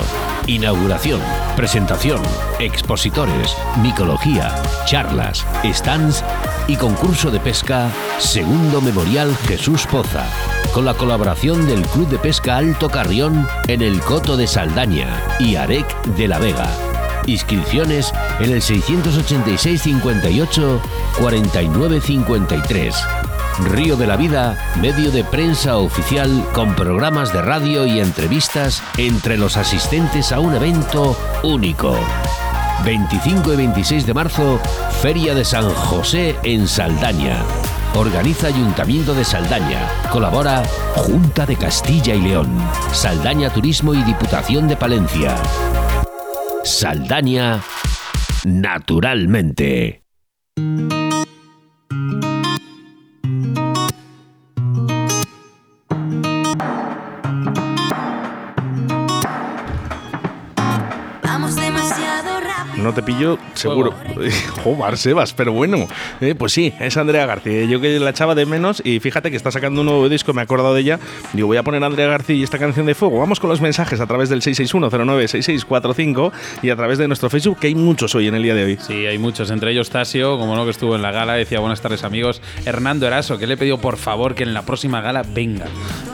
Inauguración, 0.47 1.21
presentación, 1.55 2.21
expositores, 2.59 3.55
micología, 3.81 4.55
charlas, 4.85 5.45
stands 5.63 6.23
y 6.67 6.75
concurso 6.75 7.31
de 7.31 7.39
pesca 7.39 7.89
Segundo 8.19 8.81
Memorial 8.81 9.35
Jesús 9.47 9.85
Poza, 9.85 10.25
con 10.73 10.85
la 10.85 10.93
colaboración 10.93 11.67
del 11.67 11.81
Club 11.87 12.09
de 12.09 12.19
Pesca 12.19 12.57
Alto 12.57 12.89
Carrión 12.89 13.47
en 13.67 13.81
el 13.81 13.99
Coto 14.01 14.37
de 14.37 14.47
Saldaña 14.47 15.21
y 15.39 15.55
Arec 15.55 16.03
de 16.05 16.27
la 16.27 16.39
Vega. 16.39 16.88
Inscripciones 17.29 18.11
en 18.39 18.51
el 18.51 18.61
686 18.61 19.83
58 19.83 20.81
49 21.19 22.01
53. 22.01 22.95
Río 23.71 23.95
de 23.97 24.07
la 24.07 24.17
Vida, 24.17 24.57
medio 24.81 25.11
de 25.11 25.23
prensa 25.23 25.77
oficial 25.77 26.43
con 26.53 26.75
programas 26.75 27.31
de 27.31 27.41
radio 27.43 27.85
y 27.85 27.99
entrevistas 27.99 28.81
entre 28.97 29.37
los 29.37 29.57
asistentes 29.57 30.31
a 30.31 30.39
un 30.39 30.55
evento 30.55 31.15
único. 31.43 31.95
25 32.83 33.53
y 33.53 33.55
26 33.57 34.07
de 34.07 34.13
marzo, 34.15 34.59
Feria 35.01 35.35
de 35.35 35.45
San 35.45 35.69
José 35.69 36.35
en 36.43 36.67
Saldaña. 36.67 37.43
Organiza 37.95 38.47
Ayuntamiento 38.47 39.13
de 39.13 39.23
Saldaña. 39.23 39.87
Colabora 40.11 40.63
Junta 40.95 41.45
de 41.45 41.55
Castilla 41.55 42.15
y 42.15 42.21
León. 42.21 42.49
Saldaña 42.91 43.51
Turismo 43.51 43.93
y 43.93 44.01
Diputación 44.03 44.67
de 44.67 44.77
Palencia. 44.77 45.35
Saldaña 46.63 47.63
naturalmente. 48.45 50.03
No 62.89 62.95
te 62.95 63.03
pillo, 63.03 63.37
seguro. 63.53 63.93
Joder, 64.63 64.97
Sebas, 64.97 65.33
pero 65.33 65.53
bueno. 65.53 65.87
Eh, 66.21 66.33
pues 66.33 66.53
sí, 66.53 66.73
es 66.79 66.97
Andrea 66.97 67.27
García. 67.27 67.65
Yo 67.65 67.79
que 67.79 67.99
la 67.99 68.09
echaba 68.09 68.33
de 68.33 68.47
menos 68.47 68.81
y 68.83 68.99
fíjate 68.99 69.29
que 69.29 69.37
está 69.37 69.51
sacando 69.51 69.81
un 69.81 69.87
nuevo 69.87 70.09
disco, 70.09 70.33
me 70.33 70.41
he 70.41 70.43
acordado 70.43 70.73
de 70.73 70.81
ella. 70.81 70.99
Digo, 71.33 71.47
voy 71.47 71.57
a 71.57 71.63
poner 71.63 71.83
a 71.83 71.85
Andrea 71.85 72.07
García 72.07 72.35
y 72.35 72.41
esta 72.41 72.57
canción 72.57 72.87
de 72.87 72.95
fuego. 72.95 73.19
Vamos 73.19 73.39
con 73.39 73.51
los 73.51 73.61
mensajes 73.61 73.99
a 73.99 74.07
través 74.07 74.29
del 74.29 74.41
661096645 74.41 76.31
y 76.63 76.71
a 76.71 76.75
través 76.75 76.97
de 76.97 77.07
nuestro 77.07 77.29
Facebook, 77.29 77.59
que 77.59 77.67
hay 77.67 77.75
muchos 77.75 78.15
hoy 78.15 78.27
en 78.27 78.33
el 78.33 78.41
día 78.41 78.55
de 78.55 78.63
hoy. 78.63 78.79
Sí, 78.81 79.05
hay 79.05 79.19
muchos. 79.19 79.51
Entre 79.51 79.71
ellos 79.71 79.91
Tasio, 79.91 80.39
como 80.39 80.55
no, 80.55 80.63
que 80.65 80.71
estuvo 80.71 80.95
en 80.95 81.03
la 81.03 81.11
gala, 81.11 81.33
decía 81.33 81.59
buenas 81.59 81.81
tardes 81.81 82.03
amigos. 82.03 82.41
Hernando 82.65 83.05
Eraso, 83.05 83.37
que 83.37 83.45
le 83.45 83.53
he 83.53 83.57
pedido 83.57 83.77
por 83.77 83.97
favor 83.97 84.33
que 84.33 84.41
en 84.41 84.55
la 84.55 84.63
próxima 84.63 84.99
gala 85.01 85.21
venga. 85.21 85.67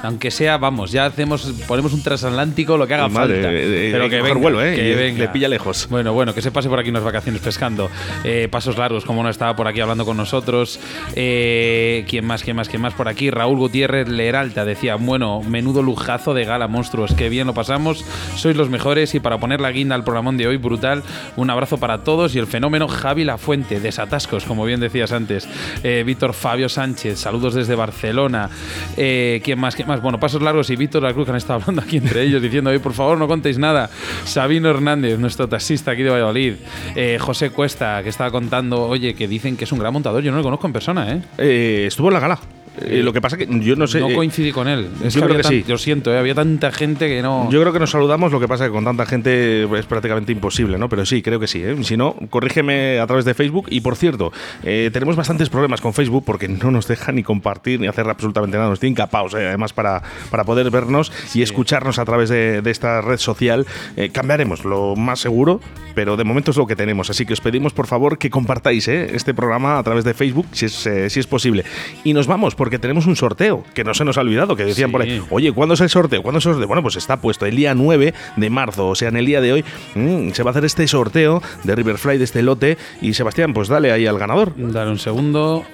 Aunque 0.03 0.29
sea, 0.29 0.57
vamos, 0.57 0.91
ya 0.91 1.05
hacemos, 1.05 1.53
ponemos 1.69 1.93
un 1.93 2.03
transatlántico, 2.03 2.77
lo 2.77 2.85
que 2.85 2.95
haga 2.95 3.09
falta. 3.09 3.33
Eh, 3.33 3.91
pero 3.93 4.09
que, 4.09 4.21
venga, 4.21 4.39
vuelo, 4.39 4.61
¿eh? 4.61 4.75
que 4.75 4.93
venga. 4.95 5.19
Le 5.19 5.29
pilla 5.29 5.47
lejos. 5.47 5.87
Bueno, 5.89 6.11
bueno, 6.11 6.33
que 6.33 6.41
se 6.41 6.51
pase 6.51 6.64
por 6.69 6.79
aquí 6.79 6.89
unas 6.89 7.03
vacaciones 7.03 7.41
pescando. 7.41 7.89
Eh, 8.23 8.47
pasos 8.49 8.77
largos, 8.77 9.05
como 9.05 9.23
no 9.23 9.29
estaba 9.29 9.55
por 9.55 9.67
aquí 9.67 9.81
hablando 9.81 10.05
con 10.05 10.17
nosotros. 10.17 10.79
Eh, 11.15 12.05
¿Quién 12.07 12.25
más, 12.25 12.43
quién 12.43 12.55
más, 12.55 12.69
quién 12.69 12.81
más 12.81 12.93
por 12.93 13.07
aquí? 13.07 13.29
Raúl 13.29 13.57
Gutiérrez 13.57 14.07
Leralta 14.07 14.65
decía, 14.65 14.95
bueno, 14.95 15.41
menudo 15.41 15.81
lujazo 15.81 16.33
de 16.33 16.45
gala, 16.45 16.67
monstruos, 16.67 17.13
qué 17.13 17.29
bien 17.29 17.47
lo 17.47 17.53
pasamos, 17.53 18.05
sois 18.35 18.55
los 18.55 18.69
mejores 18.69 19.15
y 19.15 19.19
para 19.19 19.37
poner 19.37 19.61
la 19.61 19.71
guinda 19.71 19.95
al 19.95 20.03
programón 20.03 20.37
de 20.37 20.47
hoy, 20.47 20.57
brutal, 20.57 21.03
un 21.35 21.49
abrazo 21.49 21.77
para 21.77 22.03
todos 22.03 22.35
y 22.35 22.39
el 22.39 22.47
fenómeno 22.47 22.87
Javi 22.87 23.23
La 23.23 23.37
Fuente, 23.37 23.79
desatascos, 23.79 24.45
como 24.45 24.65
bien 24.65 24.79
decías 24.79 25.11
antes. 25.11 25.47
Eh, 25.83 26.03
Víctor 26.05 26.33
Fabio 26.33 26.69
Sánchez, 26.69 27.19
saludos 27.19 27.53
desde 27.53 27.75
Barcelona. 27.75 28.49
¿Quién 28.95 29.59
más, 29.59 29.75
quién 29.75 29.87
más? 29.87 30.01
Bueno, 30.01 30.19
pasos 30.19 30.41
largos 30.41 30.69
y 30.69 30.75
Víctor 30.75 31.03
La 31.03 31.13
Cruz 31.13 31.29
han 31.29 31.35
estado 31.35 31.59
hablando 31.61 31.81
aquí 31.81 31.97
entre 31.97 32.23
ellos 32.23 32.41
diciendo, 32.41 32.69
hoy 32.69 32.79
por 32.79 32.93
favor 32.93 33.17
no 33.17 33.27
contéis 33.27 33.57
nada. 33.57 33.89
Sabino 34.23 34.69
Hernández, 34.69 35.19
nuestro 35.19 35.47
taxista 35.47 35.91
aquí 35.91 36.03
de 36.03 36.09
Valladolid. 36.09 36.54
Eh, 36.95 37.17
José 37.19 37.49
Cuesta, 37.49 38.01
que 38.03 38.09
estaba 38.09 38.31
contando, 38.31 38.83
oye, 38.83 39.13
que 39.13 39.27
dicen 39.27 39.57
que 39.57 39.65
es 39.65 39.71
un 39.71 39.79
gran 39.79 39.93
montador. 39.93 40.23
Yo 40.23 40.31
no 40.31 40.37
lo 40.37 40.43
conozco 40.43 40.67
en 40.67 40.73
persona, 40.73 41.13
¿eh? 41.13 41.21
eh 41.37 41.85
estuvo 41.87 42.07
en 42.09 42.13
la 42.13 42.19
gala. 42.19 42.39
Eh, 42.81 43.01
lo 43.03 43.13
que 43.13 43.21
pasa 43.21 43.37
que 43.37 43.47
yo 43.61 43.75
no 43.75 43.87
sé. 43.87 43.99
No 43.99 44.13
coincidí 44.13 44.51
con 44.51 44.67
él. 44.67 44.89
yo 45.09 45.21
creo 45.21 45.37
que 45.37 45.43
sí. 45.43 45.65
Yo 45.67 45.77
siento, 45.77 46.13
¿eh? 46.13 46.17
había 46.17 46.35
tanta 46.35 46.71
gente 46.71 47.07
que 47.07 47.21
no. 47.21 47.49
Yo 47.49 47.61
creo 47.61 47.71
que 47.71 47.79
nos 47.79 47.91
saludamos, 47.91 48.31
lo 48.31 48.39
que 48.39 48.47
pasa 48.47 48.65
que 48.65 48.71
con 48.71 48.83
tanta 48.83 49.05
gente 49.05 49.63
es 49.63 49.85
prácticamente 49.85 50.31
imposible, 50.31 50.77
¿no? 50.77 50.89
Pero 50.89 51.05
sí, 51.05 51.21
creo 51.21 51.39
que 51.39 51.47
sí. 51.47 51.61
¿eh? 51.63 51.75
Si 51.83 51.95
no, 51.95 52.15
corrígeme 52.29 52.99
a 52.99 53.07
través 53.07 53.25
de 53.25 53.33
Facebook. 53.33 53.67
Y 53.69 53.81
por 53.81 53.95
cierto, 53.95 54.31
tenemos 54.63 55.15
bastantes 55.15 55.49
problemas 55.49 55.81
con 55.81 55.93
Facebook 55.93 56.23
porque 56.25 56.47
no 56.47 56.71
nos 56.71 56.87
deja 56.87 57.11
ni 57.11 57.23
compartir 57.23 57.79
ni 57.79 57.87
hacer 57.87 58.07
absolutamente 58.09 58.57
nada. 58.57 58.69
Nos 58.69 58.79
tienen 58.79 58.95
capaos, 58.95 59.33
además, 59.33 59.73
para, 59.73 60.01
para 60.29 60.43
poder 60.43 60.69
vernos 60.69 61.11
y 61.33 61.41
escucharnos 61.41 61.99
a 61.99 62.05
través 62.05 62.29
de, 62.29 62.61
esta 62.65 63.01
red 63.01 63.17
social. 63.17 63.65
cambiaremos, 64.11 64.65
lo 64.65 64.95
más 64.95 65.19
seguro, 65.19 65.61
pero 65.93 66.17
de 66.17 66.23
momento 66.23 66.44
es 66.51 66.57
lo 66.57 66.67
que 66.67 66.75
tenemos. 66.75 67.09
Así 67.09 67.25
que 67.25 67.33
os 67.33 67.41
pedimos, 67.41 67.73
por 67.73 67.87
favor, 67.87 68.17
que 68.17 68.29
compartáis 68.29 68.87
este 68.87 69.33
programa 69.33 69.77
a 69.77 69.83
través 69.83 70.03
de 70.03 70.13
Facebook, 70.13 70.47
si 70.51 70.65
es, 70.65 70.89
si 71.07 71.19
es 71.19 71.27
posible. 71.27 71.63
Y 72.03 72.13
nos 72.13 72.27
vamos, 72.27 72.55
porque 72.55 72.79
tenemos 72.79 73.05
un 73.05 73.15
sorteo, 73.15 73.63
que 73.73 73.83
no 73.83 73.93
se 73.93 74.05
nos 74.05 74.17
ha 74.17 74.21
olvidado, 74.21 74.55
que 74.55 74.65
decían 74.65 74.91
por 74.91 75.01
ahí, 75.01 75.21
oye, 75.29 75.51
¿cuándo 75.51 75.73
es 75.73 75.81
el 75.81 75.89
sorteo? 75.89 76.21
¿Cuándo 76.21 76.39
es 76.39 76.45
el 76.45 76.53
sorteo? 76.53 76.67
Bueno, 76.67 76.81
pues 76.81 76.95
está 76.95 77.17
puesto 77.17 77.45
el 77.45 77.55
día 77.55 77.73
9 77.73 78.13
de 78.35 78.49
marzo, 78.49 78.87
o 78.87 78.95
sea, 78.95 79.09
en 79.09 79.17
el 79.17 79.25
día 79.25 79.41
de 79.41 79.53
hoy 79.53 79.65
mm, 79.95 80.29
se 80.31 80.43
va 80.43 80.49
a 80.49 80.51
hacer 80.51 80.65
este 80.65 80.87
sorteo 80.87 81.41
de 81.63 81.75
Riverfly, 81.75 82.17
de 82.17 82.23
este 82.23 82.41
lote, 82.41 82.77
y 83.01 83.13
Sebastián, 83.13 83.53
pues 83.53 83.67
dale 83.67 83.91
ahí 83.91 84.05
al 84.05 84.17
ganador. 84.17 84.53
Dale 84.55 84.91
un 84.91 84.99
segundo. 84.99 85.65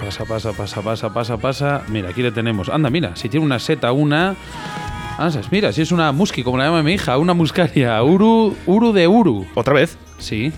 Pasa, 0.00 0.24
pasa, 0.24 0.52
pasa, 0.52 0.82
pasa, 0.82 1.12
pasa, 1.12 1.36
pasa. 1.36 1.82
Mira, 1.88 2.10
aquí 2.10 2.22
le 2.22 2.30
tenemos. 2.30 2.68
Anda, 2.68 2.90
mira, 2.90 3.16
si 3.16 3.28
tiene 3.28 3.44
una 3.44 3.58
seta, 3.58 3.92
una... 3.92 4.36
Ah, 5.18 5.30
mira, 5.50 5.72
si 5.72 5.80
es 5.80 5.92
una 5.92 6.12
musky, 6.12 6.42
como 6.42 6.58
la 6.58 6.66
llama 6.66 6.82
mi 6.82 6.92
hija, 6.92 7.16
una 7.16 7.32
muscaria, 7.32 8.02
Uru, 8.02 8.54
Uru 8.66 8.92
de 8.92 9.08
Uru. 9.08 9.46
¿Otra 9.54 9.72
vez? 9.72 9.96
Sí. 10.18 10.52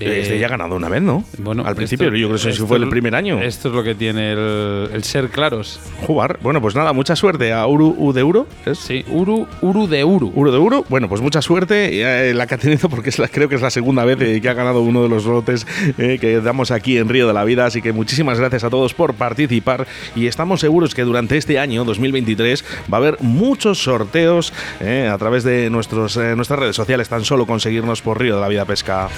Este 0.00 0.38
ya 0.38 0.46
ha 0.46 0.50
ganado 0.50 0.76
una 0.76 0.88
vez, 0.88 1.02
¿no? 1.02 1.24
Bueno, 1.38 1.64
al 1.64 1.76
principio, 1.76 2.08
yo 2.14 2.28
creo 2.28 2.40
que 2.40 2.50
eso 2.50 2.66
fue 2.66 2.78
el 2.78 2.88
primer 2.88 3.14
año. 3.14 3.40
Esto 3.40 3.68
es 3.68 3.74
lo 3.74 3.82
que 3.82 3.94
tiene 3.94 4.32
el, 4.32 5.04
ser 5.04 5.28
claros. 5.28 5.80
Jugar. 6.06 6.38
Bueno, 6.42 6.60
pues 6.60 6.74
nada, 6.74 6.92
mucha 6.92 7.16
suerte 7.16 7.52
a 7.52 7.66
Uru 7.66 7.94
U 7.98 8.12
de 8.12 8.22
Uru. 8.22 8.46
Sí, 8.74 9.04
Uru, 9.08 9.46
Uru 9.60 9.86
de 9.86 10.04
Uru. 10.04 10.32
Uru 10.34 10.50
de 10.50 10.58
Uru. 10.58 10.84
Bueno, 10.88 11.08
pues 11.08 11.20
mucha 11.20 11.42
suerte 11.42 12.30
eh, 12.30 12.34
la 12.34 12.46
que 12.46 12.54
ha 12.54 12.58
tenido, 12.58 12.88
porque 12.90 13.10
es 13.10 13.18
la, 13.18 13.28
creo 13.28 13.48
que 13.48 13.54
es 13.54 13.62
la 13.62 13.70
segunda 13.70 14.04
vez 14.04 14.20
eh, 14.20 14.40
que 14.40 14.48
ha 14.48 14.54
ganado 14.54 14.82
uno 14.82 15.02
de 15.02 15.08
los 15.08 15.24
lotes 15.24 15.66
eh, 15.98 16.18
que 16.20 16.40
damos 16.40 16.70
aquí 16.70 16.98
en 16.98 17.08
Río 17.08 17.26
de 17.26 17.34
la 17.34 17.44
Vida. 17.44 17.66
Así 17.66 17.82
que 17.82 17.92
muchísimas 17.92 18.38
gracias 18.38 18.64
a 18.64 18.70
todos 18.70 18.94
por 18.94 19.14
participar 19.14 19.86
y 20.14 20.26
estamos 20.26 20.60
seguros 20.60 20.94
que 20.94 21.02
durante 21.02 21.36
este 21.36 21.58
año 21.58 21.84
2023 21.84 22.64
va 22.92 22.98
a 22.98 23.00
haber 23.00 23.20
muchos 23.20 23.82
sorteos 23.82 24.52
a 24.80 25.18
través 25.18 25.44
de 25.44 25.70
nuestros, 25.70 26.16
nuestras 26.16 26.58
redes 26.58 26.76
sociales, 26.76 27.08
tan 27.08 27.24
solo 27.24 27.46
conseguirnos 27.46 28.02
por 28.02 28.20
Río 28.20 28.36
de 28.36 28.40
la 28.40 28.48
Vida 28.48 28.64
Pesca. 28.64 29.08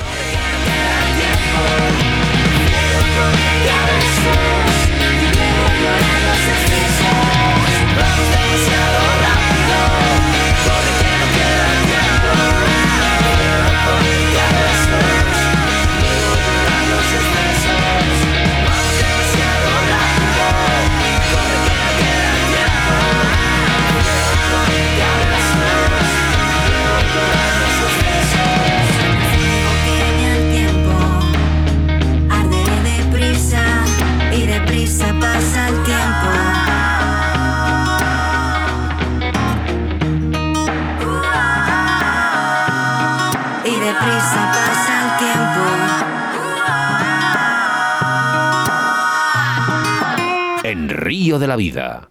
Vida, 51.77 52.09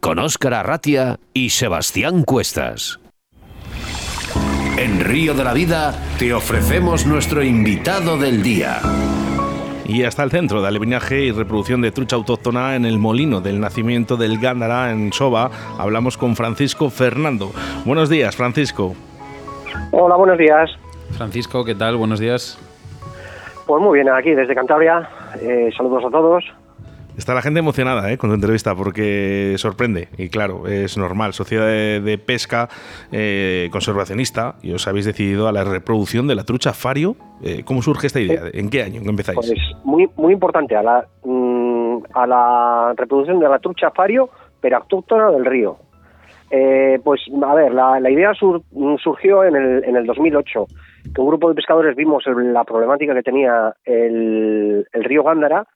con 0.00 0.18
Óscar 0.18 0.52
Arratia 0.52 1.16
y 1.32 1.48
Sebastián 1.48 2.22
Cuestas. 2.22 3.00
En 4.76 5.00
Río 5.00 5.32
de 5.32 5.42
la 5.42 5.54
Vida 5.54 5.94
te 6.18 6.34
ofrecemos 6.34 7.06
nuestro 7.06 7.42
invitado 7.42 8.18
del 8.18 8.42
día. 8.42 8.78
Y 9.86 10.04
hasta 10.04 10.22
el 10.22 10.30
centro 10.30 10.60
de 10.60 10.68
alevinaje 10.68 11.20
y 11.20 11.32
reproducción 11.32 11.80
de 11.80 11.92
trucha 11.92 12.16
autóctona 12.16 12.76
en 12.76 12.84
el 12.84 12.98
molino 12.98 13.40
del 13.40 13.58
nacimiento 13.58 14.18
del 14.18 14.38
Gándara 14.38 14.90
en 14.90 15.10
Soba, 15.14 15.50
hablamos 15.78 16.18
con 16.18 16.36
Francisco 16.36 16.90
Fernando. 16.90 17.52
Buenos 17.86 18.10
días, 18.10 18.36
Francisco. 18.36 18.94
Hola, 19.92 20.16
buenos 20.16 20.36
días. 20.36 20.70
Francisco, 21.16 21.64
¿qué 21.64 21.74
tal? 21.74 21.96
Buenos 21.96 22.20
días. 22.20 22.58
Pues 23.66 23.82
muy 23.82 23.98
bien, 23.98 24.10
aquí 24.10 24.32
desde 24.32 24.54
Cantabria. 24.54 25.08
Eh, 25.40 25.70
saludos 25.74 26.04
a 26.04 26.10
todos. 26.10 26.44
Está 27.16 27.32
la 27.32 27.40
gente 27.40 27.60
emocionada 27.60 28.12
¿eh? 28.12 28.18
con 28.18 28.28
tu 28.28 28.34
entrevista 28.34 28.74
porque 28.74 29.54
sorprende 29.56 30.08
y 30.18 30.28
claro, 30.28 30.66
es 30.66 30.98
normal. 30.98 31.32
Sociedad 31.32 31.66
de, 31.66 32.18
Pesca 32.18 32.68
eh, 33.10 33.70
Conservacionista 33.72 34.56
y 34.62 34.72
os 34.72 34.86
habéis 34.86 35.06
decidido 35.06 35.48
a 35.48 35.52
la 35.52 35.64
reproducción 35.64 36.26
de 36.26 36.34
la 36.34 36.44
trucha 36.44 36.74
fario. 36.74 37.16
Eh, 37.42 37.62
¿Cómo 37.64 37.80
surge 37.80 38.08
esta 38.08 38.20
idea? 38.20 38.42
¿En 38.52 38.68
qué 38.68 38.82
año 38.82 39.00
empezáis? 39.00 39.36
Pues 39.36 39.52
muy, 39.84 40.10
muy 40.16 40.34
importante, 40.34 40.76
a 40.76 40.82
la, 40.82 41.06
mm, 41.24 41.98
a 42.12 42.26
la 42.26 42.94
reproducción 42.94 43.40
de 43.40 43.48
la 43.48 43.60
trucha 43.60 43.90
fario, 43.92 44.28
pero 44.60 44.76
autóctona 44.76 45.30
del 45.30 45.46
río. 45.46 45.78
Eh, 46.50 47.00
pues 47.02 47.22
a 47.42 47.54
ver, 47.54 47.72
la, 47.72 48.10
idea 48.10 48.34
surgió 48.34 49.42
en 49.42 49.56
el, 49.56 49.84
en 49.84 49.96
el 49.96 50.04
2008, 50.04 50.66
que 51.14 51.20
un 51.20 51.28
grupo 51.28 51.48
de 51.48 51.54
pescadores 51.54 51.96
vimos 51.96 52.24
la 52.26 52.64
problemática 52.64 53.14
que 53.14 53.22
tenía 53.22 53.74
el, 53.84 54.86
el 54.92 55.04
río 55.04 55.24
Gándara 55.24 55.66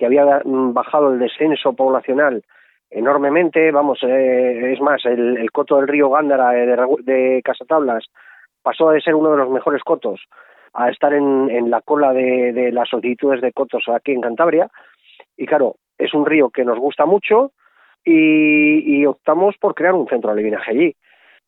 que 0.00 0.06
había 0.06 0.40
bajado 0.46 1.12
el 1.12 1.18
descenso 1.18 1.74
poblacional 1.74 2.42
enormemente, 2.88 3.70
vamos, 3.70 3.98
eh, 4.02 4.72
es 4.72 4.80
más, 4.80 5.04
el, 5.04 5.46
coto 5.52 5.76
del 5.76 5.88
río 5.88 6.08
Gándara 6.08 6.56
eh, 6.56 6.64
de, 6.64 7.12
de 7.12 7.42
Casatablas 7.44 8.06
pasó 8.62 8.88
de 8.88 9.02
ser 9.02 9.14
uno 9.14 9.32
de 9.32 9.36
los 9.36 9.50
mejores 9.50 9.82
cotos 9.82 10.22
a 10.72 10.88
estar 10.88 11.12
en, 11.12 11.70
la 11.70 11.82
cola 11.82 12.14
de, 12.14 12.70
las 12.72 12.88
solicitudes 12.88 13.42
de 13.42 13.52
cotos 13.52 13.84
aquí 13.94 14.12
en 14.12 14.22
Cantabria 14.22 14.70
Y 15.36 15.44
claro, 15.44 15.76
es 15.98 16.14
un 16.14 16.24
río 16.24 16.48
que 16.48 16.64
nos 16.64 16.78
gusta 16.78 17.04
mucho 17.04 17.52
y, 18.02 19.04
optamos 19.04 19.56
por 19.60 19.74
crear 19.74 19.92
un 19.92 20.08
centro 20.08 20.30
de 20.30 20.32
alevinaje 20.40 20.70
allí. 20.70 20.96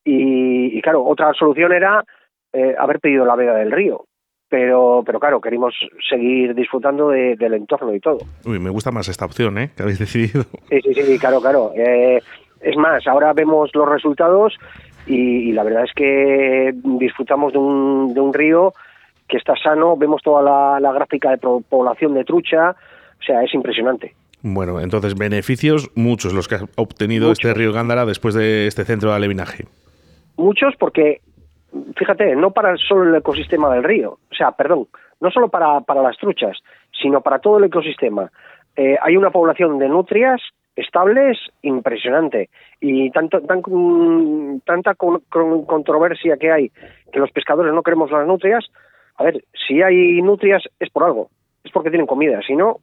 Y, 0.04 0.82
claro, 0.82 1.04
otra 1.04 1.32
solución 1.32 1.72
era 1.72 2.04
eh, 2.52 2.74
haber 2.78 3.00
pedido 3.00 3.24
la 3.24 3.34
vega 3.34 3.54
del 3.54 3.72
río. 3.72 4.04
Pero, 4.52 5.02
pero 5.06 5.18
claro, 5.18 5.40
queremos 5.40 5.74
seguir 6.10 6.54
disfrutando 6.54 7.08
del 7.08 7.54
entorno 7.54 7.94
y 7.94 8.00
todo. 8.00 8.18
Uy, 8.44 8.58
me 8.58 8.68
gusta 8.68 8.90
más 8.90 9.08
esta 9.08 9.24
opción, 9.24 9.56
¿eh? 9.56 9.70
Que 9.74 9.82
habéis 9.82 9.98
decidido. 9.98 10.42
Sí, 10.68 10.78
sí, 10.82 10.92
sí, 10.92 11.18
claro, 11.18 11.40
claro. 11.40 11.72
Eh, 11.74 12.20
es 12.60 12.76
más, 12.76 13.06
ahora 13.06 13.32
vemos 13.32 13.70
los 13.72 13.88
resultados 13.88 14.54
y, 15.06 15.52
la 15.52 15.62
verdad 15.62 15.84
es 15.84 15.92
que 15.94 16.70
disfrutamos 16.74 17.54
de 17.54 17.60
un, 17.60 18.12
de 18.12 18.20
un 18.20 18.34
río 18.34 18.74
que 19.26 19.38
está 19.38 19.54
sano, 19.56 19.96
vemos 19.96 20.20
toda 20.22 20.42
la, 20.78 20.92
gráfica 20.92 21.30
de 21.30 21.38
población 21.38 22.12
de 22.12 22.24
trucha, 22.24 22.72
o 22.72 23.24
sea, 23.24 23.42
es 23.42 23.54
impresionante. 23.54 24.14
Bueno, 24.42 24.80
entonces 24.80 25.14
beneficios 25.14 25.90
muchos 25.94 26.34
los 26.34 26.46
que 26.46 26.56
ha 26.56 26.64
obtenido 26.76 27.32
este 27.32 27.54
río 27.54 27.72
Gándara 27.72 28.04
después 28.04 28.34
de 28.34 28.66
este 28.66 28.84
centro 28.84 29.08
de 29.08 29.16
alevinaje. 29.16 29.64
Muchos 30.36 30.74
porque, 30.78 31.22
fíjate, 31.96 32.36
no 32.36 32.50
para 32.50 32.76
solo 32.76 33.08
el 33.08 33.14
ecosistema 33.14 33.72
del 33.74 33.84
río, 33.84 34.18
o 34.30 34.34
sea, 34.34 34.52
perdón, 34.52 34.88
no 35.20 35.30
solo 35.30 35.48
para, 35.48 35.80
para 35.80 36.02
las 36.02 36.16
truchas, 36.16 36.58
sino 37.00 37.20
para 37.20 37.38
todo 37.38 37.58
el 37.58 37.64
ecosistema. 37.64 38.30
Eh, 38.76 38.96
hay 39.00 39.16
una 39.16 39.30
población 39.30 39.78
de 39.78 39.88
nutrias 39.88 40.40
estables 40.74 41.38
impresionante 41.60 42.48
y 42.80 43.10
tanto 43.10 43.40
tan, 43.42 43.62
tanta 44.64 44.94
controversia 44.94 46.38
que 46.38 46.50
hay 46.50 46.70
que 47.12 47.18
los 47.18 47.30
pescadores 47.30 47.74
no 47.74 47.82
queremos 47.82 48.10
las 48.10 48.26
nutrias 48.26 48.64
a 49.16 49.24
ver, 49.24 49.44
si 49.66 49.82
hay 49.82 50.20
nutrias 50.22 50.62
es 50.80 50.90
por 50.90 51.04
algo, 51.04 51.30
es 51.64 51.72
porque 51.72 51.90
tienen 51.90 52.06
comida, 52.06 52.40
si 52.46 52.54
no... 52.54 52.78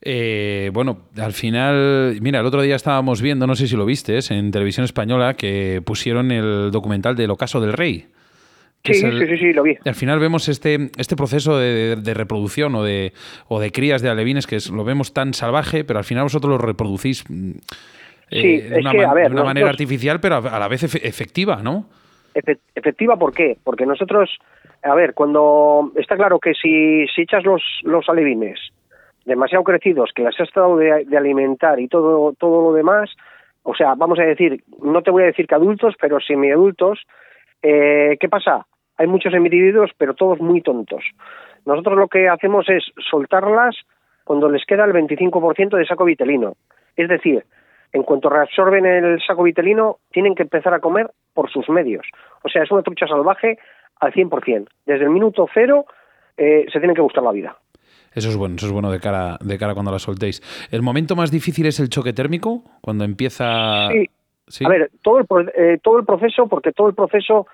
Eh, 0.00 0.70
bueno, 0.72 0.98
al 1.20 1.32
final, 1.32 2.18
mira, 2.20 2.40
el 2.40 2.46
otro 2.46 2.62
día 2.62 2.76
estábamos 2.76 3.20
viendo, 3.20 3.46
no 3.46 3.56
sé 3.56 3.66
si 3.66 3.76
lo 3.76 3.84
viste, 3.84 4.18
en 4.30 4.50
televisión 4.50 4.84
española, 4.84 5.34
que 5.34 5.82
pusieron 5.84 6.30
el 6.30 6.70
documental 6.70 7.16
del 7.16 7.30
ocaso 7.30 7.60
del 7.60 7.72
rey. 7.72 8.06
Sí, 8.84 8.94
sí, 8.94 9.38
sí, 9.38 9.52
lo 9.52 9.64
vi. 9.64 9.76
al 9.84 9.94
final 9.96 10.20
vemos 10.20 10.48
este, 10.48 10.90
este 10.96 11.16
proceso 11.16 11.58
de, 11.58 12.14
reproducción 12.14 12.74
o 12.76 12.84
de, 12.84 13.12
o 13.48 13.60
de 13.60 13.72
crías 13.72 14.00
de 14.02 14.08
alevines 14.08 14.46
que 14.46 14.58
lo 14.72 14.84
vemos 14.84 15.12
tan 15.12 15.34
salvaje, 15.34 15.84
pero 15.84 15.98
al 15.98 16.04
final 16.04 16.22
vosotros 16.24 16.52
lo 16.52 16.58
reproducís 16.58 17.24
mm, 17.28 17.50
eh, 18.30 18.68
de 18.70 18.78
una, 18.78 19.42
manera 19.44 19.68
artificial, 19.68 20.20
pero 20.20 20.36
a 20.36 20.58
la 20.58 20.68
vez 20.68 20.84
efectiva, 20.84 21.60
¿no? 21.62 21.86
Efectiva, 22.74 23.16
¿por 23.18 23.34
qué? 23.34 23.58
Porque 23.64 23.84
nosotros 23.84 24.30
a 24.82 24.94
ver, 24.94 25.12
cuando 25.12 25.92
está 25.96 26.16
claro 26.16 26.38
que 26.38 26.54
si, 26.54 27.06
si 27.08 27.22
echas 27.22 27.44
los, 27.44 27.62
los 27.82 28.08
alevines 28.08 28.60
demasiado 29.28 29.62
crecidos, 29.62 30.10
que 30.14 30.22
las 30.22 30.34
has 30.40 30.50
tratado 30.50 30.76
de, 30.76 31.16
alimentar 31.16 31.78
y 31.78 31.86
todo, 31.86 32.32
todo 32.32 32.62
lo 32.62 32.72
demás, 32.72 33.10
o 33.62 33.74
sea, 33.74 33.94
vamos 33.94 34.18
a 34.18 34.22
decir, 34.22 34.64
no 34.82 35.02
te 35.02 35.10
voy 35.10 35.22
a 35.22 35.26
decir 35.26 35.46
que 35.46 35.54
adultos, 35.54 35.94
pero 36.00 36.18
semiadultos, 36.20 37.00
eh, 37.62 38.16
¿qué 38.18 38.28
pasa? 38.28 38.66
Hay 38.96 39.06
muchos 39.06 39.34
individuos, 39.34 39.90
pero 39.96 40.14
todos 40.14 40.40
muy 40.40 40.62
tontos. 40.62 41.04
Nosotros 41.66 41.98
lo 41.98 42.08
que 42.08 42.28
hacemos 42.28 42.68
es 42.68 42.84
soltarlas 43.10 43.76
cuando 44.24 44.48
les 44.48 44.64
queda 44.64 44.84
el 44.84 44.92
25% 44.92 45.76
de 45.76 45.86
saco 45.86 46.04
vitelino. 46.04 46.54
Es 46.96 47.08
decir, 47.08 47.44
en 47.92 48.02
cuanto 48.02 48.30
reabsorben 48.30 48.86
el 48.86 49.20
saco 49.20 49.42
vitelino, 49.42 49.98
tienen 50.10 50.34
que 50.34 50.42
empezar 50.42 50.72
a 50.74 50.80
comer 50.80 51.10
por 51.34 51.50
sus 51.50 51.68
medios. 51.68 52.06
O 52.42 52.48
sea, 52.48 52.62
es 52.62 52.70
una 52.70 52.82
trucha 52.82 53.06
salvaje 53.06 53.58
al 54.00 54.12
100%. 54.12 54.66
Desde 54.86 55.04
el 55.04 55.10
minuto 55.10 55.46
cero 55.52 55.84
eh, 56.36 56.66
se 56.72 56.78
tiene 56.78 56.94
que 56.94 57.02
gustar 57.02 57.22
la 57.22 57.32
vida. 57.32 57.56
Eso 58.14 58.28
es 58.28 58.36
bueno, 58.36 58.56
eso 58.56 58.66
es 58.66 58.72
bueno 58.72 58.90
de 58.90 59.00
cara, 59.00 59.38
de 59.40 59.58
cara 59.58 59.74
cuando 59.74 59.92
la 59.92 59.98
soltéis. 59.98 60.42
¿El 60.70 60.82
momento 60.82 61.16
más 61.16 61.30
difícil 61.30 61.66
es 61.66 61.80
el 61.80 61.88
choque 61.88 62.12
térmico? 62.12 62.62
Cuando 62.80 63.04
empieza... 63.04 63.88
Sí. 64.46 64.64
A 64.64 64.68
ver, 64.68 64.90
todo 65.02 65.18
el, 65.18 65.52
eh, 65.54 65.78
todo 65.82 65.98
el 65.98 66.06
proceso, 66.06 66.48
porque 66.48 66.72
todo 66.72 66.88
el 66.88 66.94
proceso 66.94 67.46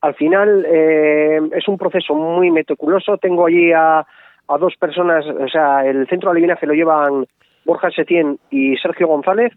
al 0.00 0.14
final 0.14 0.64
eh, 0.66 1.40
es 1.52 1.68
un 1.68 1.76
proceso 1.76 2.14
muy 2.14 2.50
meticuloso. 2.50 3.18
Tengo 3.18 3.46
allí 3.46 3.70
a, 3.72 3.98
a, 3.98 4.58
dos 4.58 4.74
personas, 4.76 5.26
o 5.26 5.48
sea, 5.48 5.84
el 5.84 6.08
centro 6.08 6.30
de 6.30 6.38
adivinaje 6.38 6.66
lo 6.66 6.72
llevan 6.72 7.26
Borja 7.66 7.90
Setién 7.90 8.38
y 8.50 8.76
Sergio 8.78 9.08
González, 9.08 9.52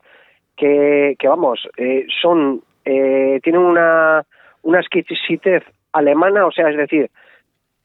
que, 0.58 1.16
que 1.18 1.28
vamos, 1.30 1.66
son, 2.22 2.62
tienen 2.84 3.62
una, 3.62 4.26
una 4.64 4.80
exquisitez 4.80 5.64
alemana, 5.93 6.45
o 6.45 6.52
sea, 6.52 6.70
es 6.70 6.78
decir, 6.78 7.10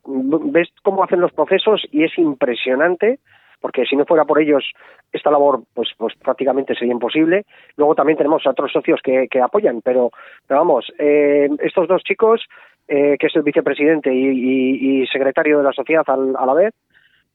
ves 0.07 0.69
cómo 0.83 1.05
hacen 1.05 1.21
los 1.21 1.33
procesos 1.33 1.87
y 1.91 2.05
es 2.05 2.17
impresionante, 2.19 3.19
porque 3.61 3.85
si 3.85 3.97
no 3.97 4.05
fuera 4.05 4.25
por 4.25 4.41
ellos 4.41 4.65
esta 5.13 5.31
labor 5.31 5.63
pues 5.75 5.91
pues 5.97 6.15
prácticamente 6.17 6.75
sería 6.75 6.93
imposible. 6.93 7.45
Luego 7.77 7.95
también 7.95 8.19
tenemos 8.19 8.47
a 8.47 8.51
otros 8.51 8.73
socios 8.73 9.01
que, 9.03 9.29
que 9.29 9.41
apoyan, 9.41 9.81
pero, 9.83 10.11
vamos, 10.49 10.93
eh, 10.99 11.49
estos 11.61 11.89
dos 11.89 12.03
chicos, 12.03 12.45
eh, 12.89 13.17
que 13.19 13.27
es 13.27 13.37
el 13.37 13.43
vicepresidente 13.43 14.15
y, 14.15 15.07
secretario 15.07 15.59
de 15.59 15.65
la 15.65 15.73
sociedad 15.73 16.05
a 16.09 16.47
la 16.47 16.55
vez, 16.55 16.75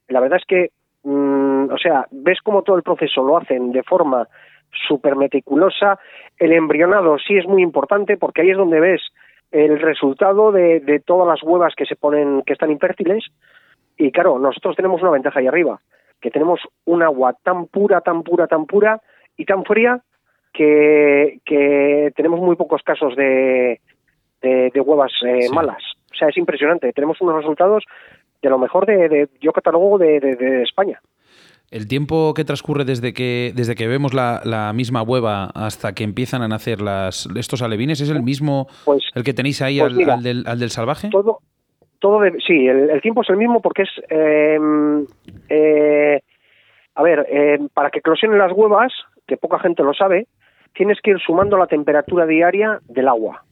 la 0.08 0.20
verdad 0.20 0.40
es 0.40 0.46
que, 0.46 0.70
mm, 1.04 1.72
o 1.72 1.78
sea, 1.78 2.06
ves 2.12 2.40
cómo 2.44 2.64
todo 2.64 2.76
el 2.76 2.84
proceso 2.84 3.24
lo 3.24 3.38
hacen 3.38 3.72
de 3.72 3.84
forma 3.84 4.28
súper 4.88 5.16
meticulosa. 5.16 6.00
El 6.38 6.54
embrionado 6.54 7.18
sí 7.18 7.38
es 7.38 7.46
muy 7.46 7.62
importante 7.62 8.18
porque 8.18 8.42
ahí 8.42 8.52
es 8.52 8.58
donde 8.58 8.80
ves 8.80 9.02
el 9.52 9.80
resultado 9.80 10.52
de, 10.52 11.02
todas 11.06 11.28
las 11.28 11.44
huevas 11.44 11.74
que 11.76 11.86
se 11.86 11.96
ponen, 11.96 12.44
que 12.46 12.54
están 12.54 12.72
infértiles. 12.72 13.26
Y 13.98 14.12
claro, 14.12 14.40
nosotros 14.40 14.76
tenemos 14.76 15.02
una 15.02 15.12
ventaja 15.12 15.40
ahí 15.40 15.48
arriba, 15.48 15.80
que 16.20 16.32
tenemos 16.32 16.62
un 16.86 17.04
agua 17.04 17.36
tan 17.44 17.68
pura, 17.68 18.02
tan 18.02 18.24
pura, 18.24 18.48
tan 18.48 18.66
pura 18.66 19.02
y 19.38 19.46
tan 19.46 19.66
fría 19.66 20.02
que, 20.54 21.40
que 21.46 22.12
tenemos 22.16 22.40
muy 22.40 22.56
pocos 22.56 22.82
casos 22.84 23.16
de, 23.16 23.80
de, 24.42 24.82
huevas 24.82 25.12
eh, 25.26 25.50
malas. 25.54 25.84
O 26.12 26.16
sea, 26.16 26.30
es 26.30 26.38
impresionante. 26.38 26.94
Tenemos 26.94 27.20
unos 27.22 27.36
resultados 27.36 27.84
de 28.42 28.50
lo 28.50 28.58
mejor 28.58 28.86
de, 28.86 29.10
de 29.10 29.30
yo 29.40 29.52
catalogo 29.52 29.98
de, 29.98 30.20
de 30.20 30.64
España. 30.64 31.00
El 31.72 31.88
tiempo 31.88 32.34
que 32.34 32.44
transcurre 32.44 32.84
desde 32.84 33.14
que, 33.14 33.54
desde 33.56 33.76
que 33.76 33.88
vemos 33.88 34.14
la, 34.14 34.72
misma 34.76 35.04
hueva 35.04 35.46
hasta 35.56 35.94
que 35.94 36.04
empiezan 36.04 36.42
a 36.42 36.50
nacer 36.50 36.82
las, 36.82 37.30
estos 37.38 37.62
alevines 37.62 38.02
es 38.02 38.10
el 38.10 38.22
mismo 38.22 38.68
pues, 38.84 39.06
el 39.16 39.24
que 39.24 39.34
tenéis 39.34 39.62
ahí 39.62 39.80
pues 39.80 40.08
al, 40.10 40.22
del, 40.22 40.44
al, 40.46 40.60
del, 40.60 40.70
salvaje? 40.70 41.10
Todo, 41.10 41.40
todo 42.00 42.20
sí, 42.46 42.68
el, 42.68 43.00
tiempo 43.02 43.22
es 43.22 43.30
el 43.30 43.38
mismo 43.38 43.62
porque 43.62 43.84
es... 43.84 43.90
Em, 44.10 45.06
eh, 45.48 46.22
a 46.94 47.04
ver, 47.04 47.26
em, 47.30 47.70
para 47.70 47.90
que 47.90 48.00
eclosionen 48.00 48.38
las 48.38 48.52
huevas, 48.52 48.92
que 49.26 49.38
poca 49.38 49.58
gente 49.60 49.82
lo 49.82 49.94
sabe, 49.94 50.28
tienes 50.74 51.00
que 51.02 51.12
ir 51.12 51.20
sumando 51.20 51.56
la 51.56 51.68
temperatura 51.68 52.26
diaria 52.26 52.80
del 52.90 53.08
agua. 53.08 53.46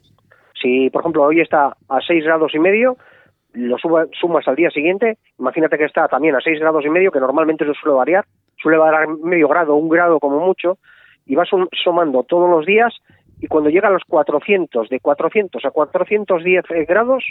Si, 0.62 0.90
por 0.90 1.04
ejemplo, 1.04 1.24
hoy 1.24 1.40
está 1.40 1.78
a 1.88 2.02
6 2.06 2.26
grados 2.26 2.54
y 2.54 2.60
medio, 2.60 2.98
lo 3.54 3.78
sumas 3.78 4.48
al 4.48 4.56
día 4.56 4.70
siguiente, 4.70 5.18
imagínate 5.40 5.78
que 5.78 5.86
está 5.86 6.08
también 6.08 6.36
a 6.36 6.42
6 6.42 6.60
grados 6.60 6.86
y 6.86 6.90
medio, 6.90 7.12
que 7.12 7.20
normalmente 7.20 7.64
eso 7.64 7.74
suele 7.74 7.98
variar, 7.98 8.26
suele 8.62 8.78
variar 8.78 9.08
medio 9.08 9.48
grado, 9.48 9.76
un 9.76 9.90
grado 9.90 10.20
como 10.20 10.40
mucho, 10.40 10.78
y 11.26 11.36
vas 11.36 11.50
sumando 11.84 12.24
todos 12.24 12.50
los 12.50 12.66
días, 12.66 12.94
y 13.40 13.48
cuando 13.48 13.70
llega 13.70 13.88
a 13.88 13.92
los 13.92 14.04
400, 14.08 14.90
de 14.90 15.00
400 15.00 15.64
a 15.66 15.72
410 15.72 16.66
eh, 16.70 16.86
grados, 16.86 17.24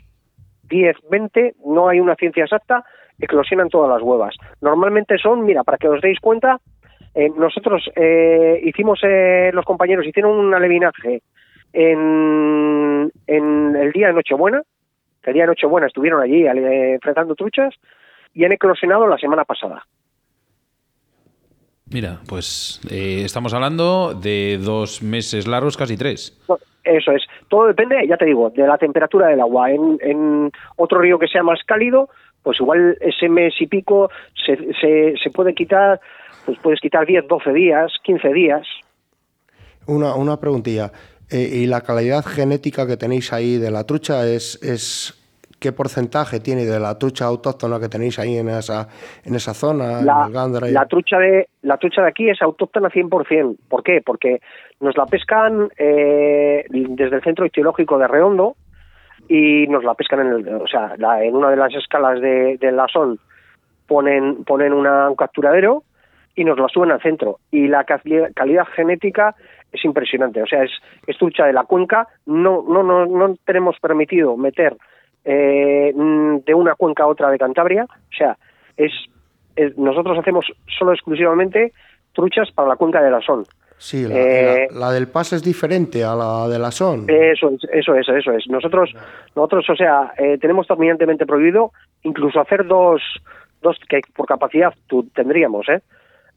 10, 0.68 0.96
20, 1.10 1.54
no 1.66 1.88
hay 1.88 2.00
una 2.00 2.14
ciencia 2.16 2.44
exacta, 2.44 2.84
eclosionan 3.18 3.68
todas 3.68 3.90
las 3.90 4.02
huevas. 4.02 4.36
Normalmente 4.60 5.18
son, 5.18 5.44
mira, 5.44 5.64
para 5.64 5.78
que 5.78 5.88
os 5.88 6.00
deis 6.00 6.18
cuenta, 6.20 6.58
eh, 7.14 7.30
nosotros 7.36 7.90
eh, 7.96 8.60
hicimos, 8.64 9.00
los 9.52 9.64
compañeros 9.64 10.06
hicieron 10.06 10.38
un 10.38 10.54
alevinaje 10.54 11.22
en, 11.72 13.10
en 13.26 13.76
el 13.76 13.92
día 13.92 14.08
de 14.08 14.12
Nochebuena, 14.14 14.62
el 15.28 15.34
día 15.34 15.44
de 15.44 15.48
Nochebuena 15.48 15.86
estuvieron 15.86 16.22
allí 16.22 16.46
eh, 16.46 16.94
enfrentando 16.94 17.34
truchas 17.34 17.74
y 18.34 18.44
han 18.44 18.52
eclosionado 18.52 19.06
la 19.06 19.18
semana 19.18 19.44
pasada. 19.44 19.84
Mira, 21.90 22.20
pues 22.28 22.80
eh, 22.90 23.22
estamos 23.24 23.54
hablando 23.54 24.12
de 24.12 24.58
dos 24.62 25.02
meses 25.02 25.46
largos, 25.46 25.76
casi 25.76 25.96
tres. 25.96 26.38
Eso 26.84 27.12
es. 27.12 27.22
Todo 27.48 27.66
depende, 27.66 28.06
ya 28.06 28.16
te 28.16 28.26
digo, 28.26 28.50
de 28.50 28.66
la 28.66 28.76
temperatura 28.76 29.28
del 29.28 29.40
agua. 29.40 29.70
En, 29.70 30.50
otro 30.76 31.00
río 31.00 31.18
que 31.18 31.28
sea 31.28 31.42
más 31.42 31.60
cálido, 31.64 32.10
pues 32.42 32.60
igual 32.60 32.96
ese 33.00 33.28
mes 33.28 33.54
y 33.60 33.66
pico 33.66 34.10
se, 34.46 34.56
se, 35.22 35.30
puede 35.30 35.54
quitar, 35.54 36.00
pues 36.44 36.58
puedes 36.62 36.80
quitar 36.80 37.06
10, 37.06 37.26
12 37.26 37.52
días, 37.52 37.92
15 38.02 38.32
días. 38.32 38.66
Una, 39.86 40.14
una 40.14 40.38
preguntilla. 40.38 40.92
Eh, 41.30 41.48
¿Y 41.52 41.66
la 41.66 41.82
calidad 41.82 42.24
genética 42.24 42.86
que 42.86 42.96
tenéis 42.96 43.32
ahí 43.32 43.56
de 43.56 43.70
la 43.70 43.84
trucha 43.84 44.26
es, 44.26 44.62
es 44.62 45.17
qué 45.60 45.72
porcentaje 45.72 46.40
tiene 46.40 46.64
de 46.64 46.78
la 46.78 46.98
trucha 46.98 47.24
autóctona 47.24 47.80
que 47.80 47.88
tenéis 47.88 48.18
ahí 48.18 48.36
en 48.36 48.48
esa, 48.48 48.88
en 49.24 49.34
esa 49.34 49.54
zona? 49.54 50.02
La, 50.02 50.28
la, 50.28 50.86
trucha, 50.86 51.18
de, 51.18 51.48
la 51.62 51.76
trucha 51.76 52.02
de 52.02 52.08
aquí 52.08 52.28
es 52.30 52.40
autóctona 52.42 52.88
100%. 52.88 53.56
¿Por 53.68 53.82
qué? 53.82 54.00
Porque 54.04 54.40
nos 54.80 54.96
la 54.96 55.06
pescan 55.06 55.68
eh, 55.76 56.64
desde 56.70 57.16
el 57.16 57.22
centro 57.22 57.46
ictiológico 57.46 57.98
de 57.98 58.06
Redondo 58.06 58.56
y 59.28 59.66
nos 59.66 59.84
la 59.84 59.94
pescan 59.94 60.20
en, 60.20 60.26
el, 60.28 60.48
o 60.48 60.66
sea, 60.66 60.94
en 61.22 61.34
una 61.34 61.50
de 61.50 61.56
las 61.56 61.74
escalas 61.74 62.20
de, 62.20 62.58
la 62.72 62.86
Sol 62.88 63.18
ponen, 63.86 64.44
ponen 64.44 64.72
una, 64.72 65.10
un 65.10 65.16
capturadero 65.16 65.82
y 66.36 66.44
nos 66.44 66.58
la 66.58 66.68
suben 66.68 66.92
al 66.92 67.02
centro. 67.02 67.40
Y 67.50 67.66
la 67.66 67.84
calidad, 67.84 68.66
genética 68.76 69.34
es 69.72 69.84
impresionante. 69.84 70.40
O 70.40 70.46
sea, 70.46 70.62
es, 70.62 70.70
es 71.06 71.18
trucha 71.18 71.46
de 71.46 71.52
la 71.52 71.64
cuenca. 71.64 72.06
No, 72.26 72.64
no, 72.66 72.84
no, 72.84 73.06
no 73.06 73.34
tenemos 73.44 73.76
permitido 73.80 74.36
meter 74.36 74.76
eh, 75.30 75.92
de 75.94 76.54
una 76.54 76.74
cuenca 76.74 77.02
a 77.02 77.06
otra 77.06 77.30
de 77.30 77.38
Cantabria. 77.38 77.84
O 77.84 78.16
sea, 78.16 78.38
es, 78.78 78.92
nosotros 79.76 80.18
hacemos 80.18 80.46
solo 80.78 80.94
exclusivamente 80.94 81.72
truchas 82.14 82.50
para 82.50 82.68
la 82.68 82.76
cuenca 82.76 83.02
de 83.02 83.10
la 83.10 83.20
Son. 83.20 83.44
Sí, 83.76 84.04
eh, 84.10 84.66
la, 84.72 84.90
del 84.90 85.06
PAS 85.06 85.34
es 85.34 85.42
diferente 85.44 86.02
a 86.02 86.14
la 86.14 86.48
de 86.48 86.58
la 86.58 86.72
SON. 86.72 87.04
Eso 87.08 87.50
es, 87.50 87.60
eso 87.72 87.94
es, 87.94 88.08
eso 88.08 88.32
es. 88.32 88.48
Nosotros, 88.48 88.90
nosotros 89.36 89.70
o 89.70 89.76
sea, 89.76 90.14
eh, 90.18 90.36
tenemos 90.40 90.66
terminantemente 90.66 91.26
prohibido 91.26 91.70
incluso 92.02 92.40
hacer 92.40 92.66
dos, 92.66 93.00
dos 93.62 93.78
que 93.88 94.00
por 94.16 94.26
capacidad 94.26 94.74
tendríamos, 95.14 95.68
¿eh? 95.68 95.80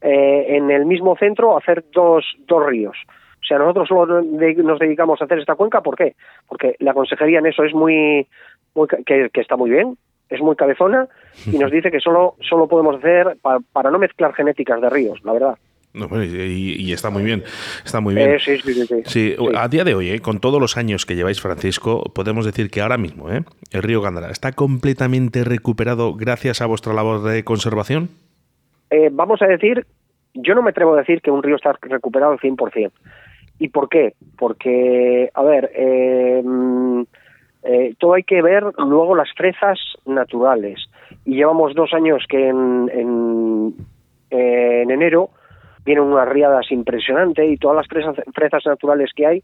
¿eh? 0.02 0.58
en 0.58 0.70
el 0.70 0.86
mismo 0.86 1.16
centro 1.18 1.58
hacer 1.58 1.84
dos, 1.92 2.26
dos 2.48 2.64
ríos. 2.68 2.98
O 3.42 3.46
sea, 3.46 3.58
nosotros 3.58 3.88
solo 3.88 4.22
nos 4.22 4.80
dedicamos 4.80 5.22
a 5.22 5.26
hacer 5.26 5.40
esta 5.40 5.56
cuenca, 5.56 5.82
¿por 5.82 5.96
qué? 5.96 6.16
Porque 6.48 6.76
la 6.80 6.94
consejería 6.94 7.40
en 7.40 7.48
eso 7.48 7.64
es 7.64 7.74
muy, 7.74 8.28
muy 8.76 8.88
que, 8.88 9.30
está 9.34 9.58
muy 9.58 9.72
bien, 9.72 9.98
es 10.30 10.40
muy 10.42 10.56
cabezona 10.56 11.08
y 11.46 11.58
nos 11.58 11.72
dice 11.72 11.92
que 11.92 12.00
solo, 12.00 12.36
solo 12.48 12.68
podemos 12.68 12.98
hacer 12.98 13.38
para 13.74 13.92
no 13.92 14.00
mezclar 14.00 14.34
genéticas 14.34 14.80
de 14.80 14.90
ríos, 14.90 15.20
la 15.24 15.34
verdad 15.34 15.58
y, 15.94 16.94
está 16.94 17.10
muy 17.10 17.24
bien, 17.24 17.44
está 17.84 18.00
muy 18.00 18.16
bien. 18.16 18.32
Eh, 18.32 18.40
sí, 18.40 18.58
sí, 18.60 19.04
sí, 19.06 19.36
A 19.56 19.68
día 19.68 19.84
de 19.84 19.94
hoy, 19.94 20.10
eh, 20.10 20.20
con 20.20 20.40
todos 20.40 20.60
los 20.60 20.78
años 20.78 21.06
que 21.06 21.16
lleváis, 21.16 21.42
Francisco, 21.42 22.04
podemos 22.16 22.46
decir 22.46 22.70
que 22.70 22.82
ahora 22.82 22.98
mismo 22.98 23.30
eh, 23.30 23.44
el 23.72 23.84
río 23.84 24.02
Gándara 24.02 24.32
está 24.32 24.54
completamente 24.54 25.44
recuperado 25.44 26.14
gracias 26.14 26.62
a 26.62 26.66
vuestra 26.66 26.94
labor 26.94 27.24
de 27.24 27.44
conservación. 27.44 28.10
vamos 29.12 29.42
a 29.42 29.48
decir, 29.48 29.86
yo 30.34 30.56
no 30.56 30.62
me 30.62 30.70
atrevo 30.70 30.94
a 30.94 31.00
decir 31.00 31.22
que 31.22 31.32
un 31.32 31.44
río 31.44 31.56
está 31.56 31.74
recuperado 31.82 32.34
al 32.34 32.40
100%. 32.40 32.92
¿Y 33.60 33.70
por 33.70 33.90
qué? 33.90 34.14
Porque, 34.38 35.30
a 35.34 35.44
ver, 35.44 35.72
mm, 36.44 37.04
todo 38.00 38.14
hay 38.14 38.24
que 38.24 38.42
ver 38.42 38.64
luego 38.78 39.16
las 39.16 39.32
fresas 39.34 39.80
naturales. 40.06 40.90
Y 41.26 41.36
llevamos 41.36 41.76
dos 41.76 41.94
años 41.94 42.26
que 42.28 42.50
en, 42.50 42.90
en, 42.94 43.76
en 44.32 44.92
enero 44.92 45.30
vienen 45.86 46.06
unas 46.06 46.28
riadas 46.28 46.72
impresionantes 46.72 47.50
y 47.50 47.58
todas 47.58 47.78
las 47.78 47.88
fresas 48.34 48.66
naturales 48.66 49.12
que 49.16 49.28
hay, 49.28 49.44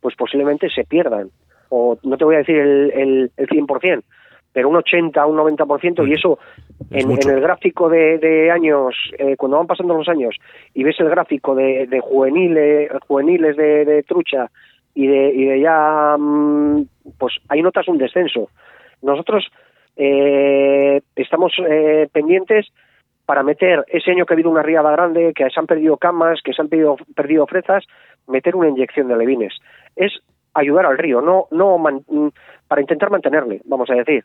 pues 0.00 0.14
posiblemente 0.16 0.68
se 0.70 0.84
pierdan. 0.84 1.30
O 1.70 1.98
no 2.02 2.16
te 2.16 2.24
voy 2.24 2.36
a 2.36 2.38
decir 2.38 2.56
el, 2.56 2.90
el, 2.92 3.30
el 3.36 3.48
100%, 3.48 4.02
pero 4.52 4.68
un 4.68 4.76
80, 4.76 5.24
un 5.26 5.36
90%, 5.36 6.08
y 6.08 6.14
eso 6.14 6.38
en, 6.90 7.10
el 7.10 7.40
gráfico 7.40 7.88
de, 7.88 8.50
años, 8.50 8.94
eh, 9.18 9.36
cuando 9.36 9.58
van 9.58 9.66
pasando 9.66 9.94
los 9.94 10.08
años, 10.08 10.36
y 10.74 10.84
ves 10.84 10.98
el 11.00 11.08
gráfico 11.08 11.54
de, 11.54 11.86
de 11.86 12.00
juveniles, 12.00 12.90
juveniles 13.06 13.56
de, 13.56 14.02
trucha 14.04 14.50
y 14.94 15.06
de, 15.06 15.32
y 15.34 15.44
de 15.44 15.60
ya, 15.60 16.16
mm, 16.18 16.82
pues 17.18 17.34
ahí 17.48 17.62
notas 17.62 17.88
un 17.88 17.98
descenso. 17.98 18.48
Nosotros 19.02 19.46
eh, 19.96 21.00
estamos 21.16 21.52
eh, 21.68 22.08
pendientes 22.12 22.66
para 23.26 23.42
meter 23.42 23.84
ese 23.88 24.12
año 24.12 24.24
que 24.24 24.32
ha 24.32 24.36
habido 24.36 24.50
una 24.50 24.62
riada 24.62 24.90
grande, 24.90 25.32
que 25.34 25.50
se 25.50 25.60
han 25.60 25.66
perdido 25.66 25.98
camas, 25.98 26.40
que 26.42 26.54
se 26.54 26.62
han 26.62 26.68
perdido, 26.68 26.96
perdido 27.14 27.46
fresas, 27.46 27.84
meter 28.26 28.56
una 28.56 28.68
inyección 28.68 29.08
de 29.08 29.16
levines. 29.16 29.52
Es 29.96 30.12
ayudar 30.54 30.86
al 30.86 30.96
río, 30.96 31.20
no, 31.20 31.46
no 31.50 31.78
mm, 31.78 32.28
para 32.66 32.80
intentar 32.80 33.10
mantenerle, 33.10 33.60
vamos 33.64 33.90
a 33.90 33.94
decir. 33.94 34.24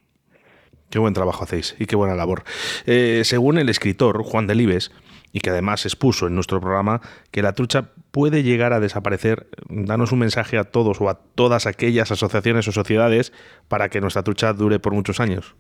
Qué 0.94 1.00
buen 1.00 1.16
trabajo 1.16 1.44
hacéis 1.44 1.76
y 1.80 1.88
qué 1.88 1.96
buena 1.96 2.14
labor. 2.14 2.44
Eh, 2.86 3.22
según 3.24 3.58
el 3.58 3.68
escritor 3.68 4.22
Juan 4.22 4.46
Delibes, 4.46 4.92
y 5.32 5.40
que 5.40 5.50
además 5.50 5.88
expuso 5.88 6.28
en 6.28 6.36
nuestro 6.36 6.62
programa, 6.62 7.02
que 7.32 7.42
la 7.42 7.54
trucha 7.54 7.90
puede 8.12 8.44
llegar 8.44 8.74
a 8.74 8.80
desaparecer, 8.80 9.48
danos 9.70 10.12
un 10.12 10.20
mensaje 10.20 10.60
a 10.60 10.66
todos 10.66 11.02
o 11.02 11.10
a 11.10 11.18
todas 11.34 11.66
aquellas 11.66 12.12
asociaciones 12.12 12.68
o 12.68 12.72
sociedades 12.72 13.34
para 13.68 13.90
que 13.90 14.02
nuestra 14.02 14.22
trucha 14.22 14.54
dure 14.54 14.78
por 14.78 14.94
muchos 14.94 15.20
años. 15.20 15.56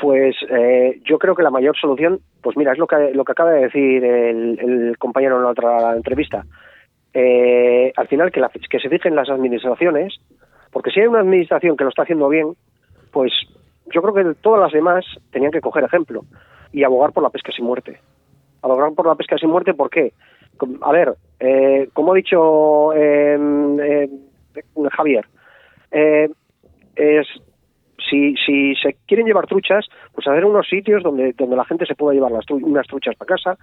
Pues 0.00 0.34
eh, 0.48 0.98
yo 1.04 1.18
creo 1.18 1.34
que 1.34 1.42
la 1.42 1.50
mayor 1.50 1.76
solución, 1.76 2.20
pues 2.40 2.56
mira, 2.56 2.72
es 2.72 2.78
lo 2.78 2.86
que, 2.86 3.10
lo 3.12 3.24
que 3.26 3.32
acaba 3.32 3.50
de 3.50 3.64
decir 3.64 4.02
el, 4.02 4.96
compañero 4.98 5.36
en 5.36 5.42
la 5.42 5.50
otra 5.50 5.94
entrevista. 5.94 6.46
Eh, 7.12 7.92
al 7.94 8.08
final, 8.08 8.32
que, 8.32 8.40
que 8.70 8.80
se 8.80 8.88
fijen 8.88 9.14
las 9.14 9.28
administraciones, 9.28 10.14
porque 10.72 10.90
si 10.90 11.00
hay 11.00 11.06
una 11.06 11.20
administración 11.20 11.76
que 11.76 11.84
lo 11.84 11.90
está 11.90 12.04
haciendo 12.04 12.30
bien, 12.30 12.54
pues 13.12 13.30
yo 13.92 14.02
creo 14.02 14.14
que 14.14 14.34
todas 14.40 14.60
las 14.60 14.72
demás 14.72 15.04
tenían 15.30 15.52
que 15.52 15.60
coger 15.60 15.84
ejemplo 15.84 16.24
y 16.72 16.84
abogar 16.84 17.12
por 17.12 17.22
la 17.22 17.30
pesca 17.30 17.52
sin 17.52 17.64
muerte. 17.64 18.00
Abogar 18.62 18.92
por 18.92 19.06
la 19.06 19.14
pesca 19.14 19.38
sin 19.38 19.50
muerte, 19.50 19.74
¿por 19.74 19.90
qué? 19.90 20.12
A 20.82 20.92
ver, 20.92 21.14
eh, 21.38 21.88
como 21.92 22.12
ha 22.12 22.16
dicho 22.16 22.90
Javier, 24.90 25.26
es 25.90 27.26
si, 28.08 28.34
si 28.36 28.74
se 28.76 28.96
quieren 29.06 29.26
llevar 29.26 29.46
truchas, 29.46 29.86
pues 30.12 30.26
hacer 30.26 30.44
unos 30.44 30.68
sitios 30.68 31.02
donde, 31.02 31.32
donde 31.32 31.56
la 31.56 31.64
gente 31.64 31.86
se 31.86 31.94
pueda 31.94 32.14
llevar 32.14 32.32
las 32.32 32.44
unas 32.50 32.86
truchas 32.86 33.14
para 33.16 33.36
casa, 33.36 33.58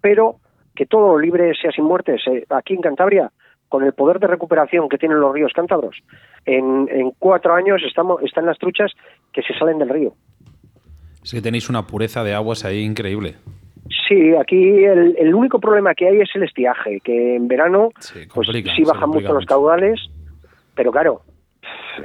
pero 0.00 0.36
que 0.74 0.86
todo 0.86 1.18
libre 1.18 1.52
sea 1.60 1.72
sin 1.72 1.84
muertes. 1.84 2.22
aquí 2.48 2.74
en 2.74 2.80
Cantabria, 2.80 3.30
con 3.70 3.82
el 3.84 3.94
poder 3.94 4.20
de 4.20 4.26
recuperación 4.26 4.90
que 4.90 4.98
tienen 4.98 5.18
los 5.18 5.32
ríos 5.32 5.52
cántabros, 5.54 5.96
en, 6.44 6.86
en 6.90 7.12
cuatro 7.18 7.54
años 7.54 7.80
estamos, 7.86 8.22
están 8.22 8.44
las 8.44 8.58
truchas 8.58 8.92
que 9.32 9.40
se 9.40 9.54
salen 9.54 9.78
del 9.78 9.88
río. 9.88 10.12
Es 11.24 11.32
que 11.32 11.40
tenéis 11.40 11.70
una 11.70 11.86
pureza 11.86 12.22
de 12.22 12.34
aguas 12.34 12.66
ahí 12.66 12.82
increíble. 12.82 13.36
Sí, 14.06 14.34
aquí 14.34 14.84
el, 14.84 15.16
el 15.18 15.34
único 15.34 15.58
problema 15.58 15.94
que 15.94 16.06
hay 16.06 16.20
es 16.20 16.28
el 16.34 16.42
estiaje, 16.42 17.00
que 17.00 17.36
en 17.36 17.48
verano 17.48 17.88
sí, 18.00 18.20
pues, 18.34 18.48
sí 18.76 18.84
bajan 18.84 19.08
mucho 19.08 19.32
los 19.32 19.46
caudales, 19.46 19.98
pero 20.74 20.92
claro, 20.92 21.22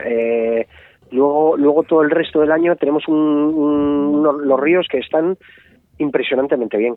eh, 0.05 0.65
Luego, 1.11 1.55
luego 1.57 1.83
todo 1.83 2.01
el 2.01 2.09
resto 2.09 2.41
del 2.41 2.51
año 2.51 2.75
tenemos 2.75 3.03
los 3.07 4.59
ríos 4.59 4.87
que 4.89 4.99
están 4.99 5.37
impresionantemente 5.97 6.77
bien. 6.77 6.95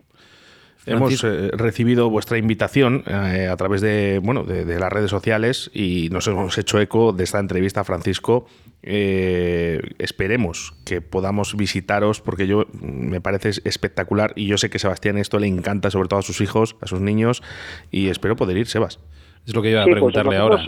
Hemos 0.89 1.23
eh, 1.23 1.51
recibido 1.53 2.09
vuestra 2.09 2.37
invitación 2.37 3.03
eh, 3.07 3.47
a 3.47 3.55
través 3.57 3.81
de, 3.81 4.19
bueno, 4.23 4.43
de, 4.43 4.79
las 4.79 4.91
redes 4.91 5.09
sociales 5.09 5.69
y 5.73 6.09
nos 6.11 6.27
hemos 6.27 6.57
hecho 6.57 6.79
eco 6.79 7.13
de 7.13 7.23
esta 7.23 7.39
entrevista, 7.39 7.83
Francisco. 7.83 8.45
Eh, 8.81 9.81
esperemos 9.99 10.73
que 10.85 11.01
podamos 11.01 11.55
visitaros 11.55 12.21
porque 12.21 12.47
yo 12.47 12.65
me 12.81 13.21
parece 13.21 13.49
espectacular 13.65 14.31
y 14.35 14.47
yo 14.47 14.57
sé 14.57 14.69
que 14.69 14.79
Sebastián 14.79 15.17
esto 15.17 15.37
le 15.39 15.47
encanta, 15.47 15.91
sobre 15.91 16.07
todo 16.07 16.19
a 16.19 16.23
sus 16.23 16.41
hijos, 16.41 16.75
a 16.81 16.87
sus 16.87 17.01
niños, 17.01 17.43
y 17.91 18.09
espero 18.09 18.35
poder 18.35 18.57
ir, 18.57 18.67
Sebas. 18.67 18.99
Es 19.45 19.55
lo 19.55 19.61
que 19.61 19.71
iba 19.71 19.81
a 19.81 19.85
pues 19.85 19.95
preguntarle 19.95 20.37
ahora. 20.37 20.67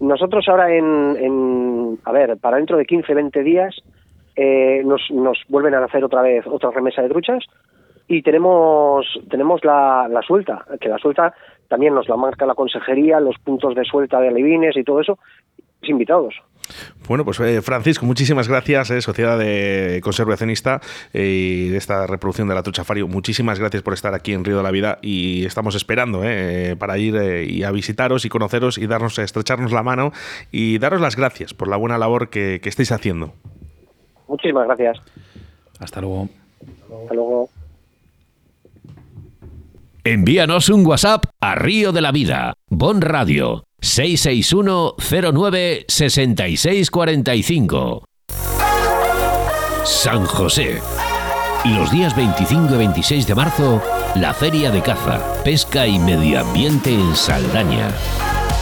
Nosotros 0.00 0.44
ahora 0.48 0.74
en, 0.74 1.98
a 2.04 2.12
ver, 2.12 2.36
para 2.38 2.56
dentro 2.56 2.76
de 2.76 2.84
15, 2.84 3.14
20 3.14 3.42
días 3.42 3.74
eh, 4.36 4.82
nos, 4.84 5.02
nos 5.10 5.38
vuelven 5.48 5.74
a 5.74 5.84
hacer 5.84 6.04
otra 6.04 6.20
vez 6.22 6.44
otra 6.46 6.70
remesa 6.72 7.02
de 7.02 7.08
truchas 7.08 7.44
y 8.08 8.22
tenemos 8.22 9.06
tenemos 9.30 9.64
la, 9.64 10.08
la 10.08 10.22
suelta, 10.22 10.64
que 10.80 10.88
la 10.88 10.98
suelta 10.98 11.34
también 11.68 11.94
nos 11.94 12.08
la 12.08 12.16
marca 12.16 12.46
la 12.46 12.54
consejería, 12.54 13.20
los 13.20 13.38
puntos 13.38 13.74
de 13.74 13.84
suelta 13.84 14.20
de 14.20 14.28
alevines 14.28 14.76
y 14.76 14.84
todo 14.84 15.00
eso, 15.00 15.18
invitados. 15.82 16.34
Bueno, 17.08 17.24
pues 17.24 17.38
eh, 17.40 17.60
Francisco, 17.60 18.06
muchísimas 18.06 18.48
gracias, 18.48 18.90
eh, 18.90 19.00
Sociedad 19.02 19.38
de 19.38 20.00
Conservacionista 20.02 20.80
eh, 21.12 21.26
y 21.26 21.68
de 21.68 21.76
esta 21.76 22.06
reproducción 22.06 22.48
de 22.48 22.54
la 22.54 22.62
trucha 22.62 22.84
Fario. 22.84 23.06
Muchísimas 23.06 23.58
gracias 23.58 23.82
por 23.82 23.92
estar 23.92 24.14
aquí 24.14 24.32
en 24.32 24.44
Río 24.44 24.56
de 24.56 24.62
la 24.62 24.70
Vida 24.70 24.98
y 25.02 25.44
estamos 25.44 25.74
esperando 25.74 26.22
para 26.78 26.98
ir 26.98 27.14
y 27.46 27.64
a 27.64 27.70
visitaros 27.70 28.24
y 28.24 28.28
conoceros 28.28 28.78
y 28.78 28.86
darnos, 28.86 29.18
estrecharnos 29.18 29.72
la 29.72 29.82
mano 29.82 30.12
y 30.50 30.78
daros 30.78 31.00
las 31.00 31.16
gracias 31.16 31.52
por 31.52 31.68
la 31.68 31.76
buena 31.76 31.98
labor 31.98 32.30
que, 32.30 32.60
que 32.62 32.68
estáis 32.68 32.92
haciendo. 32.92 33.34
Muchísimas 34.26 34.66
gracias. 34.66 34.98
Hasta 35.80 36.00
luego. 36.00 36.28
Hasta 37.02 37.14
luego. 37.14 37.48
Envíanos 40.06 40.68
un 40.68 40.86
WhatsApp 40.86 41.24
a 41.40 41.54
Río 41.54 41.90
de 41.90 42.02
la 42.02 42.12
Vida, 42.12 42.52
Bon 42.68 43.00
Radio 43.00 43.64
661 43.80 44.96
09 45.32 45.86
6645. 45.88 48.04
San 49.82 50.26
José. 50.26 50.82
Los 51.64 51.90
días 51.90 52.14
25 52.14 52.74
y 52.74 52.76
26 52.76 53.26
de 53.26 53.34
marzo, 53.34 53.82
la 54.14 54.34
Feria 54.34 54.70
de 54.70 54.82
Caza, 54.82 55.22
Pesca 55.42 55.86
y 55.86 55.98
Medio 55.98 56.40
Ambiente 56.40 56.92
en 56.92 57.16
Saldaña. 57.16 57.88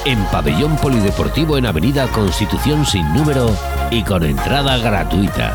En 0.05 0.25
Pabellón 0.27 0.77
Polideportivo 0.79 1.57
en 1.57 1.67
Avenida 1.67 2.09
Constitución 2.09 2.85
sin 2.85 3.13
número 3.15 3.57
y 3.91 4.03
con 4.03 4.25
entrada 4.25 4.77
gratuita. 4.79 5.55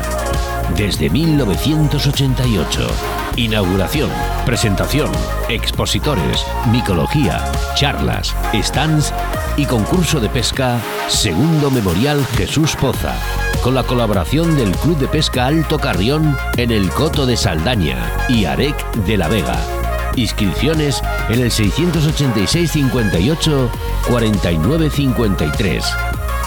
Desde 0.74 1.10
1988. 1.10 2.88
Inauguración, 3.36 4.10
presentación, 4.46 5.10
expositores, 5.50 6.46
micología, 6.72 7.44
charlas, 7.74 8.34
stands 8.54 9.12
y 9.58 9.66
concurso 9.66 10.18
de 10.18 10.30
pesca 10.30 10.80
Segundo 11.08 11.70
Memorial 11.70 12.24
Jesús 12.36 12.74
Poza, 12.74 13.14
con 13.62 13.74
la 13.74 13.82
colaboración 13.82 14.56
del 14.56 14.72
Club 14.72 14.96
de 14.96 15.08
Pesca 15.08 15.46
Alto 15.46 15.78
Carrión 15.78 16.38
en 16.56 16.70
el 16.70 16.88
Coto 16.88 17.26
de 17.26 17.36
Saldaña 17.36 17.98
y 18.30 18.46
Arec 18.46 18.94
de 19.04 19.18
la 19.18 19.28
Vega. 19.28 19.77
Inscripciones 20.16 21.02
en 21.28 21.40
el 21.40 21.50
686 21.50 22.70
58 22.72 23.70
49 24.08 24.90
53. 24.90 25.84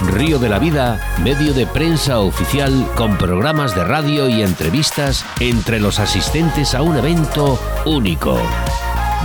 Río 0.07 0.39
de 0.39 0.49
la 0.49 0.59
Vida, 0.59 0.99
medio 1.23 1.53
de 1.53 1.67
prensa 1.67 2.19
oficial 2.19 2.87
con 2.95 3.17
programas 3.17 3.75
de 3.75 3.83
radio 3.83 4.27
y 4.27 4.41
entrevistas 4.41 5.23
entre 5.39 5.79
los 5.79 5.99
asistentes 5.99 6.73
a 6.73 6.81
un 6.81 6.97
evento 6.97 7.59
único. 7.85 8.37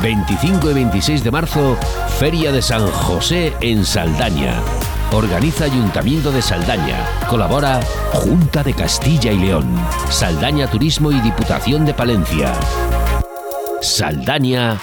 25 0.02 0.70
y 0.70 0.74
26 0.74 1.24
de 1.24 1.30
marzo, 1.30 1.76
Feria 2.18 2.52
de 2.52 2.60
San 2.60 2.86
José 2.86 3.54
en 3.60 3.84
Saldaña. 3.84 4.60
Organiza 5.12 5.64
Ayuntamiento 5.64 6.30
de 6.30 6.42
Saldaña. 6.42 7.06
Colabora 7.28 7.80
Junta 8.12 8.62
de 8.62 8.74
Castilla 8.74 9.32
y 9.32 9.38
León. 9.38 9.66
Saldaña 10.10 10.68
Turismo 10.68 11.10
y 11.10 11.20
Diputación 11.20 11.86
de 11.86 11.94
Palencia. 11.94 12.52
Saldaña 13.86 14.80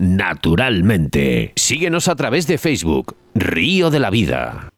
naturalmente. 0.00 1.52
Síguenos 1.56 2.08
a 2.08 2.16
través 2.16 2.46
de 2.46 2.56
Facebook, 2.56 3.14
Río 3.34 3.90
de 3.90 4.00
la 4.00 4.08
Vida. 4.08 4.70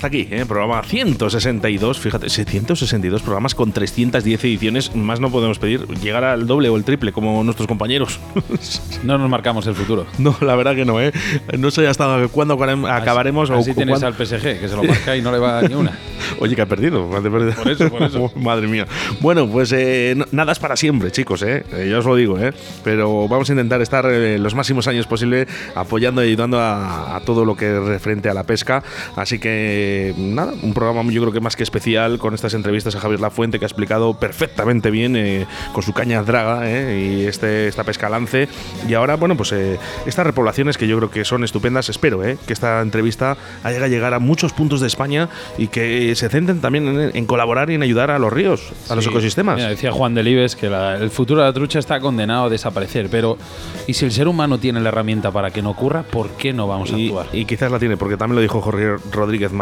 Hasta 0.00 0.06
aquí, 0.06 0.26
¿eh? 0.30 0.46
programa 0.46 0.82
162, 0.82 2.00
fíjate, 2.00 2.30
162 2.30 3.20
programas 3.20 3.54
con 3.54 3.70
310 3.70 4.44
ediciones, 4.44 4.96
más 4.96 5.20
no 5.20 5.30
podemos 5.30 5.58
pedir 5.58 5.86
llegar 6.00 6.24
al 6.24 6.46
doble 6.46 6.70
o 6.70 6.78
el 6.78 6.84
triple 6.84 7.12
como 7.12 7.44
nuestros 7.44 7.68
compañeros. 7.68 8.18
no 9.04 9.18
nos 9.18 9.28
marcamos 9.28 9.66
el 9.66 9.74
futuro. 9.74 10.06
No, 10.16 10.34
la 10.40 10.56
verdad 10.56 10.74
que 10.74 10.86
no, 10.86 11.02
¿eh? 11.02 11.12
No 11.58 11.70
sé 11.70 11.86
hasta 11.86 12.28
cuándo 12.28 12.54
acabaremos. 12.54 13.50
Así, 13.50 13.74
tienes 13.74 14.02
al 14.02 14.14
PSG, 14.14 14.60
que 14.60 14.68
se 14.68 14.74
lo 14.74 14.84
marca 14.84 15.14
y 15.18 15.20
no 15.20 15.32
le 15.32 15.38
va 15.38 15.60
ni 15.60 15.74
una. 15.74 15.98
Oye, 16.38 16.56
que 16.56 16.62
ha 16.62 16.66
perdido. 16.66 17.06
Por 17.06 17.70
eso, 17.70 17.90
por 17.90 18.02
eso. 18.02 18.32
Madre 18.36 18.68
mía. 18.68 18.86
Bueno, 19.20 19.46
pues 19.48 19.70
eh, 19.72 20.16
nada 20.32 20.52
es 20.52 20.58
para 20.58 20.76
siempre, 20.76 21.10
chicos, 21.10 21.42
¿eh? 21.42 21.64
¿eh? 21.72 21.88
Yo 21.90 21.98
os 21.98 22.06
lo 22.06 22.16
digo, 22.16 22.38
¿eh? 22.38 22.52
Pero 22.84 23.28
vamos 23.28 23.50
a 23.50 23.52
intentar 23.52 23.82
estar 23.82 24.06
eh, 24.06 24.38
los 24.38 24.54
máximos 24.54 24.88
años 24.88 25.06
posible 25.06 25.46
apoyando 25.74 26.24
y 26.24 26.28
ayudando 26.28 26.58
a, 26.58 27.16
a 27.16 27.20
todo 27.20 27.44
lo 27.44 27.54
que 27.54 27.78
referente 27.80 28.30
a 28.30 28.34
la 28.34 28.44
pesca. 28.44 28.82
Así 29.16 29.38
que 29.38 29.89
eh, 29.90 30.14
nada, 30.16 30.52
un 30.62 30.72
programa 30.72 31.10
yo 31.10 31.20
creo 31.20 31.32
que 31.32 31.40
más 31.40 31.56
que 31.56 31.62
especial 31.62 32.18
con 32.18 32.34
estas 32.34 32.54
entrevistas 32.54 32.94
a 32.94 33.00
Javier 33.00 33.20
Lafuente 33.20 33.58
que 33.58 33.64
ha 33.64 33.68
explicado 33.68 34.14
perfectamente 34.14 34.90
bien 34.90 35.16
eh, 35.16 35.46
con 35.72 35.82
su 35.82 35.92
caña 35.92 36.22
draga 36.22 36.70
eh, 36.70 37.22
y 37.22 37.26
este, 37.26 37.66
esta 37.66 37.82
pesca 37.82 38.08
lance. 38.08 38.48
Y 38.88 38.94
ahora, 38.94 39.16
bueno, 39.16 39.36
pues 39.36 39.52
estas 39.52 40.26
repoblaciones 40.26 40.78
que 40.78 40.86
yo 40.86 40.96
creo 40.98 41.10
que 41.10 41.24
son 41.24 41.42
estupendas. 41.42 41.88
Espero 41.88 42.20
que 42.20 42.52
esta 42.52 42.80
entrevista 42.82 43.36
haya 43.64 43.88
llegar 43.88 44.14
a 44.14 44.18
muchos 44.18 44.52
puntos 44.52 44.80
de 44.80 44.86
España 44.86 45.28
y 45.58 45.68
que 45.68 46.14
se 46.14 46.28
centren 46.28 46.60
también 46.60 47.10
en, 47.14 47.26
colaborar 47.26 47.70
y 47.70 47.74
en 47.74 47.82
ayudar 47.82 48.10
a 48.10 48.18
los 48.18 48.32
ríos, 48.32 48.72
a 48.88 48.94
los 48.94 49.06
ecosistemas. 49.06 49.60
decía 49.60 49.92
Juan 49.92 50.14
Delibes 50.14 50.54
que 50.54 50.66
el 50.66 51.10
futuro 51.10 51.40
de 51.40 51.48
la 51.48 51.52
trucha 51.52 51.78
está 51.78 52.00
condenado 52.00 52.44
a 52.46 52.48
desaparecer, 52.48 53.08
pero 53.10 53.38
¿y 53.86 53.94
si 53.94 54.04
el 54.04 54.12
ser 54.12 54.28
humano 54.28 54.58
tiene 54.58 54.80
la 54.80 54.88
herramienta 54.88 55.30
para 55.30 55.50
que 55.50 55.62
no 55.62 55.70
ocurra, 55.70 56.02
por 56.02 56.30
qué 56.30 56.52
no 56.52 56.66
vamos 56.66 56.92
a 56.92 56.96
actuar? 56.96 57.26
Y 57.32 57.44
quizás 57.44 57.70
la 57.72 57.78
tiene, 57.78 57.96
porque 57.96 58.16
también 58.16 58.36
lo 58.36 58.42
dijo 58.42 58.60
Jorge 58.60 58.96
Rodríguez 59.10 59.52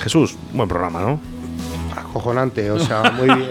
Jesús, 0.00 0.36
buen 0.52 0.68
programa, 0.68 1.00
¿no? 1.00 1.20
Acojonante, 1.98 2.70
o 2.70 2.78
sea, 2.78 3.10
muy 3.12 3.26
bien. 3.26 3.50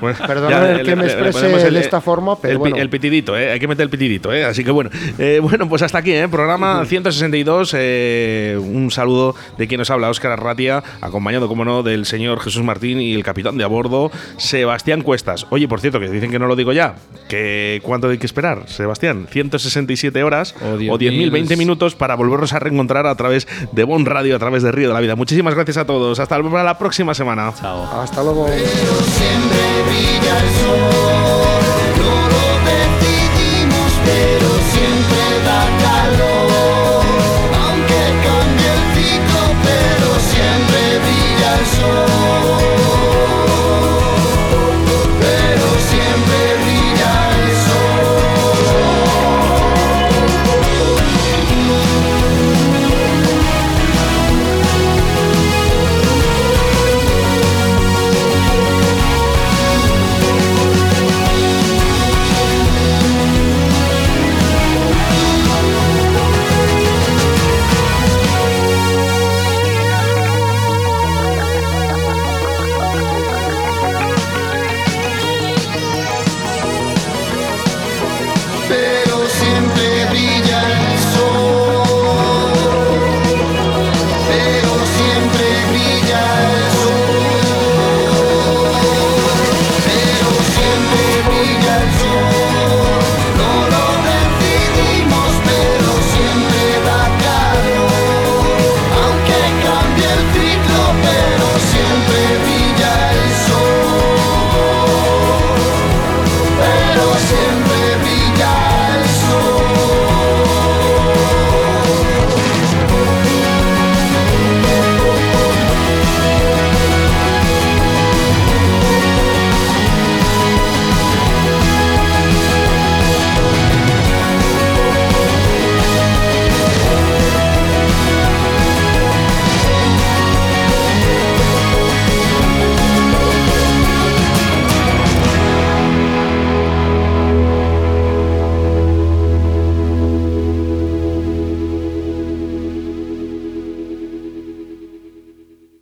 Perdón 0.26 0.52
que 0.84 0.96
me 0.96 1.04
exprese 1.04 1.70
de 1.70 1.80
esta 1.80 2.00
forma, 2.00 2.38
pero 2.38 2.52
el, 2.52 2.58
bueno. 2.58 2.76
el 2.76 2.90
pitidito, 2.90 3.36
¿eh? 3.36 3.52
hay 3.52 3.60
que 3.60 3.68
meter 3.68 3.84
el 3.84 3.90
pitidito, 3.90 4.32
¿eh? 4.32 4.44
así 4.44 4.64
que 4.64 4.70
bueno. 4.70 4.90
Eh, 5.18 5.40
bueno, 5.42 5.68
pues 5.68 5.82
hasta 5.82 5.98
aquí, 5.98 6.12
¿eh? 6.12 6.28
programa 6.28 6.84
162. 6.84 7.74
Eh, 7.76 8.58
un 8.60 8.90
saludo 8.90 9.34
de 9.56 9.66
quien 9.66 9.78
nos 9.78 9.90
habla, 9.90 10.10
Óscar 10.10 10.32
Arratia, 10.32 10.82
acompañado, 11.00 11.48
como 11.48 11.64
no, 11.64 11.82
del 11.82 12.06
señor 12.06 12.40
Jesús 12.40 12.62
Martín 12.62 13.00
y 13.00 13.14
el 13.14 13.22
capitán 13.22 13.56
de 13.56 13.64
a 13.64 13.66
bordo, 13.66 14.10
Sebastián 14.36 15.02
Cuestas. 15.02 15.46
Oye, 15.50 15.68
por 15.68 15.80
cierto, 15.80 16.00
que 16.00 16.08
dicen 16.08 16.30
que 16.30 16.38
no 16.38 16.46
lo 16.46 16.56
digo 16.56 16.72
ya, 16.72 16.96
que 17.28 17.80
¿cuánto 17.82 18.08
hay 18.08 18.18
que 18.18 18.26
esperar, 18.26 18.68
Sebastián? 18.68 19.26
167 19.30 20.22
horas 20.22 20.54
o 20.62 20.76
10.000, 20.76 21.30
20 21.30 21.56
minutos 21.56 21.94
para 21.94 22.14
volvernos 22.14 22.52
a 22.52 22.58
reencontrar 22.58 23.06
a 23.06 23.14
través 23.14 23.46
de 23.72 23.84
Bon 23.84 24.04
Radio, 24.04 24.36
a 24.36 24.38
través 24.38 24.62
de 24.62 24.72
Río 24.72 24.88
de 24.88 24.94
la 24.94 25.00
Vida. 25.00 25.16
Muchísimas 25.16 25.54
gracias 25.54 25.76
a 25.76 25.86
todos. 25.86 26.18
Hasta 26.20 26.38
la 26.38 26.78
próxima 26.78 27.14
semana. 27.14 27.52
Chao. 27.66 28.00
Hasta 28.00 28.22
luego. 28.22 28.44
Pero 28.46 28.62
siempre 28.62 29.82
brilla 29.88 30.38
el 30.38 30.50
sol, 30.60 31.45